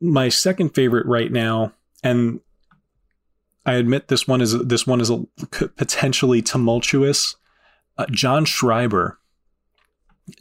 My 0.00 0.28
second 0.28 0.70
favorite 0.70 1.06
right 1.06 1.30
now, 1.30 1.72
and 2.02 2.40
I 3.66 3.74
admit 3.74 4.08
this 4.08 4.28
one 4.28 4.40
is 4.40 4.58
this 4.64 4.86
one 4.86 5.00
is 5.00 5.10
a, 5.10 5.24
potentially 5.76 6.42
tumultuous. 6.42 7.36
Uh, 7.96 8.06
John 8.10 8.44
Schreiber. 8.44 9.18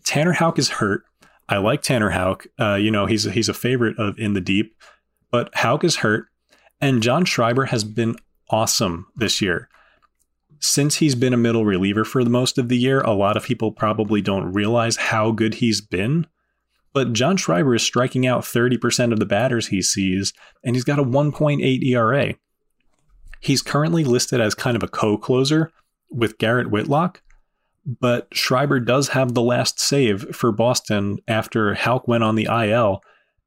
Tanner 0.03 0.33
Houck 0.33 0.59
is 0.59 0.69
hurt. 0.69 1.03
I 1.49 1.57
like 1.57 1.81
Tanner 1.81 2.11
Houck. 2.11 2.47
Uh, 2.59 2.75
you 2.75 2.91
know 2.91 3.05
he's 3.05 3.23
he's 3.25 3.49
a 3.49 3.53
favorite 3.53 3.97
of 3.97 4.17
in 4.17 4.33
the 4.33 4.41
deep, 4.41 4.75
but 5.31 5.53
Houck 5.55 5.83
is 5.83 5.97
hurt, 5.97 6.27
and 6.81 7.03
John 7.03 7.25
Schreiber 7.25 7.65
has 7.65 7.83
been 7.83 8.15
awesome 8.49 9.07
this 9.15 9.41
year. 9.41 9.69
Since 10.59 10.97
he's 10.97 11.15
been 11.15 11.33
a 11.33 11.37
middle 11.37 11.65
reliever 11.65 12.05
for 12.05 12.23
the 12.23 12.29
most 12.29 12.57
of 12.57 12.69
the 12.69 12.77
year, 12.77 13.01
a 13.01 13.11
lot 13.11 13.35
of 13.35 13.43
people 13.43 13.73
probably 13.73 14.21
don't 14.21 14.53
realize 14.53 14.95
how 14.95 15.31
good 15.31 15.55
he's 15.55 15.81
been. 15.81 16.25
But 16.93 17.11
John 17.11 17.35
Schreiber 17.35 17.75
is 17.75 17.83
striking 17.83 18.25
out 18.25 18.43
30% 18.43 19.11
of 19.11 19.19
the 19.19 19.25
batters 19.25 19.67
he 19.67 19.81
sees, 19.81 20.31
and 20.63 20.75
he's 20.75 20.85
got 20.85 20.99
a 20.99 21.03
1.8 21.03 21.83
ERA. 21.83 22.35
He's 23.43 23.61
currently 23.61 24.05
listed 24.05 24.39
as 24.39 24.55
kind 24.55 24.77
of 24.77 24.83
a 24.83 24.87
co 24.87 25.17
closer 25.17 25.69
with 26.09 26.37
Garrett 26.37 26.71
Whitlock, 26.71 27.21
but 27.85 28.29
Schreiber 28.33 28.79
does 28.79 29.09
have 29.09 29.33
the 29.33 29.41
last 29.41 29.81
save 29.81 30.33
for 30.33 30.53
Boston 30.53 31.19
after 31.27 31.73
Houck 31.73 32.07
went 32.07 32.23
on 32.23 32.35
the 32.35 32.47
IL. 32.49 33.01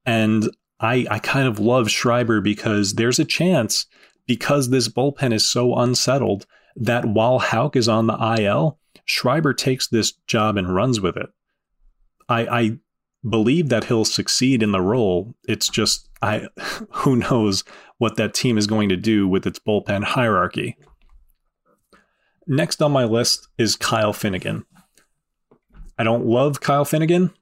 And 0.05 0.51
I, 0.79 1.07
I 1.11 1.19
kind 1.19 1.49
of 1.49 1.59
love 1.59 1.91
Schreiber 1.91 2.43
because 2.43 2.95
there's 2.95 3.19
a 3.19 3.25
chance, 3.25 3.87
because 4.27 4.69
this 4.69 4.89
bullpen 4.89 5.33
is 5.33 5.49
so 5.49 5.75
unsettled, 5.75 6.45
that 6.77 7.07
while 7.07 7.39
Houck 7.39 7.75
is 7.75 7.89
on 7.89 8.07
the 8.07 8.37
IL, 8.39 8.79
Schreiber 9.07 9.55
takes 9.55 9.89
this 9.89 10.13
job 10.27 10.59
and 10.59 10.75
runs 10.75 11.01
with 11.01 11.17
it. 11.17 11.31
I, 12.29 12.47
I 12.47 12.79
believe 13.27 13.71
that 13.71 13.85
he'll 13.85 14.05
succeed 14.05 14.63
in 14.63 14.73
the 14.73 14.83
role. 14.83 15.35
It's 15.49 15.71
just 15.71 16.07
I 16.21 16.49
who 16.91 17.17
knows 17.17 17.65
what 17.99 18.17
that 18.17 18.35
team 18.35 18.59
is 18.59 18.67
going 18.67 18.89
to 18.89 18.97
do 18.97 19.27
with 19.27 19.47
its 19.47 19.59
bullpen 19.59 20.05
hierarchy. 20.05 20.77
Next 22.47 22.81
on 22.83 22.93
my 22.93 23.05
list 23.05 23.49
is 23.59 23.77
Kyle 23.77 24.13
Finnegan. 24.13 24.65
I 25.99 26.05
don't 26.05 26.27
love 26.27 26.61
Kyle 26.61 26.85
Finnegan. 26.85 27.33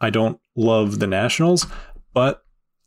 I 0.00 0.10
don't 0.10 0.40
love 0.56 0.98
the 0.98 1.06
Nationals, 1.06 1.66
but 2.12 2.42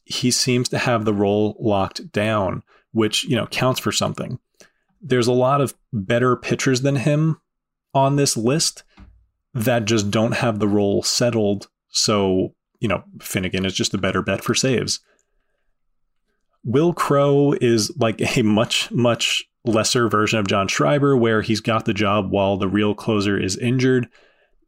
he 0.05 0.31
seems 0.31 0.69
to 0.69 0.77
have 0.77 1.05
the 1.05 1.13
role 1.13 1.55
locked 1.59 2.11
down, 2.11 2.63
which, 2.91 3.23
you 3.23 3.35
know, 3.35 3.47
counts 3.47 3.79
for 3.79 3.91
something. 3.91 4.39
There's 5.01 5.27
a 5.27 5.33
lot 5.33 5.61
of 5.61 5.73
better 5.93 6.35
pitchers 6.35 6.81
than 6.81 6.97
him 6.97 7.39
on 7.93 8.15
this 8.15 8.35
list 8.35 8.83
that 9.53 9.85
just 9.85 10.11
don't 10.11 10.33
have 10.33 10.59
the 10.59 10.67
role 10.67 11.01
settled. 11.01 11.67
So, 11.89 12.53
you 12.79 12.87
know, 12.87 13.03
Finnegan 13.21 13.65
is 13.65 13.73
just 13.73 13.93
a 13.93 13.97
better 13.97 14.21
bet 14.21 14.43
for 14.43 14.53
saves. 14.53 14.99
Wil 16.63 16.93
Crowe 16.93 17.53
is 17.59 17.91
like 17.97 18.37
a 18.37 18.41
much, 18.41 18.91
much 18.91 19.45
lesser 19.65 20.07
version 20.09 20.39
of 20.39 20.47
John 20.47 20.67
Schreiber, 20.67 21.15
where 21.15 21.41
he's 21.41 21.59
got 21.61 21.85
the 21.85 21.93
job 21.93 22.31
while 22.31 22.57
the 22.57 22.67
real 22.67 22.93
closer 22.93 23.39
is 23.39 23.57
injured. 23.57 24.07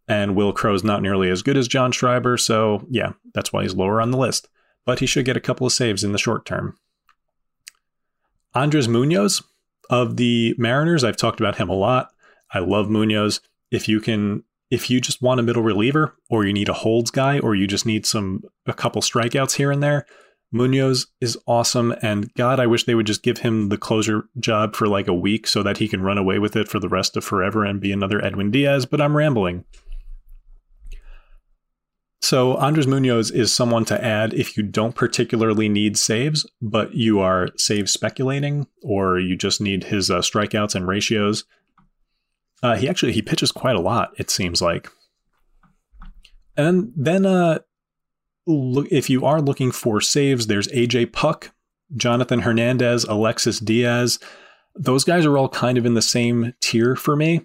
And 0.07 0.35
Wil 0.35 0.53
Crowe's 0.53 0.83
not 0.83 1.01
nearly 1.01 1.29
as 1.29 1.41
good 1.41 1.57
as 1.57 1.67
John 1.67 1.91
Schreiber. 1.91 2.37
So, 2.37 2.85
yeah, 2.89 3.13
that's 3.33 3.53
why 3.53 3.63
he's 3.63 3.75
lower 3.75 4.01
on 4.01 4.11
the 4.11 4.17
list. 4.17 4.47
But 4.85 4.99
he 4.99 5.05
should 5.05 5.25
get 5.25 5.37
a 5.37 5.41
couple 5.41 5.67
of 5.67 5.73
saves 5.73 6.03
in 6.03 6.11
the 6.11 6.17
short 6.17 6.45
term. 6.45 6.77
Andres 8.53 8.87
Munoz 8.87 9.41
of 9.89 10.17
the 10.17 10.55
Mariners, 10.57 11.03
I've 11.03 11.17
talked 11.17 11.39
about 11.39 11.57
him 11.57 11.69
a 11.69 11.75
lot. 11.75 12.09
I 12.53 12.59
love 12.59 12.89
Munoz. 12.89 13.39
If 13.69 13.87
you 13.87 14.01
can, 14.01 14.43
if 14.69 14.89
you 14.89 14.99
just 14.99 15.21
want 15.21 15.39
a 15.39 15.43
middle 15.43 15.63
reliever, 15.63 16.17
or 16.29 16.45
you 16.45 16.51
need 16.51 16.67
a 16.67 16.73
holds 16.73 17.11
guy, 17.11 17.39
or 17.39 17.55
you 17.55 17.67
just 17.67 17.85
need 17.85 18.05
some 18.05 18.43
a 18.65 18.73
couple 18.73 19.01
strikeouts 19.01 19.55
here 19.55 19.71
and 19.71 19.81
there, 19.81 20.05
Munoz 20.51 21.07
is 21.21 21.37
awesome, 21.47 21.95
and 22.01 22.33
God, 22.33 22.59
I 22.59 22.67
wish 22.67 22.83
they 22.83 22.95
would 22.95 23.07
just 23.07 23.23
give 23.23 23.39
him 23.39 23.69
the 23.69 23.77
closer 23.77 24.25
job 24.37 24.75
for 24.75 24.87
like 24.87 25.07
a 25.07 25.13
week 25.13 25.47
so 25.47 25.63
that 25.63 25.77
he 25.77 25.87
can 25.87 26.01
run 26.01 26.17
away 26.17 26.39
with 26.39 26.55
it 26.55 26.67
for 26.67 26.79
the 26.79 26.89
rest 26.89 27.15
of 27.15 27.23
forever 27.23 27.63
and 27.63 27.79
be 27.79 27.91
another 27.91 28.23
Edwin 28.23 28.51
Diaz, 28.51 28.85
but 28.85 28.99
I'm 28.99 29.15
rambling. 29.15 29.63
So, 32.21 32.55
Andres 32.57 32.85
Munoz 32.85 33.31
is 33.31 33.51
someone 33.51 33.85
to 33.85 34.03
add 34.03 34.33
if 34.33 34.55
you 34.55 34.63
don't 34.63 34.93
particularly 34.93 35.67
need 35.67 35.97
saves, 35.97 36.45
but 36.61 36.93
you 36.93 37.19
are 37.19 37.49
save 37.57 37.89
speculating, 37.89 38.67
or 38.83 39.19
you 39.19 39.35
just 39.35 39.59
need 39.59 39.85
his 39.85 40.11
uh, 40.11 40.19
strikeouts 40.19 40.75
and 40.75 40.87
ratios. 40.87 41.45
Uh, 42.61 42.75
he 42.75 42.87
actually 42.87 43.13
he 43.13 43.21
pitches 43.21 43.51
quite 43.51 43.75
a 43.75 43.81
lot. 43.81 44.11
It 44.17 44.29
seems 44.29 44.61
like. 44.61 44.89
And 46.55 46.91
then 46.95 47.25
uh, 47.25 47.59
look, 48.47 48.87
if 48.91 49.09
you 49.09 49.25
are 49.25 49.41
looking 49.41 49.71
for 49.71 50.01
saves, 50.01 50.47
there's 50.47 50.67
AJ 50.69 51.13
Puk, 51.13 51.51
Jonathan 51.95 52.41
Hernandez, 52.41 53.03
Alexis 53.03 53.59
Diaz. 53.59 54.19
Those 54.75 55.03
guys 55.03 55.25
are 55.25 55.37
all 55.37 55.49
kind 55.49 55.77
of 55.77 55.85
in 55.85 55.93
the 55.93 56.01
same 56.01 56.53
tier 56.61 56.95
for 56.95 57.15
me. 57.15 57.41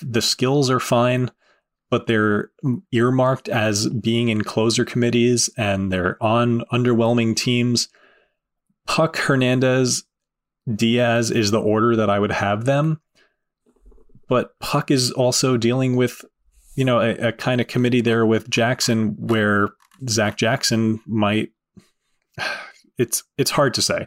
The 0.00 0.22
skills 0.22 0.70
are 0.70 0.80
fine, 0.80 1.30
but 1.90 2.06
they're 2.06 2.50
earmarked 2.92 3.48
as 3.48 3.88
being 3.88 4.28
in 4.28 4.42
closer 4.42 4.84
committees 4.84 5.50
and 5.56 5.92
they're 5.92 6.16
on 6.22 6.60
underwhelming 6.72 7.36
teams. 7.36 7.88
Puk, 8.86 9.16
Hernandez, 9.16 10.04
Diaz 10.72 11.30
is 11.30 11.50
the 11.50 11.60
order 11.60 11.96
that 11.96 12.08
I 12.08 12.18
would 12.18 12.32
have 12.32 12.64
them. 12.64 13.00
But 14.28 14.58
Puk 14.58 14.90
is 14.90 15.10
also 15.10 15.58
dealing 15.58 15.96
with 15.96 16.24
you 16.74 16.84
know, 16.84 17.00
a, 17.00 17.28
a 17.28 17.32
kind 17.32 17.60
of 17.60 17.66
committee 17.66 18.00
there 18.00 18.26
with 18.26 18.50
Jackson 18.50 19.16
where 19.18 19.70
Zach 20.08 20.36
Jackson 20.36 21.00
might. 21.06 21.50
It's 22.96 23.24
it's 23.36 23.50
hard 23.50 23.74
to 23.74 23.82
say. 23.82 24.06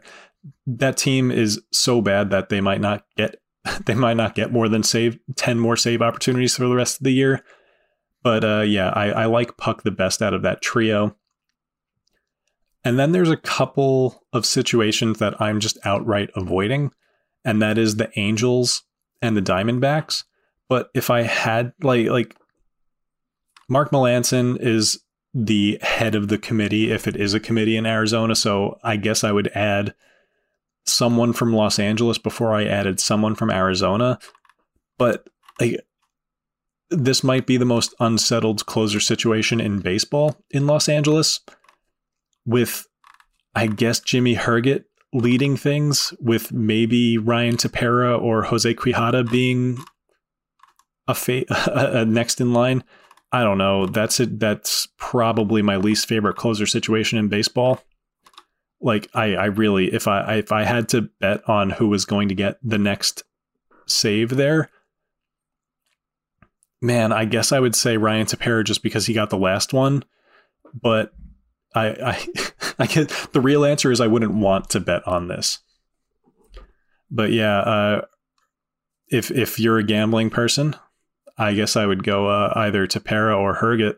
That 0.66 0.96
team 0.96 1.30
is 1.30 1.62
so 1.74 2.02
bad 2.02 2.30
that 2.30 2.48
they 2.48 2.62
might 2.62 2.80
not 2.80 3.04
get 3.18 3.36
they 3.86 3.96
might 3.96 4.16
not 4.16 4.34
get 4.34 4.54
more 4.54 4.70
than 4.70 4.82
save 4.82 5.20
ten 5.36 5.60
more 5.60 5.76
save 5.76 6.02
opportunities 6.02 6.56
for 6.56 6.70
the 6.70 6.74
rest 6.74 7.02
of 7.02 7.04
the 7.04 7.12
year. 7.12 7.44
But 8.24 8.46
uh, 8.46 8.62
yeah, 8.62 8.90
I, 8.90 9.10
I 9.10 9.26
like 9.26 9.58
Puk 9.58 9.84
the 9.84 9.92
best 9.92 10.22
out 10.22 10.34
of 10.34 10.42
that 10.44 10.62
trio. 10.62 11.18
And 12.86 12.98
then 12.98 13.12
there's 13.12 13.30
a 13.30 13.36
couple 13.36 14.24
of 14.32 14.46
situations 14.46 15.20
that 15.20 15.40
I'm 15.42 15.60
just 15.60 15.78
outright 15.84 16.30
avoiding, 16.34 16.92
and 17.44 17.62
that 17.62 17.78
is 17.78 17.98
the 17.98 18.10
Angels 18.18 18.84
and 19.22 19.36
the 19.36 19.42
Diamondbacks. 19.42 20.24
But 20.70 20.90
if 20.94 21.10
I 21.10 21.24
had 21.24 21.74
like 21.82 22.08
like 22.08 22.36
Mark 23.70 23.92
Melancon 23.92 24.60
is 24.60 25.00
the 25.34 25.78
head 25.82 26.16
of 26.16 26.30
the 26.30 26.38
committee 26.38 26.92
if 26.92 27.08
it 27.08 27.16
is 27.16 27.34
a 27.34 27.40
committee 27.40 27.78
in 27.78 27.86
Arizona. 27.86 28.36
So 28.36 28.80
I 28.84 28.96
guess 28.96 29.24
I 29.24 29.32
would 29.32 29.50
add 29.50 29.94
someone 30.86 31.34
from 31.34 31.54
Los 31.54 31.80
Angeles 31.80 32.18
before 32.18 32.54
I 32.54 32.66
added 32.66 33.00
someone 33.00 33.36
from 33.36 33.52
Arizona, 33.52 34.20
but 34.98 35.28
like 35.60 35.82
this 36.90 37.24
might 37.24 37.46
be 37.46 37.58
the 37.58 37.66
most 37.66 37.94
unsettled 38.00 38.66
closer 38.66 39.00
situation 39.00 39.60
in 39.60 39.80
baseball 39.80 40.38
in 40.50 40.66
Los 40.66 40.88
Angeles 40.88 41.42
with 42.46 42.88
I 43.54 43.68
guess 43.68 44.00
Jimmy 44.00 44.36
Herget 44.36 44.86
leading 45.14 45.58
things 45.58 46.14
with 46.20 46.52
maybe 46.52 47.18
Ryan 47.18 47.58
Tepera 47.58 48.22
or 48.22 48.44
Jose 48.44 48.74
Quijada 48.76 49.30
being 49.30 49.80
a, 51.08 51.16
fa- 51.16 51.46
a 51.50 52.06
next 52.06 52.40
in 52.40 52.54
line. 52.54 52.84
I 53.32 53.44
don't 53.44 53.58
know. 53.58 53.86
That's 53.86 54.20
it. 54.20 54.40
That's 54.40 54.88
probably 54.98 55.62
my 55.62 55.78
least 55.78 56.08
favorite 56.08 56.38
closer 56.38 56.66
situation 56.66 57.18
in 57.18 57.28
baseball. 57.28 57.82
Like 58.80 59.10
I, 59.14 59.36
I 59.36 59.46
really, 59.46 59.94
if 59.94 60.08
I, 60.08 60.36
if 60.36 60.52
I 60.52 60.64
had 60.64 60.90
to 60.90 61.10
bet 61.20 61.48
on 61.50 61.72
who 61.72 61.88
was 61.88 62.06
going 62.06 62.30
to 62.30 62.36
get 62.36 62.58
the 62.64 62.78
next 62.78 63.24
save 63.86 64.30
there, 64.30 64.70
man, 66.82 67.12
I 67.12 67.26
guess 67.26 67.52
I 67.52 67.60
would 67.60 67.76
say 67.76 67.98
Ryan 67.98 68.28
Tepera 68.28 68.64
just 68.64 68.84
because 68.84 69.06
he 69.06 69.14
got 69.14 69.30
the 69.30 69.38
last 69.38 69.74
one. 69.74 70.04
But 70.74 71.12
I, 71.76 71.88
I, 71.88 72.28
I 72.80 72.86
get 72.86 73.10
the 73.34 73.42
real 73.42 73.66
answer 73.66 73.92
is 73.92 74.00
I 74.00 74.08
wouldn't 74.08 74.34
want 74.34 74.70
to 74.72 74.80
bet 74.80 75.08
on 75.08 75.28
this. 75.28 75.60
But 77.10 77.32
yeah, 77.32 77.60
uh, 77.60 78.02
if 79.10 79.32
if 79.32 79.60
you're 79.60 79.78
a 79.78 79.84
gambling 79.84 80.30
person, 80.30 80.76
I 81.38 81.54
guess 81.54 81.76
I 81.76 81.86
would 81.86 82.04
go 82.04 82.28
uh, 82.28 82.52
either 82.56 82.88
Tepera 82.88 83.38
or 83.38 83.56
Herget. 83.56 83.98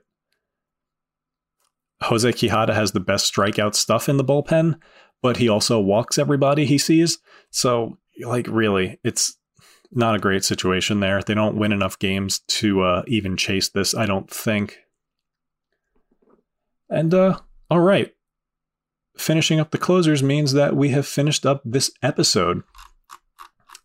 Jose 2.01 2.29
Quijada 2.31 2.73
has 2.73 2.91
the 2.91 2.99
best 2.99 3.33
strikeout 3.33 3.75
stuff 3.75 4.09
in 4.09 4.17
the 4.17 4.23
bullpen, 4.23 4.79
but 5.21 5.37
he 5.37 5.49
also 5.49 5.79
walks 5.79 6.17
everybody 6.17 6.65
he 6.65 6.77
sees. 6.77 7.19
So, 7.49 7.97
like, 8.21 8.47
really, 8.47 8.99
it's 9.03 9.37
not 9.91 10.15
a 10.15 10.19
great 10.19 10.43
situation 10.43 10.99
there. 10.99 11.21
They 11.21 11.33
don't 11.33 11.57
win 11.57 11.71
enough 11.71 11.99
games 11.99 12.39
to 12.39 12.81
uh, 12.81 13.03
even 13.07 13.37
chase 13.37 13.69
this, 13.69 13.93
I 13.95 14.05
don't 14.05 14.29
think. 14.29 14.79
And, 16.89 17.13
uh, 17.13 17.39
all 17.69 17.81
right. 17.81 18.13
Finishing 19.17 19.59
up 19.59 19.71
the 19.71 19.77
closers 19.77 20.23
means 20.23 20.53
that 20.53 20.75
we 20.75 20.89
have 20.89 21.05
finished 21.05 21.45
up 21.45 21.61
this 21.65 21.91
episode. 22.01 22.63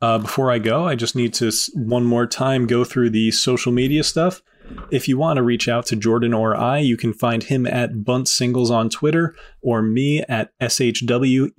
Uh, 0.04 0.18
before 0.18 0.50
I 0.50 0.58
go, 0.58 0.86
I 0.86 0.96
just 0.96 1.16
need 1.16 1.32
to 1.32 1.50
one 1.72 2.04
more 2.04 2.26
time 2.26 2.66
go 2.66 2.84
through 2.84 3.08
the 3.08 3.30
social 3.30 3.72
media 3.72 4.04
stuff. 4.04 4.42
If 4.90 5.08
you 5.08 5.16
want 5.16 5.38
to 5.38 5.42
reach 5.42 5.66
out 5.66 5.86
to 5.86 5.96
Jordan 5.96 6.34
or 6.34 6.54
I, 6.54 6.80
you 6.80 6.98
can 6.98 7.14
find 7.14 7.42
him 7.42 7.66
at 7.66 8.04
Bunt 8.04 8.28
Singles 8.28 8.70
on 8.70 8.90
Twitter 8.90 9.34
or 9.62 9.80
me 9.80 10.20
at 10.28 10.52
SHWEBSI, 10.60 11.54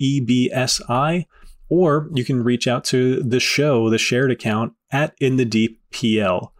or 1.68 2.08
you 2.14 2.24
can 2.24 2.44
reach 2.44 2.68
out 2.68 2.84
to 2.84 3.20
the 3.20 3.40
show, 3.40 3.90
the 3.90 3.98
shared 3.98 4.30
account 4.30 4.74
at 4.92 5.16
In 5.18 5.38
the 5.38 5.44
Deep 5.44 5.80
PL. 5.90 6.52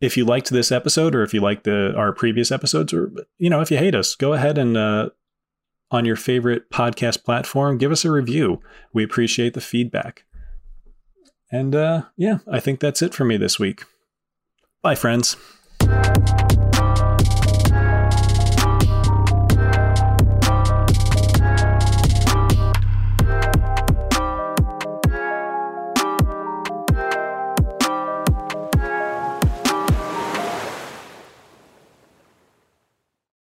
If 0.00 0.16
you 0.16 0.24
liked 0.24 0.50
this 0.50 0.70
episode, 0.70 1.16
or 1.16 1.24
if 1.24 1.34
you 1.34 1.40
liked 1.40 1.64
the 1.64 1.92
our 1.96 2.12
previous 2.12 2.52
episodes, 2.52 2.92
or 2.92 3.10
you 3.38 3.50
know, 3.50 3.60
if 3.60 3.72
you 3.72 3.78
hate 3.78 3.96
us, 3.96 4.14
go 4.14 4.34
ahead 4.34 4.56
and 4.56 4.76
uh, 4.76 5.08
on 5.90 6.04
your 6.04 6.14
favorite 6.14 6.70
podcast 6.70 7.24
platform, 7.24 7.76
give 7.76 7.90
us 7.90 8.04
a 8.04 8.12
review. 8.12 8.60
We 8.92 9.02
appreciate 9.02 9.54
the 9.54 9.60
feedback. 9.60 10.24
And 11.54 11.72
uh, 11.72 12.02
yeah, 12.16 12.38
I 12.50 12.58
think 12.58 12.80
that's 12.80 13.00
it 13.00 13.14
for 13.14 13.24
me 13.24 13.36
this 13.36 13.60
week. 13.60 13.84
Bye, 14.82 14.96
friends. 14.96 15.36